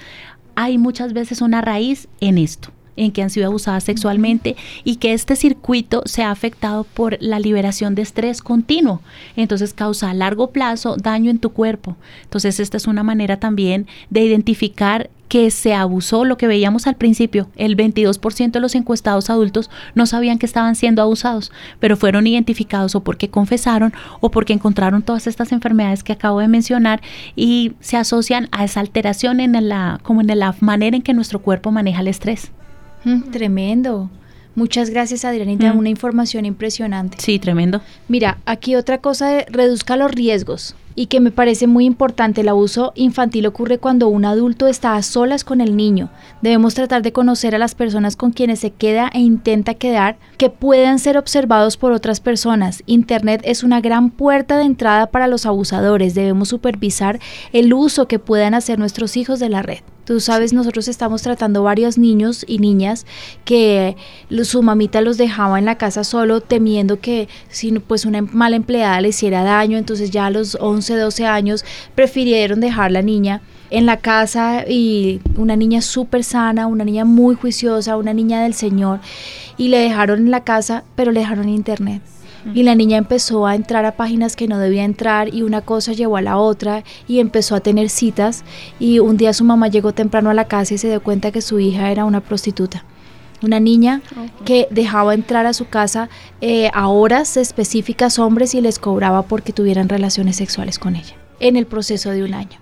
hay 0.55 0.80
muchas 0.80 1.14
veces 1.14 1.41
una 1.41 1.62
raíz 1.62 2.07
en 2.20 2.39
esto 2.39 2.72
en 2.96 3.12
que 3.12 3.22
han 3.22 3.30
sido 3.30 3.48
abusadas 3.48 3.84
sexualmente 3.84 4.56
y 4.84 4.98
que 4.98 5.14
este 5.14 5.36
circuito 5.36 6.04
se 6.06 6.24
ha 6.24 6.32
afectado 6.32 6.84
por 6.84 7.18
la 7.22 7.39
liberación 7.39 7.96
de 7.96 8.02
estrés 8.02 8.42
continuo. 8.42 9.02
Entonces 9.36 9.74
causa 9.74 10.10
a 10.10 10.14
largo 10.14 10.52
plazo 10.52 10.96
daño 10.98 11.32
en 11.32 11.39
tu 11.39 11.52
cuerpo. 11.52 11.96
Entonces 12.24 12.60
esta 12.60 12.78
es 12.78 12.88
una 12.88 13.04
manera 13.04 13.39
también 13.39 13.88
de 14.10 14.24
identificar 14.24 15.10
que 15.32 15.50
se 15.50 15.74
abusó, 15.74 16.26
lo 16.26 16.36
que 16.36 16.46
veíamos 16.46 16.88
al 16.88 16.98
principio, 16.98 17.48
el 17.56 17.78
22% 17.78 18.52
de 18.52 18.60
los 18.60 18.76
encuestados 18.76 19.30
adultos 19.30 19.70
no 19.96 20.06
sabían 20.06 20.38
que 20.38 20.46
estaban 20.46 20.76
siendo 20.76 21.02
abusados, 21.02 21.54
pero 21.80 21.96
fueron 21.96 22.28
identificados 22.28 22.96
o 22.96 23.00
porque 23.06 23.30
confesaron 23.30 23.94
o 24.20 24.30
porque 24.30 24.52
encontraron 24.52 25.04
todas 25.04 25.28
estas 25.28 25.54
enfermedades 25.54 26.04
que 26.04 26.12
acabo 26.12 26.42
de 26.42 26.50
mencionar 26.50 27.02
y 27.34 27.72
se 27.80 27.96
asocian 27.96 28.50
a 28.52 28.66
esa 28.66 28.82
alteración 28.82 29.39
en 29.39 29.70
la, 29.70 30.02
como 30.04 30.20
en 30.20 30.38
la 30.38 30.54
manera 30.60 30.98
en 30.98 31.02
que 31.02 31.14
nuestro 31.14 31.42
cuerpo 31.42 31.72
maneja 31.72 32.02
el 32.02 32.10
estrés. 32.10 32.52
Mm, 33.04 33.32
tremendo. 33.32 34.10
Muchas 34.54 34.89
gracias, 34.89 35.24
Adrianita. 35.24 35.74
Mm. 35.74 35.78
Una 35.78 35.89
información 35.89 36.45
impresionante. 36.45 37.18
Sí, 37.20 37.39
tremendo. 37.39 37.82
Mira, 38.08 38.38
aquí 38.45 38.76
otra 38.76 38.97
cosa 38.97 39.30
de 39.30 39.45
reduzca 39.49 39.95
los 39.95 40.12
riesgos 40.12 40.76
y 40.93 41.06
que 41.06 41.22
me 41.22 41.32
parece 41.32 41.68
muy 41.68 41.86
importante. 41.86 42.41
El 42.41 42.49
abuso 42.49 42.91
infantil 42.95 43.45
ocurre 43.45 43.78
cuando 43.78 44.10
un 44.10 44.26
adulto 44.26 44.68
está 44.68 44.95
a 44.95 45.04
solas 45.04 45.43
con 45.43 45.62
el 45.62 45.78
niño. 45.78 46.10
Debemos 46.41 46.74
tratar 46.74 47.02
de 47.02 47.14
conocer 47.14 47.56
a 47.56 47.60
las 47.60 47.76
personas 47.76 48.18
con 48.18 48.32
quienes 48.32 48.60
se 48.60 48.72
queda 48.72 49.10
e 49.14 49.20
intenta 49.20 49.74
quedar 49.74 50.18
que 50.38 50.49
puedan 50.49 50.99
ser 50.99 51.18
observados 51.18 51.78
por 51.78 51.93
otras 51.93 52.20
personas. 52.20 52.84
Internet 52.86 53.41
es 53.45 53.64
una 53.64 53.80
gran 53.80 54.10
puerta 54.10 54.58
de 54.58 54.66
entrada 54.66 55.08
para 55.08 55.28
los 55.28 55.45
abusadores. 55.45 56.14
Debemos 56.14 56.49
supervisar 56.49 57.20
el 57.54 57.74
uso 57.74 58.08
que 58.08 58.20
puedan 58.20 58.54
hacer 58.54 58.80
nuestros 58.80 59.16
hijos 59.16 59.39
de 59.39 59.49
la 59.49 59.62
red. 59.62 59.80
Tú 60.12 60.20
sabes, 60.20 60.51
nosotros 60.51 60.89
estamos 60.89 61.22
tratando 61.22 61.64
varios 61.64 61.97
niños 61.97 62.43
y 62.45 62.57
niñas 62.57 63.05
que 63.45 63.95
su 64.43 64.62
mamita 64.62 64.99
los 64.99 65.18
dejaba 65.18 65.57
en 65.57 65.64
la 65.64 65.78
casa 65.78 66.03
solo 66.03 66.41
temiendo 66.41 66.99
que 66.99 67.30
si 67.47 67.72
pues 67.80 68.03
una 68.03 68.22
mala 68.22 68.57
empleada 68.57 68.99
le 68.99 69.07
hiciera 69.07 69.45
daño, 69.45 69.78
entonces 69.78 70.12
ya 70.12 70.26
a 70.26 70.30
los 70.30 70.57
11, 70.59 70.97
12 70.97 71.26
años 71.28 71.64
prefirieron 71.95 72.59
dejar 72.59 72.91
la 72.91 73.01
niña 73.01 73.41
en 73.70 73.86
la 73.86 73.95
casa 73.95 74.66
y 74.68 75.22
una 75.38 75.55
niña 75.55 75.80
súper 75.80 76.26
sana, 76.26 76.68
una 76.68 76.84
niña 76.84 77.05
muy 77.05 77.36
juiciosa, 77.36 77.95
una 77.95 78.14
niña 78.14 78.43
del 78.43 78.53
Señor 78.53 78.99
y 79.55 79.70
le 79.70 79.78
dejaron 79.78 80.20
en 80.20 80.32
la 80.32 80.43
casa, 80.43 80.84
pero 80.97 81.14
le 81.14 81.22
dejaron 81.22 81.47
internet 81.47 82.01
y 82.54 82.64
la 82.64 82.76
niña 82.76 82.98
empezó 82.98 83.46
a 83.46 83.56
entrar 83.56 83.86
a 83.86 83.96
páginas 83.96 84.36
que 84.36 84.48
no 84.48 84.58
debía 84.60 84.84
entrar 84.84 85.34
y 85.34 85.44
una 85.44 85.62
cosa 85.62 85.94
llevó 85.94 86.18
a 86.18 86.22
la 86.22 86.38
otra 86.38 86.84
y 87.08 87.20
empezó 87.20 87.56
a 87.56 87.60
tener 87.60 87.89
citas 87.89 88.44
y 88.80 89.00
un 89.00 89.18
día 89.18 89.34
su 89.34 89.44
mamá 89.44 89.68
llegó 89.68 89.94
temprano 89.94 90.30
a 90.30 90.34
la 90.34 90.46
casa 90.46 90.74
y 90.74 90.78
se 90.78 90.89
dio 90.89 91.02
cuenta 91.02 91.32
que 91.32 91.42
su 91.42 91.60
hija 91.60 91.92
era 91.92 92.06
una 92.06 92.22
prostituta. 92.22 92.86
Una 93.44 93.60
niña 93.60 94.02
que 94.46 94.68
dejaba 94.70 95.16
entrar 95.16 95.48
a 95.48 95.54
su 95.54 95.68
casa 95.68 96.10
eh, 96.42 96.70
a 96.74 96.89
horas 96.89 97.38
específicas 97.38 98.20
hombres 98.20 98.54
y 98.54 98.62
les 98.62 98.78
cobraba 98.78 99.24
porque 99.24 99.52
tuvieran 99.52 99.89
relaciones 99.89 100.36
sexuales 100.36 100.78
con 100.78 100.96
ella 100.96 101.16
en 101.39 101.56
el 101.56 101.66
proceso 101.66 102.12
de 102.12 102.24
un 102.24 102.36
año. 102.36 102.60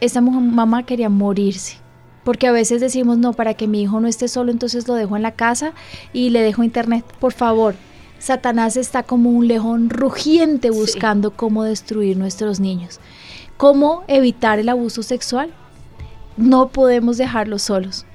Esa 0.00 0.20
mamá 0.20 0.84
quería 0.84 1.08
morirse 1.08 1.82
porque 2.24 2.46
a 2.46 2.52
veces 2.52 2.80
decimos, 2.80 3.18
no, 3.18 3.32
para 3.32 3.54
que 3.54 3.66
mi 3.66 3.82
hijo 3.82 4.00
no 4.00 4.08
esté 4.08 4.28
solo, 4.28 4.52
entonces 4.52 4.86
lo 4.86 4.94
dejo 4.94 5.16
en 5.16 5.22
la 5.22 5.32
casa 5.32 5.72
y 6.12 6.30
le 6.30 6.40
dejo 6.40 6.62
internet. 6.62 7.04
Por 7.18 7.32
favor, 7.32 7.74
Satanás 8.22 8.76
está 8.76 9.02
como 9.02 9.30
un 9.30 9.48
león 9.48 9.90
rugiente 9.90 10.70
buscando 10.70 11.32
cómo 11.32 11.64
destruir 11.64 12.16
nuestros 12.16 12.60
niños. 12.60 13.00
¿Cómo 13.56 14.04
evitar 14.06 14.60
el 14.60 14.68
abuso 14.68 15.02
sexual? 15.02 15.50
No 16.36 16.68
podemos 16.68 17.18
dejarlos 17.18 17.62
solos. 17.62 18.06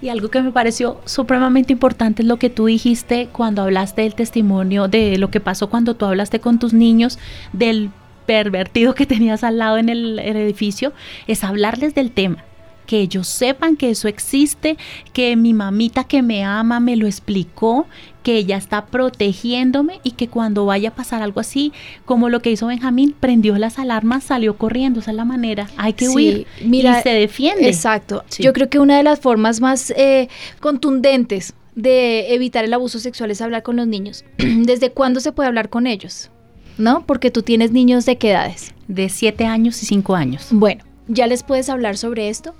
Y 0.00 0.08
algo 0.08 0.30
que 0.30 0.40
me 0.40 0.50
pareció 0.50 1.02
supremamente 1.04 1.74
importante 1.74 2.22
es 2.22 2.28
lo 2.28 2.38
que 2.38 2.48
tú 2.48 2.64
dijiste 2.64 3.28
cuando 3.30 3.60
hablaste 3.60 4.00
del 4.00 4.14
testimonio, 4.14 4.88
de 4.88 5.18
lo 5.18 5.30
que 5.30 5.40
pasó 5.40 5.68
cuando 5.68 5.94
tú 5.94 6.06
hablaste 6.06 6.40
con 6.40 6.58
tus 6.58 6.72
niños, 6.72 7.18
del 7.52 7.90
pervertido 8.24 8.94
que 8.94 9.04
tenías 9.04 9.44
al 9.44 9.58
lado 9.58 9.76
en 9.76 9.90
el, 9.90 10.20
el 10.20 10.38
edificio, 10.38 10.94
es 11.26 11.44
hablarles 11.44 11.94
del 11.94 12.12
tema 12.12 12.44
que 12.90 12.98
ellos 12.98 13.28
sepan 13.28 13.76
que 13.76 13.90
eso 13.90 14.08
existe, 14.08 14.76
que 15.12 15.36
mi 15.36 15.54
mamita 15.54 16.02
que 16.02 16.22
me 16.22 16.42
ama 16.42 16.80
me 16.80 16.96
lo 16.96 17.06
explicó, 17.06 17.86
que 18.24 18.34
ella 18.34 18.56
está 18.56 18.86
protegiéndome 18.86 20.00
y 20.02 20.10
que 20.10 20.26
cuando 20.26 20.66
vaya 20.66 20.88
a 20.88 20.94
pasar 20.96 21.22
algo 21.22 21.38
así, 21.38 21.72
como 22.04 22.28
lo 22.28 22.40
que 22.40 22.50
hizo 22.50 22.66
Benjamín, 22.66 23.14
prendió 23.20 23.56
las 23.58 23.78
alarmas, 23.78 24.24
salió 24.24 24.56
corriendo, 24.58 24.98
esa 24.98 25.12
es 25.12 25.16
la 25.16 25.24
manera, 25.24 25.68
hay 25.76 25.92
que 25.92 26.08
huir 26.08 26.48
mira, 26.64 26.98
y 26.98 27.02
se 27.04 27.10
defiende. 27.10 27.68
Exacto, 27.68 28.24
yo 28.40 28.52
creo 28.52 28.68
que 28.68 28.80
una 28.80 28.96
de 28.96 29.04
las 29.04 29.20
formas 29.20 29.60
más 29.60 29.92
eh, 29.92 30.28
contundentes 30.58 31.54
de 31.76 32.34
evitar 32.34 32.64
el 32.64 32.74
abuso 32.74 32.98
sexual 32.98 33.30
es 33.30 33.40
hablar 33.40 33.62
con 33.62 33.76
los 33.76 33.86
niños. 33.86 34.24
¿Desde 34.38 34.90
cuándo 34.90 35.20
se 35.20 35.30
puede 35.30 35.46
hablar 35.46 35.70
con 35.70 35.86
ellos? 35.86 36.28
¿No? 36.76 37.06
Porque 37.06 37.30
tú 37.30 37.42
tienes 37.42 37.70
niños 37.70 38.04
de 38.04 38.18
qué 38.18 38.30
edades? 38.30 38.74
De 38.88 39.08
7 39.10 39.46
años 39.46 39.80
y 39.80 39.86
5 39.86 40.16
años. 40.16 40.48
Bueno, 40.50 40.82
¿ya 41.06 41.28
les 41.28 41.44
puedes 41.44 41.68
hablar 41.68 41.96
sobre 41.96 42.28
esto? 42.30 42.56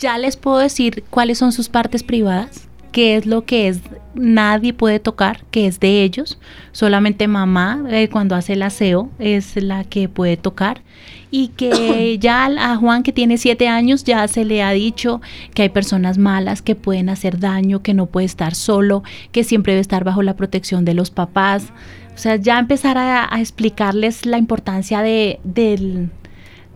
Ya 0.00 0.18
les 0.18 0.36
puedo 0.36 0.58
decir 0.58 1.04
cuáles 1.10 1.38
son 1.38 1.52
sus 1.52 1.68
partes 1.68 2.02
privadas, 2.02 2.68
qué 2.90 3.16
es 3.16 3.26
lo 3.26 3.44
que 3.44 3.68
es 3.68 3.80
nadie 4.14 4.72
puede 4.72 4.98
tocar, 4.98 5.44
que 5.50 5.66
es 5.66 5.78
de 5.78 6.02
ellos, 6.02 6.38
solamente 6.72 7.28
mamá 7.28 7.84
eh, 7.88 8.08
cuando 8.08 8.34
hace 8.34 8.54
el 8.54 8.62
aseo 8.62 9.10
es 9.18 9.56
la 9.62 9.84
que 9.84 10.08
puede 10.08 10.36
tocar 10.36 10.82
y 11.30 11.48
que 11.48 12.18
ya 12.20 12.46
a 12.46 12.76
Juan 12.76 13.02
que 13.02 13.12
tiene 13.12 13.38
siete 13.38 13.68
años 13.68 14.04
ya 14.04 14.26
se 14.26 14.44
le 14.44 14.62
ha 14.62 14.70
dicho 14.72 15.20
que 15.54 15.62
hay 15.62 15.68
personas 15.68 16.18
malas 16.18 16.62
que 16.62 16.74
pueden 16.74 17.08
hacer 17.08 17.38
daño, 17.38 17.82
que 17.82 17.94
no 17.94 18.06
puede 18.06 18.26
estar 18.26 18.54
solo, 18.54 19.02
que 19.32 19.44
siempre 19.44 19.74
debe 19.74 19.82
estar 19.82 20.04
bajo 20.04 20.22
la 20.22 20.34
protección 20.36 20.84
de 20.84 20.94
los 20.94 21.10
papás. 21.10 21.72
O 22.14 22.18
sea, 22.18 22.36
ya 22.36 22.58
empezar 22.58 22.98
a, 22.98 23.28
explicarles 23.40 24.26
la 24.26 24.36
importancia 24.36 25.00
de, 25.00 25.40
del, 25.44 26.10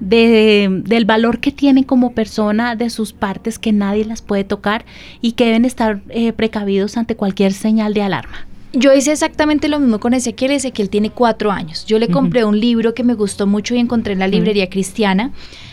del 0.00 1.04
valor 1.04 1.38
que 1.38 1.52
tienen 1.52 1.84
como 1.84 2.12
persona, 2.12 2.76
de 2.76 2.90
sus 2.90 3.12
partes 3.12 3.58
que 3.58 3.72
nadie 3.72 4.04
las 4.04 4.22
puede 4.22 4.44
tocar 4.44 4.84
y 5.20 5.32
que 5.32 5.46
deben 5.46 5.64
estar 5.64 6.00
eh, 6.08 6.32
precavidos 6.32 6.96
ante 6.96 7.16
cualquier 7.16 7.52
señal 7.52 7.94
de 7.94 8.02
alarma. 8.02 8.46
Yo 8.72 8.92
hice 8.92 9.12
exactamente 9.12 9.68
lo 9.68 9.78
mismo 9.78 10.00
con 10.00 10.14
Ezequiel. 10.14 10.50
Ezequiel 10.50 10.90
tiene 10.90 11.10
cuatro 11.10 11.52
años. 11.52 11.86
Yo 11.86 12.00
le 12.00 12.08
compré 12.08 12.44
un 12.44 12.58
libro 12.58 12.92
que 12.92 13.04
me 13.04 13.14
gustó 13.14 13.46
mucho 13.46 13.76
y 13.76 13.78
encontré 13.78 14.14
en 14.14 14.18
la 14.18 14.26
librería 14.26 14.68
cristiana. 14.68 15.30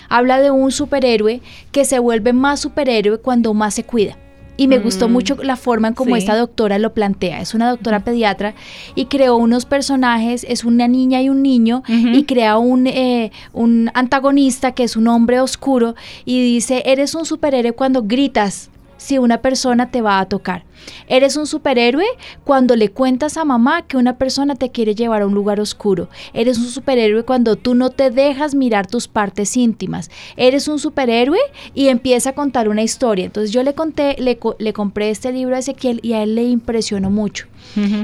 Habla 0.08 0.40
de 0.40 0.52
un 0.52 0.72
superhéroe 0.72 1.42
que 1.72 1.84
se 1.84 1.98
vuelve 1.98 2.32
más 2.32 2.60
superhéroe 2.60 3.18
cuando 3.18 3.56
más 3.56 3.74
se 3.74 3.84
cuida 3.84 4.18
y 4.58 4.68
me 4.68 4.80
gustó 4.80 5.08
mm. 5.08 5.12
mucho 5.12 5.38
la 5.42 5.56
forma 5.56 5.88
en 5.88 5.94
cómo 5.94 6.16
esta 6.16 6.36
doctora 6.36 6.78
lo 6.78 6.94
plantea. 6.94 7.42
Es 7.42 7.54
una 7.54 7.70
doctora 7.70 8.02
pediatra 8.02 8.54
y 8.96 9.06
creó 9.06 9.38
unos 9.38 9.66
personajes, 9.66 10.46
es 10.48 10.64
una 10.64 10.88
niña 10.88 11.22
y 11.22 11.30
un 11.30 11.42
niño, 11.42 11.84
y 11.88 12.24
crea 12.26 12.58
un, 12.58 12.88
eh, 12.88 13.32
un 13.54 13.90
antagonista 13.94 14.74
que 14.74 14.84
es 14.84 14.96
un 14.96 15.08
hombre 15.08 15.40
oscuro 15.40 15.96
y 16.26 16.44
dice, 16.44 16.84
eres 16.86 17.16
un 17.16 17.26
superhéroe 17.26 17.74
cuando 17.74 18.04
gritas 18.04 18.70
si 19.02 19.18
una 19.18 19.42
persona 19.42 19.90
te 19.90 20.02
va 20.02 20.20
a 20.20 20.28
tocar. 20.28 20.64
Eres 21.08 21.36
un 21.36 21.48
superhéroe 21.48 22.06
cuando 22.44 22.76
le 22.76 22.90
cuentas 22.90 23.36
a 23.36 23.46
mamá 23.46 23.82
que 23.88 23.98
una 23.98 24.18
persona 24.18 24.56
te 24.56 24.70
quiere 24.70 24.94
llevar 24.94 25.24
a 25.24 25.26
un 25.26 25.34
lugar 25.34 25.60
oscuro. 25.60 26.08
Eres 26.34 26.60
un 26.60 26.68
superhéroe 26.68 27.24
cuando 27.24 27.56
tú 27.56 27.74
no 27.74 27.90
te 27.90 28.12
dejas 28.12 28.54
mirar 28.54 28.86
tus 28.86 29.08
partes 29.08 29.58
íntimas. 29.58 30.12
Eres 30.38 30.68
un 30.68 30.78
superhéroe 30.78 31.40
y 31.74 31.88
empieza 31.88 32.30
a 32.30 32.36
contar 32.36 32.70
una 32.70 32.84
historia. 32.84 33.26
Entonces 33.26 33.52
yo 33.52 33.64
le 33.64 33.74
conté, 33.74 34.16
le, 34.20 34.38
le 34.60 34.74
compré 34.74 35.10
este 35.10 35.32
libro 35.32 35.56
a 35.56 35.60
Ezequiel 35.60 36.00
y 36.04 36.14
a 36.14 36.22
él 36.22 36.36
le 36.36 36.44
impresionó 36.44 37.10
mucho. 37.10 37.48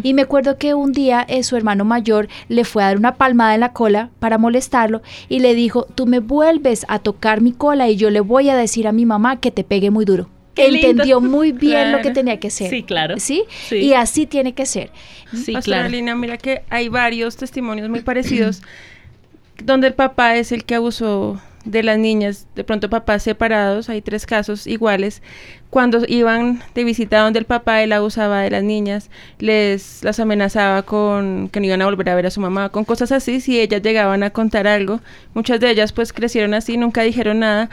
Y 0.03 0.13
me 0.13 0.21
acuerdo 0.21 0.57
que 0.57 0.73
un 0.73 0.93
día 0.93 1.25
eh, 1.27 1.43
su 1.43 1.57
hermano 1.57 1.83
mayor 1.83 2.29
le 2.47 2.63
fue 2.63 2.83
a 2.83 2.87
dar 2.87 2.97
una 2.97 3.15
palmada 3.15 3.53
en 3.53 3.59
la 3.59 3.73
cola 3.73 4.11
para 4.19 4.37
molestarlo 4.37 5.01
y 5.29 5.39
le 5.39 5.55
dijo, 5.55 5.85
tú 5.93 6.05
me 6.05 6.19
vuelves 6.19 6.85
a 6.87 6.99
tocar 6.99 7.41
mi 7.41 7.51
cola 7.51 7.89
y 7.89 7.97
yo 7.97 8.09
le 8.09 8.21
voy 8.21 8.49
a 8.49 8.55
decir 8.55 8.87
a 8.87 8.93
mi 8.93 9.05
mamá 9.05 9.39
que 9.41 9.51
te 9.51 9.63
pegue 9.63 9.91
muy 9.91 10.05
duro 10.05 10.29
entendió 10.57 11.21
muy 11.21 11.51
bien 11.51 11.91
lo 11.91 12.01
que 12.01 12.11
tenía 12.11 12.39
que 12.39 12.49
ser. 12.49 12.69
Sí, 12.69 12.83
claro. 12.83 13.19
¿Sí? 13.19 13.43
Y 13.71 13.93
así 13.93 14.25
tiene 14.25 14.53
que 14.53 14.65
ser. 14.65 14.91
Sí, 15.33 15.53
claro. 15.55 15.89
mira 16.15 16.37
que 16.37 16.63
hay 16.69 16.89
varios 16.89 17.37
testimonios 17.37 17.89
muy 17.89 18.01
parecidos 18.01 18.61
donde 19.63 19.87
el 19.87 19.93
papá 19.93 20.37
es 20.37 20.51
el 20.51 20.63
que 20.63 20.75
abusó 20.75 21.41
de 21.67 21.83
las 21.83 21.97
niñas, 21.97 22.47
de 22.55 22.63
pronto 22.63 22.89
papás 22.89 23.23
separados, 23.23 23.89
hay 23.89 24.01
tres 24.01 24.25
casos 24.25 24.67
iguales, 24.67 25.21
cuando 25.69 26.01
iban 26.07 26.63
de 26.73 26.83
visita 26.85 27.19
donde 27.19 27.39
el 27.39 27.45
papá, 27.45 27.83
él 27.83 27.91
abusaba 27.91 28.41
de 28.41 28.49
las 28.49 28.63
niñas, 28.63 29.09
les 29.39 30.01
las 30.03 30.19
amenazaba 30.19 30.83
con 30.83 31.49
que 31.49 31.59
no 31.59 31.65
iban 31.65 31.81
a 31.81 31.85
volver 31.85 32.09
a 32.09 32.15
ver 32.15 32.25
a 32.25 32.31
su 32.31 32.39
mamá, 32.39 32.69
con 32.69 32.85
cosas 32.85 33.11
así, 33.11 33.41
si 33.41 33.59
ellas 33.59 33.81
llegaban 33.81 34.23
a 34.23 34.29
contar 34.29 34.65
algo, 34.65 35.01
muchas 35.33 35.59
de 35.59 35.69
ellas 35.69 35.91
pues 35.91 36.13
crecieron 36.13 36.53
así, 36.53 36.77
nunca 36.77 37.01
dijeron 37.01 37.39
nada, 37.39 37.69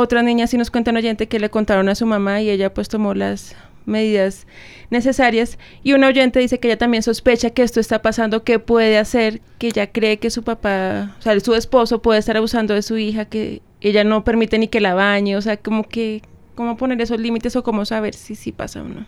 otras 0.00 0.22
niñas 0.22 0.50
sí 0.50 0.56
nos 0.56 0.70
cuentan 0.70 0.96
oyente 0.96 1.26
que 1.26 1.40
le 1.40 1.50
contaron 1.50 1.88
a 1.88 1.94
su 1.96 2.06
mamá 2.06 2.40
y 2.40 2.50
ella 2.50 2.72
pues 2.72 2.88
tomó 2.88 3.14
las 3.14 3.56
medidas 3.84 4.46
necesarias 4.90 5.58
y 5.82 5.92
un 5.92 6.04
oyente 6.04 6.38
dice 6.38 6.60
que 6.60 6.68
ella 6.68 6.78
también 6.78 7.02
sospecha 7.02 7.50
que 7.50 7.64
esto 7.64 7.80
está 7.80 8.00
pasando, 8.00 8.44
que 8.44 8.60
puede 8.60 8.96
hacer, 8.96 9.40
que 9.58 9.66
ella 9.66 9.90
cree 9.90 10.18
que 10.18 10.30
su 10.30 10.44
papá, 10.44 11.16
o 11.18 11.22
sea, 11.22 11.40
su 11.40 11.52
esposo 11.56 12.00
puede 12.00 12.20
estar 12.20 12.36
abusando 12.36 12.74
de 12.74 12.82
su 12.82 12.96
hija, 12.96 13.24
que 13.24 13.60
ella 13.80 14.04
no 14.04 14.22
permite 14.22 14.56
ni 14.60 14.68
que 14.68 14.80
la 14.80 14.94
bañe, 14.94 15.36
o 15.36 15.42
sea, 15.42 15.56
como 15.56 15.82
que, 15.82 16.22
cómo 16.54 16.76
poner 16.76 17.00
esos 17.00 17.18
límites 17.18 17.56
o 17.56 17.64
cómo 17.64 17.84
saber 17.84 18.14
si 18.14 18.36
sí 18.36 18.52
pasa 18.52 18.82
o 18.82 18.84
no. 18.84 19.04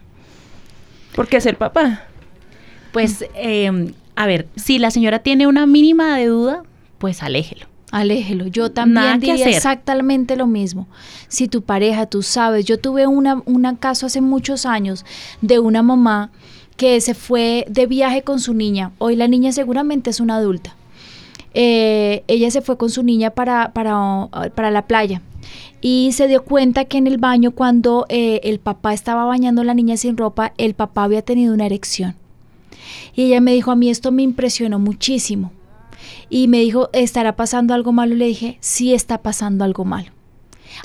¿Por 1.15 1.29
qué 1.29 1.37
es 1.37 1.47
el 1.47 1.55
papá? 1.55 2.05
Pues, 2.91 3.25
eh, 3.37 3.93
a 4.17 4.27
ver, 4.27 4.49
si 4.57 4.81
la 4.81 4.91
señora 4.91 5.21
tiene 5.21 5.47
una 5.47 5.67
mínima 5.67 6.17
de 6.17 6.27
duda, 6.27 6.65
pues 6.99 7.23
aléjelo. 7.23 7.70
Aléjelo. 7.91 8.47
Yo 8.47 8.71
también 8.71 9.19
diría 9.19 9.49
exactamente 9.49 10.37
lo 10.37 10.47
mismo. 10.47 10.87
Si 11.29 11.49
tu 11.49 11.63
pareja, 11.63 12.07
tú 12.07 12.23
sabes, 12.23 12.65
yo 12.65 12.79
tuve 12.79 13.07
una, 13.07 13.43
un 13.47 13.77
caso 13.77 14.07
hace 14.07 14.21
muchos 14.21 14.65
años 14.65 15.05
de 15.41 15.59
una 15.59 15.83
mamá 15.83 16.31
que 16.77 17.01
se 17.01 17.15
fue 17.15 17.67
de 17.69 17.87
viaje 17.87 18.23
con 18.23 18.39
su 18.39 18.55
niña. 18.55 18.93
Hoy 18.99 19.17
la 19.17 19.29
niña 19.29 19.53
seguramente 19.53 20.11
es 20.11 20.21
una 20.21 20.37
adulta. 20.37 20.77
Eh, 21.53 22.23
ella 22.29 22.51
se 22.51 22.61
fue 22.61 22.79
con 22.79 22.91
su 22.91 23.03
niña 23.03 23.31
para, 23.31 23.73
para, 23.73 24.29
para, 24.55 24.71
la 24.71 24.87
playa 24.87 25.21
y 25.81 26.11
se 26.13 26.29
dio 26.29 26.45
cuenta 26.45 26.85
que 26.85 26.97
en 26.97 27.09
el 27.09 27.19
baño 27.19 27.51
cuando 27.51 28.07
eh, 28.09 28.41
el 28.45 28.61
papá 28.61 28.95
estaba 28.95 29.25
bañando 29.25 29.63
a 29.63 29.65
la 29.65 29.75
niña 29.75 29.97
sin 29.97 30.17
ropa, 30.17 30.53
el 30.59 30.75
papá 30.75 31.03
había 31.03 31.23
tenido 31.23 31.53
una 31.53 31.67
erección. 31.67 32.15
Y 33.17 33.25
ella 33.25 33.41
me 33.41 33.53
dijo, 33.53 33.73
a 33.73 33.77
mí 33.77 33.91
esto 33.91 34.13
me 34.13 34.23
impresionó 34.23 34.79
muchísimo 34.79 35.51
y 36.31 36.49
me 36.49 36.61
dijo, 36.61 36.89
¿estará 36.93 37.37
pasando 37.37 37.75
algo 37.75 37.93
malo? 37.93 38.15
Le 38.15 38.27
dije, 38.27 38.57
sí 38.61 38.95
está 38.95 39.19
pasando 39.19 39.65
algo 39.65 39.85
malo. 39.85 40.13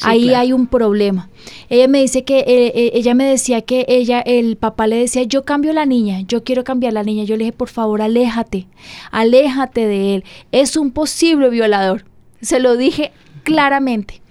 Ahí 0.02 0.34
hay 0.34 0.52
un 0.52 0.68
problema. 0.68 1.30
Ella 1.70 1.88
me 1.88 2.02
dice 2.02 2.24
que, 2.24 2.40
eh, 2.40 2.72
eh, 2.76 2.92
ella 2.96 3.14
me 3.14 3.26
decía 3.26 3.62
que 3.62 3.86
ella, 3.88 4.20
el 4.20 4.58
papá 4.58 4.88
le 4.88 4.98
decía, 4.98 5.24
yo 5.24 5.46
cambio 5.46 5.72
la 5.74 5.86
niña, 5.86 6.22
yo 6.22 6.44
quiero 6.44 6.64
cambiar 6.64 6.94
la 6.94 7.04
niña. 7.04 7.24
Yo 7.24 7.38
le 7.38 7.46
dije, 7.46 7.54
por 7.54 7.70
favor, 7.70 8.02
aléjate, 8.02 8.68
aléjate 9.12 9.88
de 9.88 10.16
él. 10.16 10.24
Es 10.52 10.76
un 10.76 10.92
posible 10.92 11.50
violador. 11.50 12.06
Se 12.42 12.60
lo 12.60 12.76
dije 12.76 13.12
claramente. 13.44 14.22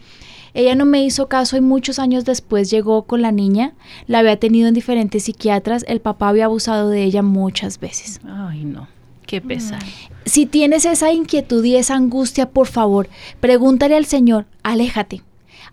Ella 0.53 0.77
no 0.77 0.85
me 0.85 1.03
hizo 1.05 1.29
caso 1.29 1.57
y 1.57 1.61
muchos 1.61 1.99
años 1.99 2.25
después 2.25 2.71
llegó 2.71 3.03
con 3.03 3.23
la 3.23 3.33
niña. 3.33 3.75
La 4.07 4.21
había 4.21 4.39
tenido 4.39 4.69
en 4.69 4.75
diferentes 4.75 5.25
psiquiatras. 5.25 5.85
El 5.89 6.01
papá 6.01 6.29
había 6.29 6.45
abusado 6.45 6.91
de 6.91 7.03
ella 7.03 7.23
muchas 7.23 7.81
veces. 7.81 8.21
Ay, 8.25 8.65
no. 8.65 8.87
Qué 9.27 9.41
pesar. 9.41 9.83
Si 10.27 10.47
tienes 10.47 10.85
esa 10.85 11.12
inquietud 11.12 11.64
y 11.64 11.77
esa 11.77 11.95
angustia, 11.95 12.51
por 12.51 12.66
favor, 12.66 13.09
pregúntale 13.41 13.97
al 13.97 14.07
Señor, 14.07 14.47
aléjate. 14.62 15.22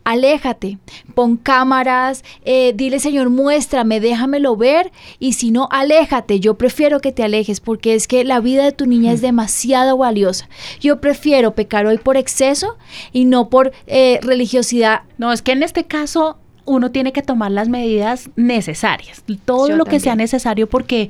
Aléjate, 0.03 0.79
pon 1.13 1.37
cámaras, 1.37 2.23
eh, 2.43 2.73
dile 2.75 2.99
Señor, 2.99 3.29
muéstrame, 3.29 3.99
déjamelo 3.99 4.55
ver 4.55 4.91
y 5.19 5.33
si 5.33 5.51
no, 5.51 5.67
aléjate. 5.69 6.39
Yo 6.39 6.55
prefiero 6.55 7.01
que 7.01 7.11
te 7.11 7.23
alejes 7.23 7.59
porque 7.59 7.93
es 7.93 8.07
que 8.07 8.23
la 8.23 8.39
vida 8.39 8.63
de 8.63 8.71
tu 8.71 8.87
niña 8.87 9.11
es 9.11 9.21
demasiado 9.21 9.97
valiosa. 9.97 10.49
Yo 10.79 10.99
prefiero 11.01 11.53
pecar 11.53 11.85
hoy 11.85 11.99
por 11.99 12.17
exceso 12.17 12.77
y 13.13 13.25
no 13.25 13.49
por 13.49 13.73
eh, 13.85 14.19
religiosidad. 14.23 15.01
No, 15.19 15.31
es 15.31 15.43
que 15.43 15.51
en 15.51 15.61
este 15.61 15.83
caso 15.83 16.39
uno 16.65 16.91
tiene 16.91 17.11
que 17.11 17.21
tomar 17.21 17.51
las 17.51 17.69
medidas 17.69 18.31
necesarias, 18.35 19.23
todo 19.45 19.69
lo 19.69 19.85
que 19.85 19.99
sea 19.99 20.15
necesario 20.15 20.67
porque 20.67 21.09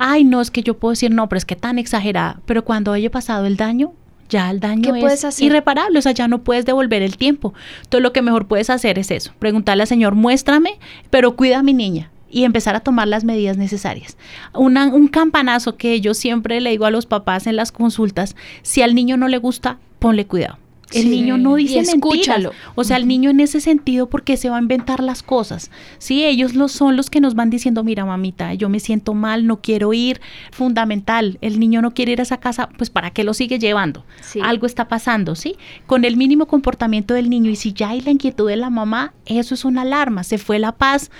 ay, 0.00 0.24
no, 0.24 0.40
es 0.40 0.50
que 0.50 0.62
yo 0.62 0.78
puedo 0.78 0.92
decir, 0.92 1.12
no, 1.12 1.28
pero 1.28 1.36
es 1.36 1.44
que 1.44 1.56
tan 1.56 1.78
exagerada, 1.78 2.40
pero 2.46 2.64
cuando 2.64 2.92
haya 2.92 3.10
pasado 3.10 3.44
el 3.44 3.56
daño, 3.56 3.92
ya 4.30 4.50
el 4.50 4.58
daño 4.58 4.94
es 4.94 5.40
irreparable, 5.40 5.98
o 5.98 6.02
sea, 6.02 6.12
ya 6.12 6.26
no 6.26 6.42
puedes 6.42 6.64
devolver 6.64 7.02
el 7.02 7.18
tiempo. 7.18 7.52
Entonces 7.82 8.02
lo 8.02 8.12
que 8.12 8.22
mejor 8.22 8.48
puedes 8.48 8.70
hacer 8.70 8.98
es 8.98 9.10
eso, 9.10 9.32
preguntarle 9.38 9.82
al 9.82 9.88
Señor, 9.88 10.14
muéstrame, 10.14 10.78
pero 11.10 11.36
cuida 11.36 11.58
a 11.58 11.62
mi 11.62 11.74
niña 11.74 12.10
y 12.30 12.44
empezar 12.44 12.76
a 12.76 12.80
tomar 12.80 13.08
las 13.08 13.24
medidas 13.24 13.58
necesarias. 13.58 14.16
un 14.54 15.08
campanazo 15.08 15.76
que 15.76 16.00
yo 16.00 16.14
siempre 16.14 16.60
le 16.62 16.70
digo 16.70 16.86
a 16.86 16.90
los 16.90 17.04
papás 17.04 17.46
en 17.46 17.56
las 17.56 17.70
consultas, 17.70 18.36
si 18.62 18.80
al 18.80 18.94
niño 18.94 19.18
no 19.18 19.28
le 19.28 19.36
gusta, 19.36 19.78
ponle 19.98 20.26
cuidado. 20.26 20.58
El 20.92 21.10
niño 21.10 21.38
no 21.38 21.54
dice 21.56 21.82
mentiras. 21.82 22.48
O 22.74 22.84
sea, 22.84 22.96
el 22.96 23.06
niño 23.06 23.30
en 23.30 23.40
ese 23.40 23.60
sentido, 23.60 24.08
porque 24.08 24.36
se 24.36 24.50
va 24.50 24.56
a 24.56 24.60
inventar 24.60 25.02
las 25.02 25.22
cosas? 25.22 25.70
Sí, 25.98 26.24
ellos 26.24 26.54
lo 26.54 26.68
son 26.68 26.96
los 26.96 27.10
que 27.10 27.20
nos 27.20 27.34
van 27.34 27.50
diciendo, 27.50 27.84
mira, 27.84 28.04
mamita, 28.04 28.54
yo 28.54 28.68
me 28.68 28.80
siento 28.80 29.14
mal, 29.14 29.46
no 29.46 29.60
quiero 29.60 29.92
ir. 29.92 30.20
Fundamental, 30.50 31.38
el 31.40 31.60
niño 31.60 31.82
no 31.82 31.92
quiere 31.92 32.12
ir 32.12 32.20
a 32.20 32.24
esa 32.24 32.38
casa, 32.38 32.68
pues 32.76 32.90
¿para 32.90 33.10
qué 33.10 33.24
lo 33.24 33.34
sigue 33.34 33.58
llevando? 33.58 34.04
Algo 34.42 34.66
está 34.66 34.88
pasando, 34.88 35.34
¿sí? 35.34 35.56
Con 35.86 36.04
el 36.04 36.16
mínimo 36.16 36.46
comportamiento 36.46 37.14
del 37.14 37.30
niño 37.30 37.50
y 37.50 37.56
si 37.56 37.72
ya 37.72 37.90
hay 37.90 38.00
la 38.00 38.10
inquietud 38.10 38.48
de 38.48 38.56
la 38.56 38.70
mamá, 38.70 39.14
eso 39.26 39.54
es 39.54 39.64
una 39.64 39.82
alarma. 39.82 40.24
Se 40.24 40.38
fue 40.38 40.58
la 40.58 40.72
paz, 40.72 41.10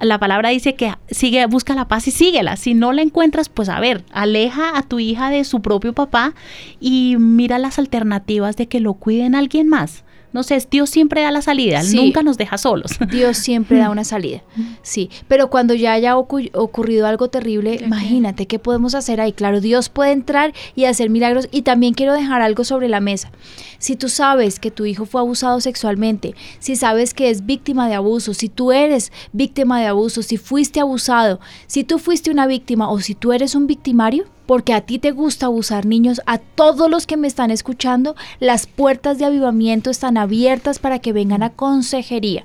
la 0.00 0.18
palabra 0.18 0.48
dice 0.48 0.74
que 0.74 0.94
sigue, 1.10 1.44
busca 1.46 1.74
la 1.74 1.88
paz 1.88 2.08
y 2.08 2.10
síguela. 2.10 2.56
Si 2.56 2.74
no 2.74 2.92
la 2.92 3.02
encuentras, 3.02 3.48
pues 3.48 3.68
a 3.68 3.80
ver, 3.80 4.04
aleja 4.12 4.76
a 4.76 4.82
tu 4.82 4.98
hija 4.98 5.30
de 5.30 5.44
su 5.44 5.60
propio 5.60 5.92
papá 5.92 6.34
y 6.80 7.16
mira 7.18 7.58
las 7.58 7.78
alternativas 7.78 8.56
de 8.56 8.66
que 8.66 8.80
lo 8.80 8.94
cuiden 8.94 9.34
alguien 9.34 9.68
más. 9.68 10.04
No 10.32 10.42
sé, 10.42 10.64
Dios 10.70 10.90
siempre 10.90 11.22
da 11.22 11.30
la 11.30 11.42
salida, 11.42 11.82
nunca 11.94 12.22
nos 12.22 12.38
deja 12.38 12.58
solos. 12.58 12.92
Dios 13.10 13.36
siempre 13.36 13.78
da 13.78 13.90
una 13.90 14.04
salida, 14.04 14.42
sí. 14.82 15.10
Pero 15.28 15.50
cuando 15.50 15.74
ya 15.74 15.92
haya 15.92 16.16
ocurrido 16.16 17.06
algo 17.06 17.28
terrible, 17.28 17.80
imagínate 17.82 18.46
qué 18.46 18.58
podemos 18.58 18.94
hacer 18.94 19.20
ahí. 19.20 19.32
Claro, 19.32 19.60
Dios 19.60 19.88
puede 19.88 20.12
entrar 20.12 20.52
y 20.74 20.84
hacer 20.84 21.10
milagros. 21.10 21.48
Y 21.50 21.62
también 21.62 21.94
quiero 21.94 22.14
dejar 22.14 22.42
algo 22.42 22.64
sobre 22.64 22.88
la 22.88 23.00
mesa. 23.00 23.30
Si 23.78 23.96
tú 23.96 24.08
sabes 24.08 24.60
que 24.60 24.70
tu 24.70 24.84
hijo 24.84 25.06
fue 25.06 25.20
abusado 25.20 25.60
sexualmente, 25.60 26.34
si 26.58 26.76
sabes 26.76 27.14
que 27.14 27.30
es 27.30 27.46
víctima 27.46 27.88
de 27.88 27.94
abuso, 27.94 28.34
si 28.34 28.48
tú 28.48 28.72
eres 28.72 29.10
víctima 29.32 29.80
de 29.80 29.86
abuso, 29.86 30.22
si 30.22 30.36
fuiste 30.36 30.80
abusado, 30.80 31.40
si 31.66 31.84
tú 31.84 31.98
fuiste 31.98 32.30
una 32.30 32.46
víctima 32.46 32.90
o 32.90 33.00
si 33.00 33.14
tú 33.14 33.32
eres 33.32 33.54
un 33.54 33.66
victimario, 33.66 34.26
porque 34.50 34.74
a 34.74 34.80
ti 34.80 34.98
te 34.98 35.12
gusta 35.12 35.46
abusar 35.46 35.86
niños, 35.86 36.20
a 36.26 36.38
todos 36.38 36.90
los 36.90 37.06
que 37.06 37.16
me 37.16 37.28
están 37.28 37.52
escuchando, 37.52 38.16
las 38.40 38.66
puertas 38.66 39.16
de 39.16 39.24
avivamiento 39.24 39.90
están 39.90 40.16
abiertas 40.16 40.80
para 40.80 40.98
que 40.98 41.12
vengan 41.12 41.44
a 41.44 41.50
consejería. 41.50 42.44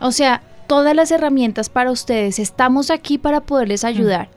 O 0.01 0.11
sea, 0.13 0.43
todas 0.67 0.95
las 0.95 1.11
herramientas 1.11 1.69
para 1.69 1.91
ustedes. 1.91 2.39
Estamos 2.39 2.91
aquí 2.91 3.19
para 3.19 3.41
poderles 3.41 3.85
ayudar. 3.85 4.29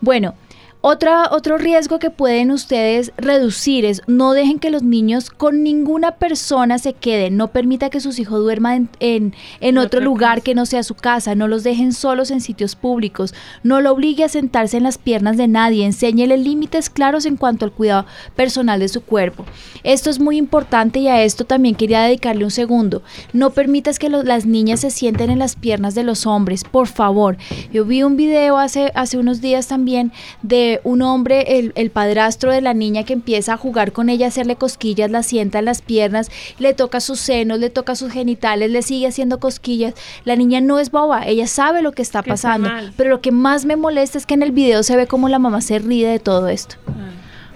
Bueno, 0.00 0.34
otra, 0.80 1.28
otro 1.32 1.58
riesgo 1.58 1.98
que 1.98 2.10
pueden 2.10 2.52
ustedes 2.52 3.12
reducir 3.16 3.84
es 3.84 4.00
no 4.06 4.32
dejen 4.32 4.60
que 4.60 4.70
los 4.70 4.84
niños 4.84 5.28
con 5.30 5.64
ninguna 5.64 6.12
persona 6.12 6.78
se 6.78 6.92
queden, 6.92 7.36
no 7.36 7.48
permita 7.48 7.90
que 7.90 7.98
sus 8.00 8.20
hijos 8.20 8.38
duerman 8.38 8.88
en, 9.00 9.34
en, 9.60 9.78
otro 9.78 10.00
lugar 10.00 10.42
que 10.42 10.54
no 10.54 10.66
sea 10.66 10.84
su 10.84 10.94
casa, 10.94 11.34
no 11.34 11.48
los 11.48 11.64
dejen 11.64 11.92
solos 11.92 12.30
en 12.30 12.40
sitios 12.40 12.76
públicos, 12.76 13.34
no 13.64 13.80
lo 13.80 13.90
obligue 13.90 14.22
a 14.22 14.28
sentarse 14.28 14.76
en 14.76 14.84
las 14.84 14.98
piernas 14.98 15.36
de 15.36 15.48
nadie, 15.48 15.84
enséñele 15.84 16.36
límites 16.36 16.90
claros 16.90 17.26
en 17.26 17.36
cuanto 17.36 17.64
al 17.64 17.72
cuidado 17.72 18.06
personal 18.36 18.78
de 18.78 18.88
su 18.88 19.02
cuerpo. 19.02 19.44
Esto 19.82 20.10
es 20.10 20.20
muy 20.20 20.36
importante 20.36 21.00
y 21.00 21.08
a 21.08 21.22
esto 21.24 21.44
también 21.44 21.74
quería 21.74 22.02
dedicarle 22.02 22.44
un 22.44 22.52
segundo. 22.52 23.02
No 23.32 23.50
permitas 23.50 23.98
que 23.98 24.10
las 24.10 24.46
niñas 24.46 24.80
se 24.80 24.90
sienten 24.90 25.30
en 25.30 25.40
las 25.40 25.56
piernas 25.56 25.96
de 25.96 26.04
los 26.04 26.24
hombres, 26.26 26.62
por 26.62 26.86
favor. 26.86 27.36
Yo 27.72 27.84
vi 27.84 28.04
un 28.04 28.16
video 28.16 28.58
hace, 28.58 28.92
hace 28.94 29.18
unos 29.18 29.40
días 29.40 29.66
también 29.66 30.12
de 30.42 30.67
un 30.84 31.02
hombre, 31.02 31.72
el, 31.74 31.90
padrastro 31.90 32.52
de 32.52 32.60
la 32.60 32.74
niña 32.74 33.04
que 33.04 33.12
empieza 33.12 33.54
a 33.54 33.56
jugar 33.56 33.92
con 33.92 34.08
ella, 34.08 34.26
hacerle 34.28 34.56
cosquillas, 34.56 35.10
la 35.10 35.22
sienta 35.22 35.58
en 35.58 35.64
las 35.64 35.82
piernas, 35.82 36.30
le 36.58 36.74
toca 36.74 37.00
sus 37.00 37.18
senos, 37.18 37.58
le 37.58 37.70
toca 37.70 37.94
sus 37.94 38.12
genitales, 38.12 38.70
le 38.70 38.82
sigue 38.82 39.06
haciendo 39.06 39.40
cosquillas. 39.40 39.94
La 40.24 40.36
niña 40.36 40.60
no 40.60 40.78
es 40.78 40.90
boba, 40.90 41.26
ella 41.26 41.46
sabe 41.46 41.82
lo 41.82 41.92
que 41.92 42.02
está 42.02 42.22
pasando. 42.22 42.70
pero 42.96 43.10
lo 43.10 43.20
que 43.20 43.32
más 43.32 43.64
me 43.64 43.76
molesta 43.76 44.18
es 44.18 44.26
que 44.26 44.34
en 44.34 44.42
el 44.42 44.52
video 44.52 44.82
se 44.82 44.96
ve 44.96 45.06
como 45.06 45.28
la 45.28 45.38
mamá 45.38 45.60
se 45.60 45.78
ríe 45.78 46.08
de 46.08 46.18
todo 46.18 46.48
esto. 46.48 46.76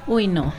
Uy, 0.07 0.27
no. 0.27 0.53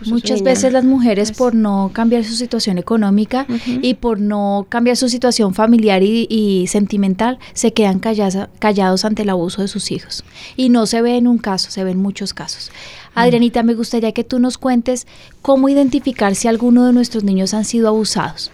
Pues 0.00 0.10
Muchas 0.10 0.42
veces 0.42 0.72
las 0.72 0.84
mujeres 0.84 1.30
por 1.30 1.54
no 1.54 1.90
cambiar 1.92 2.24
su 2.24 2.34
situación 2.34 2.78
económica 2.78 3.46
y 3.66 3.94
por 3.94 4.18
no 4.18 4.64
cambiar 4.70 4.96
su 4.96 5.10
situación 5.10 5.52
familiar 5.52 6.02
y, 6.02 6.64
sentimental, 6.68 7.38
se 7.52 7.74
quedan 7.74 7.98
callados 7.98 9.04
ante 9.04 9.22
el 9.22 9.28
abuso 9.28 9.60
de 9.60 9.68
sus 9.68 9.90
hijos. 9.90 10.24
Y 10.56 10.70
no 10.70 10.86
se 10.86 11.02
ve 11.02 11.18
en 11.18 11.28
un 11.28 11.36
caso, 11.36 11.70
se 11.70 11.84
ven 11.84 11.98
muchos 11.98 12.32
casos. 12.32 12.72
Adrianita, 13.14 13.62
me 13.62 13.74
gustaría 13.74 14.12
que 14.12 14.24
tú 14.24 14.38
nos 14.38 14.56
cuentes 14.56 15.06
cómo 15.42 15.68
identificar 15.68 16.34
si 16.34 16.48
alguno 16.48 16.86
de 16.86 16.94
nuestros 16.94 17.22
niños 17.22 17.52
han 17.52 17.66
sido 17.66 17.88
abusados 17.88 18.50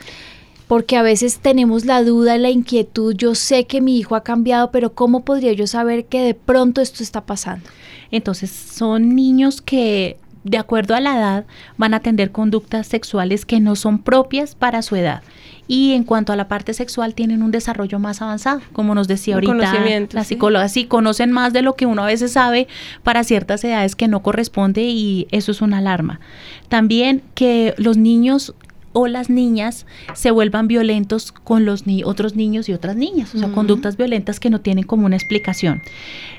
porque 0.66 0.96
a 0.96 1.02
veces 1.02 1.38
tenemos 1.38 1.84
la 1.84 2.02
duda, 2.02 2.38
la 2.38 2.50
inquietud, 2.50 3.14
yo 3.14 3.36
sé 3.36 3.66
que 3.66 3.80
mi 3.80 3.98
hijo 3.98 4.16
ha 4.16 4.24
cambiado, 4.24 4.72
pero 4.72 4.94
¿cómo 4.94 5.24
podría 5.24 5.52
yo 5.52 5.68
saber 5.68 6.06
que 6.06 6.20
de 6.22 6.34
pronto 6.34 6.80
esto 6.80 7.04
está 7.04 7.24
pasando? 7.24 7.68
Entonces, 8.10 8.50
son 8.50 9.14
niños 9.14 9.62
que 9.62 10.16
de 10.46 10.58
acuerdo 10.58 10.94
a 10.94 11.00
la 11.00 11.16
edad, 11.16 11.44
van 11.76 11.92
a 11.92 12.00
tener 12.00 12.30
conductas 12.30 12.86
sexuales 12.86 13.44
que 13.44 13.60
no 13.60 13.76
son 13.76 13.98
propias 13.98 14.54
para 14.54 14.82
su 14.82 14.96
edad. 14.96 15.22
Y 15.68 15.94
en 15.94 16.04
cuanto 16.04 16.32
a 16.32 16.36
la 16.36 16.46
parte 16.46 16.72
sexual, 16.74 17.14
tienen 17.14 17.42
un 17.42 17.50
desarrollo 17.50 17.98
más 17.98 18.22
avanzado, 18.22 18.60
como 18.72 18.94
nos 18.94 19.08
decía 19.08 19.34
ahorita 19.34 19.82
la 20.12 20.24
psicóloga. 20.24 20.68
Sí, 20.68 20.86
conocen 20.86 21.32
más 21.32 21.52
de 21.52 21.62
lo 21.62 21.74
que 21.74 21.86
uno 21.86 22.04
a 22.04 22.06
veces 22.06 22.32
sabe 22.32 22.68
para 23.02 23.24
ciertas 23.24 23.64
edades 23.64 23.96
que 23.96 24.06
no 24.06 24.22
corresponde 24.22 24.82
y 24.82 25.26
eso 25.32 25.50
es 25.50 25.60
una 25.60 25.78
alarma. 25.78 26.20
También 26.68 27.22
que 27.34 27.74
los 27.78 27.96
niños 27.96 28.54
o 28.92 29.08
las 29.08 29.28
niñas 29.28 29.86
se 30.14 30.30
vuelvan 30.30 30.68
violentos 30.68 31.32
con 31.32 31.64
los 31.64 31.84
otros 32.04 32.36
niños 32.36 32.68
y 32.68 32.72
otras 32.72 32.96
niñas, 32.96 33.34
o 33.34 33.38
sea, 33.38 33.48
conductas 33.48 33.96
violentas 33.96 34.40
que 34.40 34.48
no 34.48 34.60
tienen 34.60 34.84
como 34.84 35.04
una 35.04 35.16
explicación. 35.16 35.82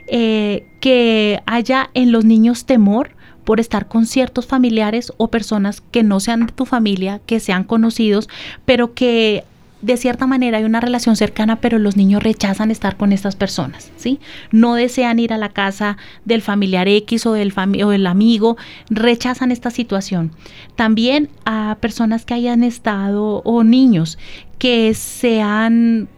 Eh, 0.07 0.65
que 0.79 1.41
haya 1.45 1.89
en 1.93 2.13
los 2.13 2.23
niños 2.23 2.65
temor 2.65 3.16
por 3.47 3.61
estar 3.61 3.87
con 3.87 4.05
ciertos 4.05 4.45
familiares 4.45 5.13
o 5.15 5.29
personas 5.29 5.79
que 5.79 6.03
no 6.03 6.19
sean 6.19 6.47
de 6.47 6.51
tu 6.51 6.65
familia, 6.65 7.21
que 7.25 7.39
sean 7.39 7.63
conocidos, 7.63 8.27
pero 8.65 8.93
que 8.93 9.45
de 9.81 9.95
cierta 9.95 10.27
manera 10.27 10.57
hay 10.57 10.65
una 10.65 10.81
relación 10.81 11.15
cercana, 11.15 11.61
pero 11.61 11.79
los 11.79 11.95
niños 11.95 12.21
rechazan 12.21 12.71
estar 12.71 12.97
con 12.97 13.13
estas 13.13 13.37
personas, 13.37 13.89
¿sí? 13.95 14.19
No 14.51 14.75
desean 14.75 15.19
ir 15.19 15.31
a 15.31 15.37
la 15.37 15.47
casa 15.47 15.95
del 16.25 16.41
familiar 16.41 16.89
X 16.89 17.25
o 17.25 17.31
del, 17.31 17.53
o 17.57 17.89
del 17.89 18.07
amigo, 18.07 18.57
rechazan 18.89 19.53
esta 19.53 19.71
situación. 19.71 20.33
También 20.75 21.29
a 21.45 21.77
personas 21.79 22.25
que 22.25 22.33
hayan 22.33 22.65
estado 22.65 23.41
o 23.45 23.63
niños 23.63 24.17
que 24.59 24.93
sean 24.93 26.09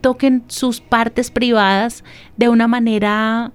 toquen 0.00 0.44
sus 0.46 0.80
partes 0.80 1.32
privadas 1.32 2.04
de 2.36 2.48
una 2.48 2.68
manera 2.68 3.50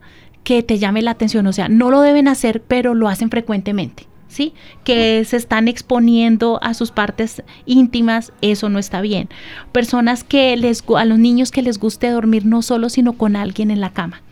que 0.49 0.63
te 0.63 0.79
llame 0.79 1.03
la 1.03 1.11
atención. 1.11 1.45
O 1.45 1.53
sea, 1.53 1.69
no 1.69 1.91
lo 1.91 2.01
deben 2.01 2.27
hacer, 2.27 2.63
pero 2.63 2.95
lo 2.95 3.07
hacen 3.07 3.29
frecuentemente. 3.29 4.07
¿Sí? 4.27 4.55
Que 4.83 5.23
se 5.23 5.37
están 5.37 5.67
exponiendo 5.67 6.57
a 6.63 6.73
sus 6.73 6.89
partes 6.89 7.43
íntimas, 7.67 8.33
eso 8.41 8.67
no 8.67 8.79
está 8.79 8.99
bien. 9.01 9.29
Personas 9.71 10.23
que 10.23 10.57
les, 10.57 10.83
a 10.97 11.05
los 11.05 11.19
niños 11.19 11.51
que 11.51 11.61
les 11.61 11.77
guste 11.77 12.09
dormir 12.09 12.47
no 12.47 12.63
solo, 12.63 12.89
sino 12.89 13.13
con 13.13 13.35
alguien 13.35 13.69
en 13.69 13.79
la 13.79 13.91
cama. 13.91 14.23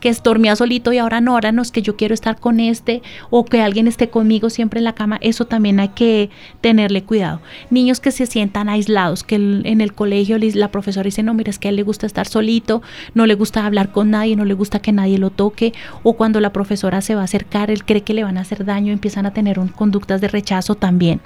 Que 0.00 0.12
dormía 0.22 0.56
solito 0.56 0.92
y 0.92 0.98
ahora 0.98 1.20
no, 1.20 1.32
ahora 1.32 1.52
no 1.52 1.62
es 1.62 1.70
que 1.70 1.82
yo 1.82 1.96
quiero 1.96 2.14
estar 2.14 2.38
con 2.38 2.60
este 2.60 3.02
o 3.30 3.44
que 3.44 3.60
alguien 3.60 3.86
esté 3.86 4.10
conmigo 4.10 4.50
siempre 4.50 4.78
en 4.78 4.84
la 4.84 4.94
cama, 4.94 5.18
eso 5.20 5.46
también 5.46 5.80
hay 5.80 5.88
que 5.88 6.30
tenerle 6.60 7.02
cuidado. 7.02 7.40
Niños 7.70 8.00
que 8.00 8.10
se 8.10 8.26
sientan 8.26 8.68
aislados, 8.68 9.24
que 9.24 9.36
en 9.36 9.80
el 9.80 9.92
colegio 9.94 10.38
la 10.38 10.70
profesora 10.70 11.04
dice, 11.04 11.22
no, 11.22 11.34
mira, 11.34 11.50
es 11.50 11.58
que 11.58 11.68
a 11.68 11.70
él 11.70 11.76
le 11.76 11.82
gusta 11.82 12.06
estar 12.06 12.26
solito, 12.26 12.82
no 13.14 13.26
le 13.26 13.34
gusta 13.34 13.64
hablar 13.64 13.92
con 13.92 14.10
nadie, 14.10 14.36
no 14.36 14.44
le 14.44 14.54
gusta 14.54 14.80
que 14.80 14.92
nadie 14.92 15.18
lo 15.18 15.30
toque, 15.30 15.72
o 16.02 16.14
cuando 16.14 16.40
la 16.40 16.52
profesora 16.52 17.00
se 17.00 17.14
va 17.14 17.22
a 17.22 17.24
acercar, 17.24 17.70
él 17.70 17.84
cree 17.84 18.02
que 18.02 18.14
le 18.14 18.24
van 18.24 18.38
a 18.38 18.42
hacer 18.42 18.64
daño, 18.64 18.92
empiezan 18.92 19.26
a 19.26 19.32
tener 19.32 19.58
conductas 19.74 20.20
de 20.20 20.28
rechazo 20.28 20.74
también. 20.74 21.20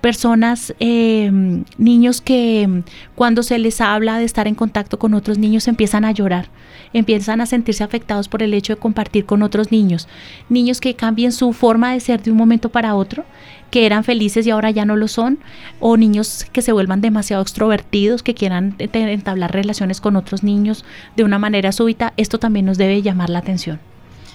Personas, 0.00 0.74
em, 0.80 1.64
niños 1.76 2.20
que 2.20 2.82
cuando 3.14 3.42
se 3.42 3.58
les 3.58 3.80
habla 3.80 4.18
de 4.18 4.24
estar 4.24 4.46
en 4.46 4.54
contacto 4.54 4.98
con 4.98 5.14
otros 5.14 5.38
niños 5.38 5.68
empiezan 5.68 6.04
a 6.04 6.12
llorar, 6.12 6.48
empiezan 6.92 7.40
a 7.40 7.46
sentir 7.46 7.67
afectados 7.80 8.28
por 8.28 8.42
el 8.42 8.54
hecho 8.54 8.74
de 8.74 8.80
compartir 8.80 9.24
con 9.24 9.42
otros 9.42 9.70
niños. 9.70 10.08
Niños 10.48 10.80
que 10.80 10.94
cambien 10.94 11.32
su 11.32 11.52
forma 11.52 11.92
de 11.92 12.00
ser 12.00 12.22
de 12.22 12.30
un 12.30 12.36
momento 12.36 12.68
para 12.70 12.94
otro, 12.94 13.24
que 13.70 13.86
eran 13.86 14.04
felices 14.04 14.46
y 14.46 14.50
ahora 14.50 14.70
ya 14.70 14.84
no 14.84 14.96
lo 14.96 15.08
son, 15.08 15.38
o 15.80 15.96
niños 15.96 16.46
que 16.52 16.62
se 16.62 16.72
vuelvan 16.72 17.00
demasiado 17.00 17.42
extrovertidos, 17.42 18.22
que 18.22 18.34
quieran 18.34 18.74
entablar 18.78 19.52
relaciones 19.52 20.00
con 20.00 20.16
otros 20.16 20.42
niños 20.42 20.84
de 21.16 21.24
una 21.24 21.38
manera 21.38 21.72
súbita, 21.72 22.12
esto 22.16 22.38
también 22.38 22.66
nos 22.66 22.78
debe 22.78 23.02
llamar 23.02 23.30
la 23.30 23.40
atención. 23.40 23.78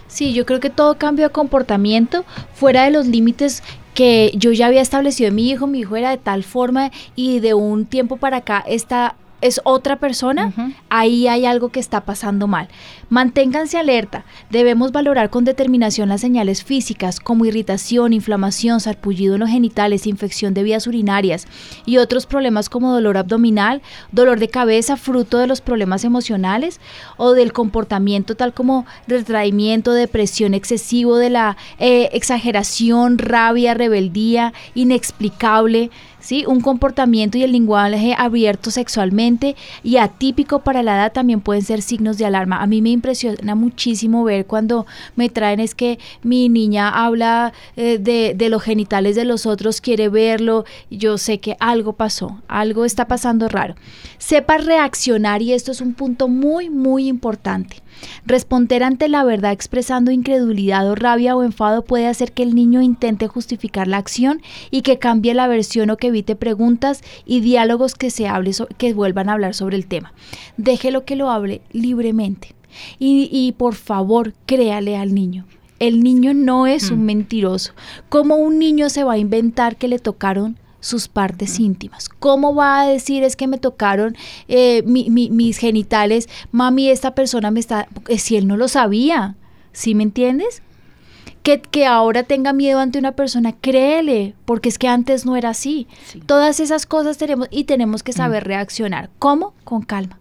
Sí, 0.07 0.33
yo 0.33 0.45
creo 0.45 0.59
que 0.59 0.69
todo 0.69 0.97
cambio 0.97 1.27
de 1.27 1.31
comportamiento 1.31 2.23
fuera 2.53 2.83
de 2.83 2.91
los 2.91 3.07
límites 3.07 3.63
que 3.93 4.31
yo 4.35 4.51
ya 4.51 4.67
había 4.67 4.81
establecido 4.81 5.29
en 5.29 5.35
mi 5.35 5.49
hijo, 5.49 5.67
mi 5.67 5.79
hijo 5.79 5.95
era 5.95 6.11
de 6.11 6.17
tal 6.17 6.43
forma 6.43 6.91
y 7.15 7.39
de 7.39 7.53
un 7.53 7.85
tiempo 7.85 8.17
para 8.17 8.37
acá 8.37 8.63
está 8.67 9.15
es 9.43 9.59
otra 9.65 9.97
persona, 9.97 10.53
ahí 10.89 11.27
hay 11.27 11.45
algo 11.45 11.69
que 11.69 11.79
está 11.79 12.01
pasando 12.05 12.47
mal. 12.47 12.69
Manténganse 13.09 13.77
alerta. 13.77 14.23
Debemos 14.49 14.91
valorar 14.91 15.29
con 15.29 15.43
determinación 15.43 16.09
las 16.09 16.21
señales 16.21 16.63
físicas 16.63 17.19
como 17.19 17.45
irritación, 17.45 18.13
inflamación, 18.13 18.79
sarpullido 18.79 19.35
en 19.35 19.41
los 19.41 19.49
genitales, 19.49 20.07
infección 20.07 20.53
de 20.53 20.63
vías 20.63 20.87
urinarias 20.87 21.45
y 21.85 21.97
otros 21.97 22.25
problemas 22.25 22.69
como 22.69 22.93
dolor 22.93 23.17
abdominal, 23.17 23.81
dolor 24.11 24.39
de 24.39 24.47
cabeza 24.47 24.97
fruto 24.97 25.37
de 25.37 25.47
los 25.47 25.61
problemas 25.61 26.05
emocionales 26.05 26.79
o 27.17 27.33
del 27.33 27.51
comportamiento 27.51 28.35
tal 28.35 28.53
como 28.53 28.85
retraimiento, 29.07 29.93
depresión 29.93 30.53
excesivo, 30.53 31.17
de 31.17 31.29
la 31.29 31.57
eh, 31.79 32.09
exageración, 32.13 33.17
rabia, 33.17 33.73
rebeldía, 33.73 34.53
inexplicable. 34.73 35.91
¿Sí? 36.23 36.45
Un 36.47 36.61
comportamiento 36.61 37.37
y 37.37 37.43
el 37.43 37.51
lenguaje 37.51 38.15
abierto 38.17 38.71
sexualmente 38.71 39.55
y 39.83 39.97
atípico 39.97 40.59
para 40.59 40.81
la 40.81 40.95
edad 40.95 41.11
también 41.11 41.41
pueden 41.41 41.61
ser 41.61 41.81
signos 41.81 42.17
de 42.17 42.25
alarma. 42.25 42.61
A 42.61 42.67
mí 42.67 42.81
me 42.81 42.89
impresiona 42.89 43.53
muchísimo 43.55 44.23
ver 44.23 44.45
cuando 44.45 44.85
me 45.15 45.29
traen 45.29 45.59
es 45.59 45.75
que 45.75 45.99
mi 46.23 46.49
niña 46.49 46.89
habla 46.89 47.53
eh, 47.75 47.97
de, 47.99 48.33
de, 48.35 48.49
los 48.49 48.63
genitales 48.63 49.15
de 49.15 49.25
los 49.25 49.45
otros, 49.45 49.81
quiere 49.81 50.09
verlo. 50.09 50.65
Yo 50.89 51.17
sé 51.17 51.39
que 51.39 51.57
algo 51.59 51.93
pasó, 51.93 52.41
algo 52.47 52.85
está 52.85 53.07
pasando 53.07 53.49
raro. 53.49 53.75
Sepa 54.17 54.57
reaccionar 54.57 55.41
y 55.41 55.53
esto 55.53 55.71
es 55.71 55.81
un 55.81 55.93
punto 55.93 56.27
muy, 56.27 56.69
muy 56.69 57.07
importante. 57.07 57.82
Responder 58.25 58.83
ante 58.83 59.09
la 59.09 59.23
verdad 59.23 59.51
expresando 59.51 60.11
incredulidad 60.11 60.89
o 60.89 60.95
rabia 60.95 61.35
o 61.35 61.43
enfado 61.43 61.83
puede 61.83 62.07
hacer 62.07 62.31
que 62.31 62.43
el 62.43 62.55
niño 62.55 62.81
intente 62.81 63.27
justificar 63.27 63.87
la 63.87 63.97
acción 63.97 64.41
y 64.71 64.81
que 64.81 64.99
cambie 64.99 65.33
la 65.33 65.47
versión 65.47 65.89
o 65.89 65.97
que 65.97 66.07
evite 66.07 66.35
preguntas 66.35 67.01
y 67.25 67.41
diálogos 67.41 67.95
que 67.95 68.09
se 68.09 68.27
hable 68.27 68.51
que 68.77 68.93
vuelvan 68.93 69.29
a 69.29 69.33
hablar 69.33 69.53
sobre 69.53 69.77
el 69.77 69.87
tema. 69.87 70.13
Déjelo 70.57 71.05
que 71.05 71.15
lo 71.15 71.29
hable 71.29 71.61
libremente. 71.71 72.55
Y, 72.99 73.29
y 73.31 73.51
por 73.53 73.75
favor, 73.75 74.33
créale 74.45 74.97
al 74.97 75.13
niño. 75.13 75.45
El 75.79 76.01
niño 76.01 76.33
no 76.33 76.65
es 76.65 76.91
un 76.91 77.01
mm. 77.01 77.05
mentiroso. 77.05 77.73
¿Cómo 78.09 78.35
un 78.35 78.57
niño 78.57 78.89
se 78.89 79.03
va 79.03 79.13
a 79.13 79.17
inventar 79.17 79.75
que 79.75 79.87
le 79.87 79.99
tocaron 79.99 80.57
sus 80.83 81.07
partes 81.07 81.59
íntimas. 81.59 82.09
¿Cómo 82.09 82.53
va 82.53 82.81
a 82.81 82.87
decir 82.87 83.23
es 83.23 83.37
que 83.37 83.47
me 83.47 83.57
tocaron 83.57 84.17
eh, 84.49 84.83
mis 84.83 85.57
genitales? 85.57 86.27
Mami, 86.51 86.89
esta 86.89 87.15
persona 87.15 87.51
me 87.51 87.61
está... 87.61 87.87
Eh, 88.09 88.19
si 88.19 88.35
él 88.35 88.47
no 88.47 88.57
lo 88.57 88.67
sabía, 88.67 89.35
¿sí 89.71 89.95
me 89.95 90.03
entiendes? 90.03 90.61
Que, 91.41 91.61
que, 91.61 91.85
ahora 91.85 92.23
tenga 92.23 92.53
miedo 92.53 92.79
ante 92.79 92.99
una 92.99 93.13
persona, 93.13 93.53
créele, 93.53 94.33
porque 94.45 94.69
es 94.69 94.77
que 94.77 94.87
antes 94.87 95.25
no 95.25 95.35
era 95.35 95.49
así. 95.49 95.87
Todas 96.25 96.59
esas 96.59 96.85
cosas 96.85 97.17
tenemos 97.17 97.47
y 97.49 97.63
tenemos 97.63 98.03
que 98.03 98.13
saber 98.13 98.43
mm. 98.43 98.47
reaccionar. 98.47 99.09
¿Cómo? 99.19 99.53
Con 99.63 99.81
calma 99.81 100.19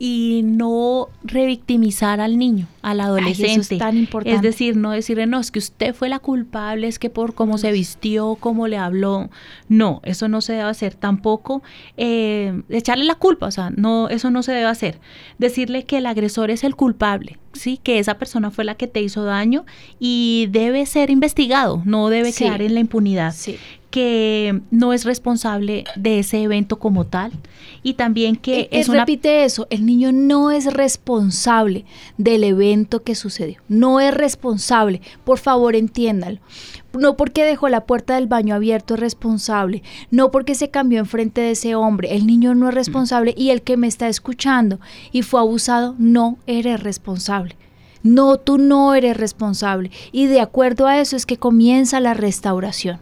y 0.00 0.42
no 0.44 1.08
revictimizar 1.24 2.20
al 2.20 2.38
niño, 2.38 2.68
al 2.82 3.00
adolescente. 3.00 3.74
es 3.74 3.78
tan 3.78 3.96
importante. 3.96 4.36
Es 4.36 4.42
decir, 4.42 4.76
no 4.76 4.92
decirle, 4.92 5.26
no, 5.26 5.40
es 5.40 5.50
que 5.50 5.58
usted 5.58 5.92
fue 5.92 6.08
la 6.08 6.20
culpable, 6.20 6.86
es 6.86 7.00
que 7.00 7.10
por 7.10 7.34
cómo 7.34 7.58
se 7.58 7.72
vistió, 7.72 8.36
cómo 8.38 8.68
le 8.68 8.76
habló. 8.76 9.28
No, 9.68 10.00
eso 10.04 10.28
no 10.28 10.40
se 10.40 10.52
debe 10.52 10.64
hacer. 10.64 10.94
Tampoco 10.94 11.62
eh, 11.96 12.62
echarle 12.68 13.04
la 13.04 13.16
culpa, 13.16 13.46
o 13.46 13.50
sea, 13.50 13.70
no, 13.70 14.08
eso 14.08 14.30
no 14.30 14.44
se 14.44 14.52
debe 14.52 14.66
hacer. 14.66 15.00
Decirle 15.38 15.84
que 15.84 15.98
el 15.98 16.06
agresor 16.06 16.52
es 16.52 16.62
el 16.62 16.76
culpable, 16.76 17.38
¿sí? 17.52 17.80
Que 17.82 17.98
esa 17.98 18.18
persona 18.18 18.52
fue 18.52 18.64
la 18.64 18.76
que 18.76 18.86
te 18.86 19.02
hizo 19.02 19.24
daño 19.24 19.66
y 19.98 20.46
debe 20.50 20.86
ser 20.86 21.10
investigado, 21.10 21.82
no 21.84 22.08
debe 22.08 22.32
quedar 22.32 22.62
en 22.62 22.74
la 22.74 22.80
impunidad. 22.80 23.34
Sí 23.34 23.58
que 23.98 24.60
no 24.70 24.92
es 24.92 25.04
responsable 25.04 25.82
de 25.96 26.20
ese 26.20 26.40
evento 26.40 26.78
como 26.78 27.04
tal 27.04 27.32
y 27.82 27.94
también 27.94 28.36
que 28.36 28.60
eh, 28.60 28.68
es, 28.70 28.86
repite 28.86 29.42
eso 29.42 29.66
el 29.70 29.84
niño 29.86 30.12
no 30.12 30.52
es 30.52 30.72
responsable 30.72 31.84
del 32.16 32.44
evento 32.44 33.02
que 33.02 33.16
sucedió 33.16 33.60
no 33.68 33.98
es 33.98 34.14
responsable 34.14 35.00
por 35.24 35.38
favor 35.38 35.74
entiéndalo 35.74 36.38
no 36.92 37.16
porque 37.16 37.42
dejó 37.42 37.68
la 37.68 37.86
puerta 37.86 38.14
del 38.14 38.28
baño 38.28 38.54
abierto 38.54 38.94
es 38.94 39.00
responsable, 39.00 39.82
no 40.10 40.30
porque 40.30 40.54
se 40.54 40.70
cambió 40.70 41.00
enfrente 41.00 41.40
de 41.40 41.50
ese 41.50 41.74
hombre, 41.74 42.14
el 42.16 42.26
niño 42.26 42.54
no 42.54 42.68
es 42.68 42.74
responsable 42.74 43.34
y 43.36 43.50
el 43.50 43.62
que 43.62 43.76
me 43.76 43.88
está 43.88 44.08
escuchando 44.08 44.80
y 45.12 45.22
fue 45.22 45.40
abusado 45.40 45.96
no 45.98 46.38
eres 46.46 46.82
responsable. 46.82 47.56
No, 48.02 48.38
tú 48.38 48.56
no 48.56 48.94
eres 48.94 49.16
responsable. 49.16 49.90
Y 50.12 50.26
de 50.26 50.40
acuerdo 50.40 50.86
a 50.86 50.98
eso 50.98 51.14
es 51.14 51.26
que 51.26 51.36
comienza 51.36 52.00
la 52.00 52.14
restauración 52.14 53.00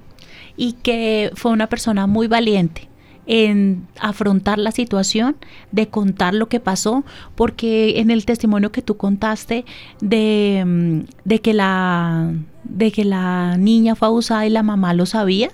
y 0.57 0.73
que 0.75 1.31
fue 1.35 1.53
una 1.53 1.69
persona 1.69 2.07
muy 2.07 2.27
valiente 2.27 2.89
en 3.27 3.89
afrontar 4.01 4.59
la 4.59 4.71
situación, 4.71 5.37
de 5.73 5.89
contar 5.89 6.33
lo 6.35 6.49
que 6.49 6.61
pasó, 6.61 7.05
porque 7.35 7.99
en 7.99 8.11
el 8.11 8.25
testimonio 8.25 8.71
que 8.71 8.83
tú 8.83 8.97
contaste 8.97 9.65
de, 10.01 10.63
mm, 10.65 11.01
de, 11.25 11.41
que, 11.41 11.53
la, 11.53 12.33
de 12.65 12.93
que 12.93 13.05
la 13.05 13.57
niña 13.59 13.97
fue 13.97 14.09
abusada 14.09 14.47
y 14.47 14.51
la 14.51 14.63
mamá 14.63 14.95
lo 14.95 15.07
sabía, 15.07 15.51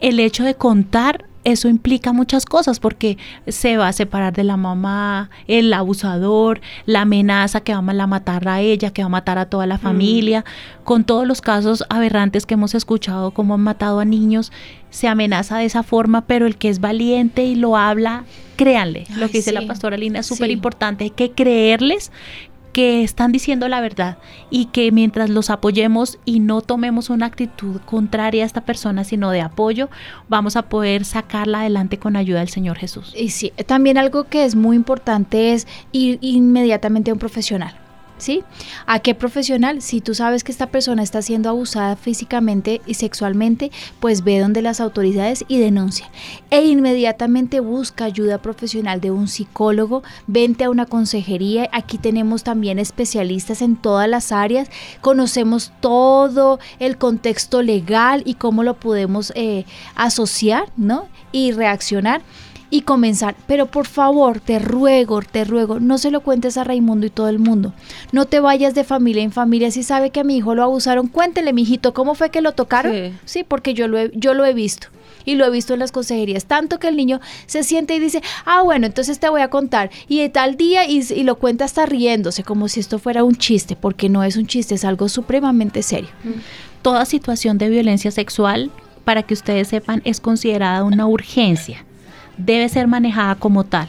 el 0.00 0.18
hecho 0.18 0.42
de 0.42 0.56
contar 0.56 1.26
eso 1.44 1.68
implica 1.68 2.12
muchas 2.12 2.44
cosas 2.44 2.78
porque 2.78 3.18
se 3.46 3.76
va 3.76 3.88
a 3.88 3.92
separar 3.92 4.32
de 4.32 4.44
la 4.44 4.56
mamá, 4.56 5.30
el 5.46 5.72
abusador, 5.72 6.60
la 6.86 7.02
amenaza 7.02 7.60
que 7.60 7.72
va 7.74 7.78
a 7.78 8.06
matar 8.06 8.48
a 8.48 8.60
ella, 8.60 8.90
que 8.90 9.02
va 9.02 9.06
a 9.06 9.10
matar 9.10 9.38
a 9.38 9.46
toda 9.46 9.66
la 9.66 9.76
mm. 9.76 9.80
familia, 9.80 10.44
con 10.84 11.04
todos 11.04 11.26
los 11.26 11.40
casos 11.40 11.84
aberrantes 11.88 12.46
que 12.46 12.54
hemos 12.54 12.74
escuchado, 12.74 13.32
como 13.32 13.54
han 13.54 13.60
matado 13.60 14.00
a 14.00 14.04
niños, 14.04 14.52
se 14.90 15.08
amenaza 15.08 15.58
de 15.58 15.64
esa 15.64 15.82
forma, 15.82 16.26
pero 16.26 16.46
el 16.46 16.56
que 16.56 16.68
es 16.68 16.80
valiente 16.80 17.44
y 17.44 17.54
lo 17.54 17.76
habla, 17.76 18.24
créanle, 18.56 19.06
lo 19.16 19.28
que 19.28 19.38
dice 19.38 19.52
la 19.52 19.66
pastora 19.66 19.96
Lina 19.96 20.20
es 20.20 20.26
súper 20.26 20.50
importante, 20.50 21.04
hay 21.04 21.10
que 21.10 21.32
creerles 21.32 22.12
que 22.72 23.02
están 23.02 23.32
diciendo 23.32 23.68
la 23.68 23.80
verdad 23.80 24.18
y 24.50 24.66
que 24.66 24.90
mientras 24.92 25.30
los 25.30 25.50
apoyemos 25.50 26.18
y 26.24 26.40
no 26.40 26.62
tomemos 26.62 27.10
una 27.10 27.26
actitud 27.26 27.80
contraria 27.84 28.42
a 28.42 28.46
esta 28.46 28.62
persona, 28.62 29.04
sino 29.04 29.30
de 29.30 29.40
apoyo, 29.40 29.90
vamos 30.28 30.56
a 30.56 30.62
poder 30.62 31.04
sacarla 31.04 31.60
adelante 31.60 31.98
con 31.98 32.16
ayuda 32.16 32.40
del 32.40 32.48
Señor 32.48 32.78
Jesús. 32.78 33.12
Y 33.16 33.30
sí, 33.30 33.52
también 33.66 33.98
algo 33.98 34.24
que 34.24 34.44
es 34.44 34.54
muy 34.54 34.76
importante 34.76 35.52
es 35.52 35.66
ir 35.92 36.18
inmediatamente 36.20 37.10
a 37.10 37.14
un 37.14 37.20
profesional. 37.20 37.81
¿Sí? 38.22 38.44
¿A 38.86 39.00
qué 39.00 39.14
profesional? 39.14 39.82
Si 39.82 40.00
tú 40.00 40.14
sabes 40.14 40.44
que 40.44 40.52
esta 40.52 40.68
persona 40.68 41.02
está 41.02 41.20
siendo 41.22 41.48
abusada 41.48 41.96
físicamente 41.96 42.80
y 42.86 42.94
sexualmente, 42.94 43.70
pues 44.00 44.24
ve 44.24 44.38
donde 44.38 44.62
las 44.62 44.80
autoridades 44.80 45.44
y 45.48 45.58
denuncia. 45.58 46.08
E 46.50 46.64
inmediatamente 46.64 47.60
busca 47.60 48.04
ayuda 48.04 48.38
profesional 48.38 49.00
de 49.00 49.10
un 49.10 49.28
psicólogo, 49.28 50.02
vente 50.26 50.64
a 50.64 50.70
una 50.70 50.86
consejería. 50.86 51.68
Aquí 51.72 51.98
tenemos 51.98 52.44
también 52.44 52.78
especialistas 52.78 53.60
en 53.60 53.76
todas 53.76 54.08
las 54.08 54.32
áreas, 54.32 54.70
conocemos 55.00 55.72
todo 55.80 56.60
el 56.78 56.96
contexto 56.98 57.62
legal 57.62 58.22
y 58.24 58.34
cómo 58.34 58.62
lo 58.62 58.74
podemos 58.74 59.32
eh, 59.34 59.64
asociar, 59.94 60.70
¿no? 60.76 61.08
Y 61.32 61.52
reaccionar 61.52 62.22
y 62.72 62.80
comenzar. 62.80 63.36
Pero 63.46 63.66
por 63.66 63.86
favor, 63.86 64.40
te 64.40 64.58
ruego, 64.58 65.20
te 65.20 65.44
ruego, 65.44 65.78
no 65.78 65.98
se 65.98 66.10
lo 66.10 66.22
cuentes 66.22 66.56
a 66.56 66.64
Raimundo 66.64 67.06
y 67.06 67.10
todo 67.10 67.28
el 67.28 67.38
mundo. 67.38 67.74
No 68.12 68.24
te 68.24 68.40
vayas 68.40 68.74
de 68.74 68.82
familia 68.82 69.22
en 69.22 69.30
familia. 69.30 69.70
Si 69.70 69.82
sabe 69.82 70.08
que 70.08 70.20
a 70.20 70.24
mi 70.24 70.38
hijo 70.38 70.54
lo 70.54 70.62
abusaron, 70.62 71.06
cuéntele, 71.06 71.52
mijito, 71.52 71.92
¿cómo 71.92 72.14
fue 72.14 72.30
que 72.30 72.40
lo 72.40 72.52
tocaron? 72.52 73.20
Sí, 73.26 73.44
porque 73.44 73.74
yo 73.74 73.88
lo, 73.88 73.98
he, 73.98 74.10
yo 74.14 74.32
lo 74.32 74.46
he 74.46 74.54
visto 74.54 74.88
y 75.26 75.34
lo 75.34 75.44
he 75.44 75.50
visto 75.50 75.74
en 75.74 75.80
las 75.80 75.92
consejerías, 75.92 76.46
tanto 76.46 76.80
que 76.80 76.88
el 76.88 76.96
niño 76.96 77.20
se 77.46 77.62
siente 77.62 77.94
y 77.94 78.00
dice, 78.00 78.22
ah, 78.46 78.62
bueno, 78.62 78.86
entonces 78.86 79.20
te 79.20 79.28
voy 79.28 79.42
a 79.42 79.50
contar, 79.50 79.88
y 80.08 80.18
de 80.18 80.30
tal 80.30 80.56
día, 80.56 80.84
y, 80.88 81.00
y, 81.12 81.22
lo 81.22 81.36
cuenta 81.36 81.64
hasta 81.64 81.86
riéndose, 81.86 82.42
como 82.42 82.66
si 82.66 82.80
esto 82.80 82.98
fuera 82.98 83.22
un 83.22 83.36
chiste, 83.36 83.76
porque 83.76 84.08
no 84.08 84.24
es 84.24 84.36
un 84.36 84.48
chiste, 84.48 84.74
es 84.74 84.84
algo 84.84 85.08
supremamente 85.08 85.84
serio. 85.84 86.10
Toda 86.80 87.04
situación 87.04 87.56
de 87.56 87.68
violencia 87.68 88.10
sexual, 88.10 88.72
para 89.04 89.22
que 89.22 89.34
ustedes 89.34 89.68
sepan, 89.68 90.02
es 90.04 90.20
considerada 90.20 90.82
una 90.82 91.06
urgencia 91.06 91.84
debe 92.36 92.68
ser 92.68 92.86
manejada 92.86 93.34
como 93.34 93.64
tal. 93.64 93.88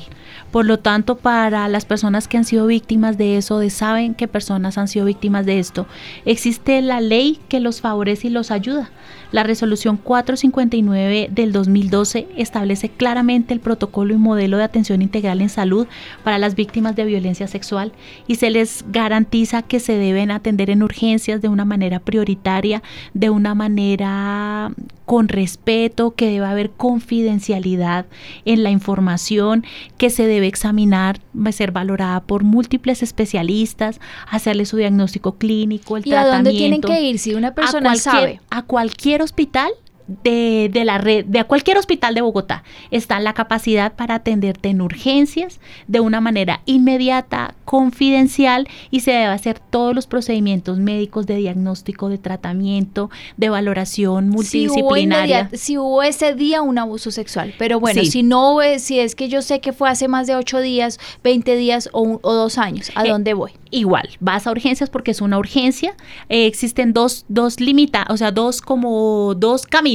Por 0.54 0.68
lo 0.68 0.78
tanto, 0.78 1.16
para 1.18 1.68
las 1.68 1.84
personas 1.86 2.28
que 2.28 2.38
han 2.38 2.46
sido 2.46 2.68
víctimas 2.68 3.18
de 3.18 3.38
eso, 3.38 3.58
de 3.58 3.72
saben 3.72 4.14
que 4.14 4.28
personas 4.28 4.78
han 4.78 4.88
sido 4.88 5.08
víctimas 5.08 5.48
de 5.48 5.58
esto, 5.58 5.88
existe 6.26 6.80
la 6.84 7.02
ley 7.02 7.40
que 7.50 7.60
los 7.60 7.82
favorece 7.82 8.28
y 8.28 8.30
los 8.30 8.52
ayuda. 8.52 8.92
La 9.32 9.42
resolución 9.42 9.98
459 9.98 11.30
del 11.32 11.54
2012 11.54 12.28
establece 12.38 12.90
claramente 12.90 13.56
el 13.56 13.62
protocolo 13.62 14.14
y 14.14 14.18
modelo 14.18 14.58
de 14.58 14.64
atención 14.64 15.02
integral 15.02 15.42
en 15.42 15.50
salud 15.50 15.88
para 16.24 16.38
las 16.38 16.54
víctimas 16.54 16.96
de 16.96 17.06
violencia 17.06 17.48
sexual 17.48 17.92
y 18.28 18.36
se 18.36 18.52
les 18.52 18.86
garantiza 18.92 19.64
que 19.64 19.80
se 19.80 19.98
deben 19.98 20.30
atender 20.30 20.70
en 20.70 20.84
urgencias 20.84 21.42
de 21.42 21.48
una 21.48 21.66
manera 21.66 21.98
prioritaria, 21.98 22.84
de 23.16 23.32
una 23.32 23.56
manera 23.56 24.72
con 25.06 25.28
respeto, 25.28 26.12
que 26.12 26.30
debe 26.30 26.46
haber 26.46 26.70
confidencialidad 26.70 28.06
en 28.46 28.64
la 28.64 28.70
información, 28.70 29.66
que 29.98 30.10
se 30.10 30.28
debe 30.28 30.43
examinar, 30.48 31.20
ser 31.52 31.72
valorada 31.72 32.22
por 32.22 32.44
múltiples 32.44 33.04
especialistas, 33.04 34.00
hacerle 34.30 34.66
su 34.66 34.78
diagnóstico 34.78 35.38
clínico, 35.38 35.98
el 35.98 36.08
¿Y 36.08 36.14
a 36.14 36.26
dónde 36.26 36.52
tienen 36.52 36.82
que 36.82 37.02
ir 37.02 37.20
si 37.20 37.34
una 37.34 37.54
persona 37.54 37.96
sabe? 37.96 38.42
A 38.50 38.64
cualquier 38.64 39.22
hospital 39.22 39.72
de, 40.08 40.70
de, 40.72 40.86
la 40.86 40.98
red, 40.98 41.26
de 41.26 41.44
cualquier 41.46 41.78
hospital 41.78 42.16
de 42.16 42.22
Bogotá, 42.22 42.64
está 42.92 43.20
la 43.20 43.34
capacidad 43.34 43.94
para 43.94 44.16
atenderte 44.16 44.70
en 44.70 44.82
urgencias 44.82 45.60
de 45.88 46.00
una 46.00 46.22
manera 46.22 46.62
inmediata, 46.66 47.56
confidencial 47.66 48.68
y 48.92 49.00
se 49.00 49.12
debe 49.12 49.26
hacer 49.26 49.60
todos 49.60 49.96
los 49.96 50.08
procedimientos 50.08 50.78
médicos 50.80 51.26
de 51.26 51.38
diagnóstico, 51.38 52.10
de 52.10 52.18
tratamiento, 52.18 53.10
de 53.38 53.50
valoración 53.50 54.30
multidisciplinaria. 54.30 55.50
Si 55.54 55.78
hubo, 55.78 56.04
ese 56.04 56.36
día 56.36 56.62
un 56.62 56.78
abuso 56.78 57.12
sexual, 57.12 57.54
pero 57.58 57.80
bueno, 57.80 58.04
si 58.04 58.24
no, 58.24 58.58
si 58.78 59.00
es 59.00 59.16
que 59.16 59.30
yo 59.30 59.42
sé 59.42 59.62
que 59.62 59.74
fue 59.74 59.90
hace 59.90 60.08
más 60.08 60.28
de 60.28 60.36
ocho 60.36 60.60
días, 60.60 61.00
20 61.24 61.56
días 61.56 61.90
o, 61.94 62.20
dos 62.22 62.58
años, 62.58 62.92
¿a 62.96 63.06
eh, 63.06 63.10
dónde 63.10 63.34
voy? 63.34 63.52
Igual, 63.72 64.10
vas 64.20 64.46
a 64.46 64.52
urgencias 64.52 64.90
porque 64.90 65.12
es 65.12 65.22
una 65.22 65.40
urgencia. 65.40 65.96
Eh, 66.30 66.46
existen 66.46 66.94
dos, 66.94 67.26
dos 67.28 67.60
limita, 67.60 68.06
o 68.10 68.18
sea, 68.18 68.32
dos 68.32 68.62
como 68.62 69.34
dos 69.36 69.66
caminos 69.66 69.93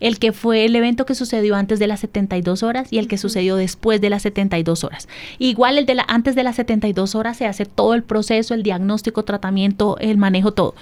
el 0.00 0.18
que 0.18 0.32
fue 0.32 0.64
el 0.64 0.74
evento 0.76 1.06
que 1.06 1.14
sucedió 1.14 1.54
antes 1.56 1.78
de 1.78 1.86
las 1.86 2.00
72 2.00 2.62
horas 2.62 2.92
y 2.92 2.98
el 2.98 3.08
que 3.08 3.18
sucedió 3.18 3.56
después 3.56 4.00
de 4.00 4.10
las 4.10 4.22
72 4.22 4.84
horas. 4.84 5.08
Igual 5.38 5.78
el 5.78 5.86
de 5.86 5.94
la 5.94 6.04
antes 6.08 6.34
de 6.34 6.42
las 6.42 6.56
72 6.56 7.14
horas 7.14 7.36
se 7.36 7.46
hace 7.46 7.64
todo 7.66 7.94
el 7.94 8.02
proceso, 8.02 8.54
el 8.54 8.62
diagnóstico, 8.62 9.24
tratamiento, 9.24 9.96
el 10.00 10.16
manejo, 10.16 10.52
todo. 10.52 10.74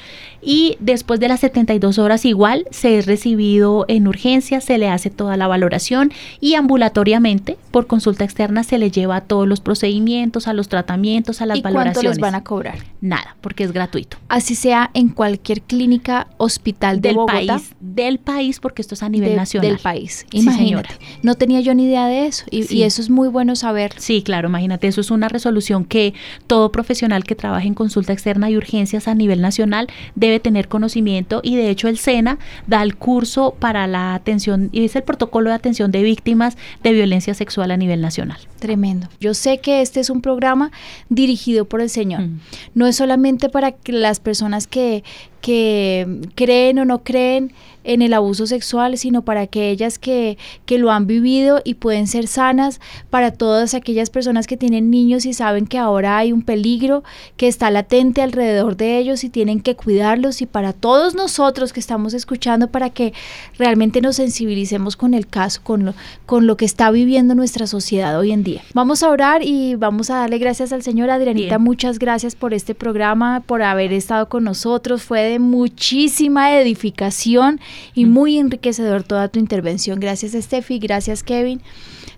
Y 0.43 0.77
después 0.81 1.21
de 1.21 1.29
las 1.29 1.41
72 1.41 1.99
horas 1.99 2.25
igual 2.25 2.67
se 2.71 2.99
es 2.99 3.07
recibido 3.07 3.85
en 3.89 4.07
urgencia, 4.07 4.61
se 4.61 4.79
le 4.79 4.89
hace 4.89 5.11
toda 5.11 5.37
la 5.37 5.47
valoración 5.49 6.13
y 6.41 6.55
ambulatoriamente 6.55 7.57
por 7.71 7.87
consulta 7.87 8.25
externa 8.25 8.63
se 8.63 8.79
le 8.79 8.91
lleva 8.91 9.17
a 9.17 9.21
todos 9.23 9.47
los 9.49 9.61
procedimientos, 9.61 10.47
a 10.49 10.53
los 10.53 10.69
tratamientos, 10.69 11.41
a 11.41 11.47
las 11.47 11.59
¿Y 11.59 11.63
cuánto 11.63 11.79
valoraciones. 11.79 12.11
les 12.17 12.19
van 12.21 12.35
a 12.35 12.45
cobrar? 12.45 12.79
Nada, 13.01 13.37
porque 13.41 13.65
es 13.65 13.73
gratuito. 13.73 14.17
Así 14.29 14.55
sea 14.55 14.91
en 14.95 15.09
cualquier 15.09 15.63
clínica, 15.63 16.29
hospital 16.37 17.01
de 17.01 17.09
Del 17.09 17.17
Bogotá. 17.17 17.33
país, 17.35 17.75
del 17.81 18.19
país, 18.19 18.46
porque 18.61 18.83
esto 18.83 18.95
es 18.95 19.03
a 19.03 19.09
nivel 19.09 19.31
de- 19.31 19.37
nacional. 19.37 19.71
Del 19.71 19.79
país. 19.79 20.27
Sí, 20.31 20.39
Imagínate. 20.39 20.65
señora. 20.65 20.91
No 21.23 21.35
tenía 21.35 21.61
yo 21.61 21.75
ni 21.75 21.85
idea 21.85 22.07
de 22.07 22.27
eso. 22.27 22.45
Y, 22.51 22.63
Sí. 22.65 22.79
y 22.79 22.83
eso 22.85 23.01
es 23.03 23.11
muy 23.11 23.29
bueno 23.29 23.57
saber. 23.57 23.93
Sí, 23.99 24.23
claro, 24.23 24.49
imagínate, 24.49 24.87
eso 24.87 25.01
es 25.01 25.11
una 25.11 25.29
resolución 25.29 25.85
que 25.85 26.15
todo 26.47 26.71
profesional 26.73 27.25
que 27.25 27.35
trabaje 27.35 27.67
en 27.69 27.75
consulta 27.75 28.13
externa 28.13 28.49
y 28.51 28.57
urgencias 28.57 29.09
a 29.09 29.15
nivel 29.15 29.41
nacional 29.41 29.89
debe 30.15 30.41
tener 30.41 30.69
conocimiento 30.69 31.41
y 31.43 31.57
de 31.57 31.71
hecho 31.71 31.89
el 31.89 31.99
SENA 31.99 32.39
da 32.67 32.83
el 32.83 32.97
curso 32.97 33.55
para 33.59 33.87
la 33.87 34.15
atención 34.15 34.69
y 34.73 34.85
es 34.85 34.97
el 34.97 35.03
protocolo 35.03 35.51
de 35.51 35.57
atención 35.57 35.91
de 35.91 36.03
víctimas 36.03 36.57
de 36.83 36.93
violencia 36.93 37.35
sexual 37.35 37.71
a 37.71 37.77
nivel 37.77 38.01
nacional. 38.01 38.39
Tremendo. 38.59 39.09
Yo 39.21 39.35
sé 39.35 39.59
que 39.59 39.83
este 39.83 40.01
es 40.01 40.11
un 40.11 40.21
programa 40.23 40.71
dirigido 41.09 41.65
por 41.67 41.81
el 41.81 41.91
Señor. 41.91 42.23
Mm. 42.23 42.41
No 42.75 42.87
es 42.87 42.97
solamente 42.97 43.49
para 43.49 43.73
que 43.73 43.93
las 43.93 44.21
personas 44.21 44.67
que, 44.67 45.05
que 45.41 46.07
creen 46.35 46.79
o 46.79 46.85
no 46.85 47.03
creen 47.03 47.53
en 47.87 48.03
el 48.03 48.13
abuso 48.13 48.47
sexual, 48.47 48.99
sino 48.99 49.23
para 49.23 49.41
aquellas 49.41 49.99
que, 49.99 50.37
que 50.67 50.79
lo 50.79 50.91
han 50.91 51.07
vivido 51.07 51.63
y 51.65 51.75
pueden 51.75 52.07
ser 52.07 52.27
sanas, 52.27 52.81
para 53.11 53.31
todas 53.31 53.75
aquellas 53.75 54.11
personas 54.11 54.47
que 54.47 54.57
tienen 54.57 54.91
niños 54.91 55.25
y 55.25 55.33
saben 55.33 55.67
que 55.67 55.79
ahora 55.79 56.19
hay 56.19 56.33
un 56.33 56.43
peligro 56.43 57.05
que 57.37 57.49
está 57.49 57.71
latente 57.71 58.23
alrededor 58.23 58.77
de 58.77 58.99
ellos 58.99 59.25
y 59.25 59.31
tienen 59.31 59.61
que 59.61 59.77
cuidarlos, 59.77 60.43
y 60.43 60.47
para 60.47 60.73
todos 60.73 61.15
nosotros 61.15 61.73
que 61.73 61.81
estamos 61.81 62.13
escuchando, 62.13 62.69
para 62.69 62.91
que 62.91 63.13
realmente 63.59 64.01
nos 64.01 64.17
sensibilicemos 64.17 64.97
con 64.97 65.15
el 65.15 65.27
caso, 65.27 65.61
con 65.63 65.85
lo, 65.85 65.95
con 66.27 66.47
lo 66.47 66.57
que 66.57 66.65
está 66.65 66.91
viviendo 66.91 67.35
nuestra 67.35 67.67
sociedad 67.67 68.19
hoy 68.19 68.33
en 68.33 68.43
día. 68.43 68.63
Vamos 68.75 69.03
a 69.03 69.11
orar 69.11 69.43
y 69.45 69.77
vamos 69.77 70.11
a 70.11 70.17
darle 70.17 70.39
gracias 70.39 70.73
al 70.73 70.83
Señor. 70.83 71.11
Adrianita, 71.11 71.57
Bien. 71.57 71.63
muchas 71.63 71.99
gracias 71.99 72.35
por 72.35 72.53
este 72.53 72.75
programa, 72.75 73.43
por 73.47 73.63
haber 73.63 73.93
estado 73.93 74.29
con 74.29 74.45
nosotros. 74.45 75.03
Fue 75.03 75.23
de 75.23 75.39
muchísima 75.39 76.57
edificación 76.59 77.61
y 77.95 78.05
muy 78.07 78.39
enriquecedor 78.39 79.03
toda 79.03 79.29
tu 79.29 79.39
intervención. 79.39 80.01
Gracias, 80.01 80.33
Steffi. 80.33 80.79
Gracias, 80.79 81.23
Kevin. 81.23 81.61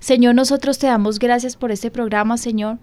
Señor, 0.00 0.34
nosotros 0.34 0.78
te 0.78 0.86
damos 0.86 1.18
gracias 1.18 1.56
por 1.56 1.72
este 1.72 1.90
programa, 1.90 2.36
Señor. 2.38 2.78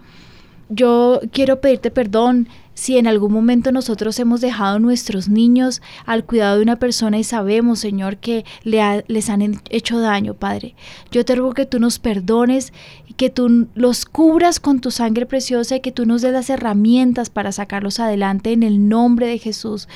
Yo 0.68 1.22
quiero 1.32 1.62
pedirte 1.62 1.92
perdón 1.92 2.48
si 2.74 2.98
en 2.98 3.06
algún 3.08 3.32
momento 3.32 3.72
nosotros 3.72 4.20
hemos 4.20 4.42
dejado 4.42 4.80
nuestros 4.80 5.30
niños 5.30 5.82
al 6.08 6.26
cuidado 6.26 6.58
de 6.58 6.64
una 6.64 6.78
persona 6.78 7.18
y 7.20 7.24
sabemos, 7.24 7.80
Señor, 7.80 8.18
que 8.18 8.44
le 8.64 8.82
ha- 8.82 9.04
les 9.08 9.30
han 9.30 9.62
hecho 9.70 10.00
daño, 10.00 10.34
Padre. 10.34 10.76
Yo 11.12 11.24
te 11.24 11.36
ruego 11.36 11.54
que 11.54 11.68
tú 11.68 11.80
nos 11.80 12.00
perdones 12.00 12.74
y 13.08 13.14
que 13.14 13.30
tú 13.30 13.68
los 13.76 14.06
cubras 14.06 14.60
con 14.60 14.82
tu 14.82 14.90
sangre 14.92 15.26
preciosa 15.28 15.76
y 15.78 15.80
que 15.82 15.92
tú 15.92 16.06
nos 16.06 16.22
des 16.24 16.34
las 16.34 16.50
herramientas 16.50 17.30
para 17.30 17.52
sacarlos 17.52 18.00
adelante 18.00 18.52
en 18.52 18.64
el 18.64 18.90
nombre 18.90 19.28
de 19.28 19.38
Jesús. 19.38 19.88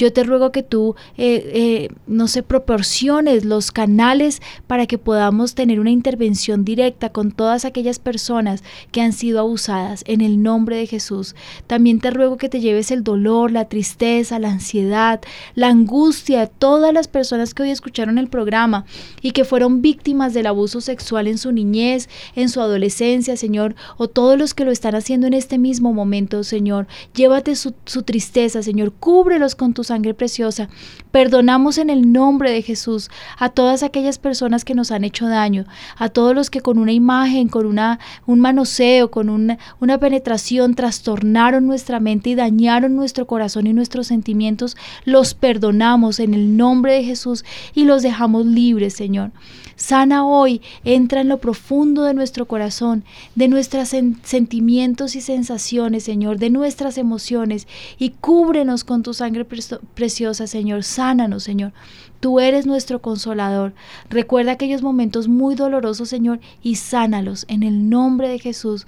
Yo 0.00 0.14
te 0.14 0.24
ruego 0.24 0.50
que 0.50 0.62
tú, 0.62 0.94
eh, 1.18 1.50
eh, 1.52 1.88
no 2.06 2.26
sé, 2.26 2.42
proporciones 2.42 3.44
los 3.44 3.70
canales 3.70 4.40
para 4.66 4.86
que 4.86 4.96
podamos 4.96 5.54
tener 5.54 5.78
una 5.78 5.90
intervención 5.90 6.64
directa 6.64 7.10
con 7.10 7.32
todas 7.32 7.66
aquellas 7.66 7.98
personas 7.98 8.64
que 8.92 9.02
han 9.02 9.12
sido 9.12 9.40
abusadas 9.40 10.02
en 10.06 10.22
el 10.22 10.42
nombre 10.42 10.76
de 10.76 10.86
Jesús. 10.86 11.34
También 11.66 12.00
te 12.00 12.10
ruego 12.10 12.38
que 12.38 12.48
te 12.48 12.60
lleves 12.60 12.90
el 12.90 13.04
dolor, 13.04 13.50
la 13.50 13.66
tristeza, 13.66 14.38
la 14.38 14.48
ansiedad, 14.48 15.20
la 15.54 15.68
angustia 15.68 16.46
todas 16.46 16.94
las 16.94 17.06
personas 17.06 17.52
que 17.52 17.64
hoy 17.64 17.70
escucharon 17.70 18.16
el 18.16 18.28
programa 18.28 18.86
y 19.20 19.32
que 19.32 19.44
fueron 19.44 19.82
víctimas 19.82 20.32
del 20.32 20.46
abuso 20.46 20.80
sexual 20.80 21.26
en 21.26 21.36
su 21.36 21.52
niñez, 21.52 22.08
en 22.36 22.48
su 22.48 22.62
adolescencia, 22.62 23.36
Señor, 23.36 23.74
o 23.98 24.08
todos 24.08 24.38
los 24.38 24.54
que 24.54 24.64
lo 24.64 24.70
están 24.70 24.94
haciendo 24.94 25.26
en 25.26 25.34
este 25.34 25.58
mismo 25.58 25.92
momento, 25.92 26.42
Señor. 26.42 26.86
Llévate 27.12 27.54
su, 27.54 27.74
su 27.84 28.02
tristeza, 28.02 28.62
Señor, 28.62 28.92
cúbrelos 28.92 29.54
con 29.54 29.74
tu 29.74 29.89
sangre 29.90 30.14
preciosa. 30.14 30.68
Perdonamos 31.10 31.76
en 31.78 31.90
el 31.90 32.12
nombre 32.12 32.52
de 32.52 32.62
Jesús 32.62 33.10
a 33.38 33.48
todas 33.48 33.82
aquellas 33.82 34.18
personas 34.18 34.64
que 34.64 34.74
nos 34.74 34.92
han 34.92 35.02
hecho 35.02 35.26
daño, 35.26 35.64
a 35.96 36.08
todos 36.08 36.32
los 36.32 36.48
que 36.48 36.60
con 36.60 36.78
una 36.78 36.92
imagen, 36.92 37.48
con 37.48 37.66
una, 37.66 37.98
un 38.24 38.38
manoseo, 38.38 39.10
con 39.10 39.28
una, 39.28 39.58
una 39.80 39.98
penetración 39.98 40.74
trastornaron 40.74 41.66
nuestra 41.66 41.98
mente 41.98 42.30
y 42.30 42.36
dañaron 42.36 42.94
nuestro 42.94 43.26
corazón 43.26 43.66
y 43.66 43.72
nuestros 43.72 44.06
sentimientos, 44.06 44.76
los 45.04 45.34
perdonamos 45.34 46.20
en 46.20 46.34
el 46.34 46.56
nombre 46.56 46.94
de 46.94 47.02
Jesús 47.02 47.44
y 47.74 47.84
los 47.84 48.02
dejamos 48.02 48.46
libres, 48.46 48.94
Señor. 48.94 49.32
Sana 49.80 50.26
hoy, 50.26 50.60
entra 50.84 51.22
en 51.22 51.28
lo 51.30 51.38
profundo 51.38 52.02
de 52.02 52.12
nuestro 52.12 52.46
corazón, 52.46 53.02
de 53.34 53.48
nuestros 53.48 53.94
sen- 53.94 54.18
sentimientos 54.22 55.16
y 55.16 55.22
sensaciones, 55.22 56.04
Señor, 56.04 56.38
de 56.38 56.50
nuestras 56.50 56.98
emociones 56.98 57.66
y 57.98 58.10
cúbrenos 58.10 58.84
con 58.84 59.02
tu 59.02 59.14
sangre 59.14 59.46
preciosa, 59.46 60.46
Señor. 60.46 60.84
Sánanos, 60.84 61.44
Señor. 61.44 61.72
Tú 62.20 62.40
eres 62.40 62.66
nuestro 62.66 63.00
consolador. 63.00 63.72
Recuerda 64.10 64.52
aquellos 64.52 64.82
momentos 64.82 65.28
muy 65.28 65.54
dolorosos, 65.54 66.10
Señor, 66.10 66.40
y 66.62 66.74
sánalos 66.74 67.46
en 67.48 67.62
el 67.62 67.88
nombre 67.88 68.28
de 68.28 68.38
Jesús. 68.38 68.84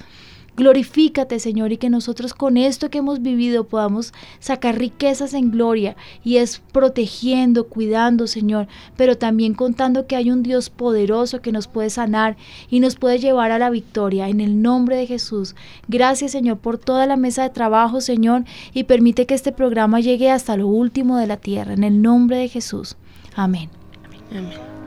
Glorifícate, 0.56 1.38
Señor, 1.38 1.72
y 1.72 1.78
que 1.78 1.88
nosotros 1.88 2.34
con 2.34 2.56
esto 2.56 2.90
que 2.90 2.98
hemos 2.98 3.22
vivido 3.22 3.64
podamos 3.64 4.12
sacar 4.38 4.78
riquezas 4.78 5.32
en 5.32 5.50
gloria 5.50 5.96
y 6.22 6.36
es 6.36 6.60
protegiendo, 6.72 7.68
cuidando, 7.68 8.26
Señor, 8.26 8.68
pero 8.96 9.16
también 9.16 9.54
contando 9.54 10.06
que 10.06 10.14
hay 10.14 10.30
un 10.30 10.42
Dios 10.42 10.68
poderoso 10.68 11.40
que 11.40 11.52
nos 11.52 11.68
puede 11.68 11.88
sanar 11.88 12.36
y 12.68 12.80
nos 12.80 12.96
puede 12.96 13.18
llevar 13.18 13.50
a 13.50 13.58
la 13.58 13.70
victoria 13.70 14.28
en 14.28 14.40
el 14.40 14.60
nombre 14.60 14.96
de 14.96 15.06
Jesús. 15.06 15.54
Gracias, 15.88 16.32
Señor, 16.32 16.58
por 16.58 16.76
toda 16.76 17.06
la 17.06 17.16
mesa 17.16 17.42
de 17.42 17.50
trabajo, 17.50 18.00
Señor, 18.00 18.44
y 18.74 18.84
permite 18.84 19.26
que 19.26 19.34
este 19.34 19.52
programa 19.52 20.00
llegue 20.00 20.30
hasta 20.30 20.56
lo 20.56 20.66
último 20.66 21.16
de 21.16 21.26
la 21.26 21.38
tierra 21.38 21.72
en 21.72 21.84
el 21.84 22.02
nombre 22.02 22.36
de 22.36 22.48
Jesús. 22.48 22.96
Amén. 23.34 23.70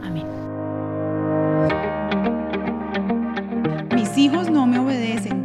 Amén. 0.04 0.26
Mis 3.96 4.18
hijos 4.18 4.50
no 4.50 4.66
me 4.68 4.80
obedecen, 4.80 5.45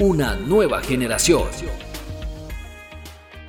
Una 0.00 0.34
nueva 0.34 0.80
generación. 0.80 1.89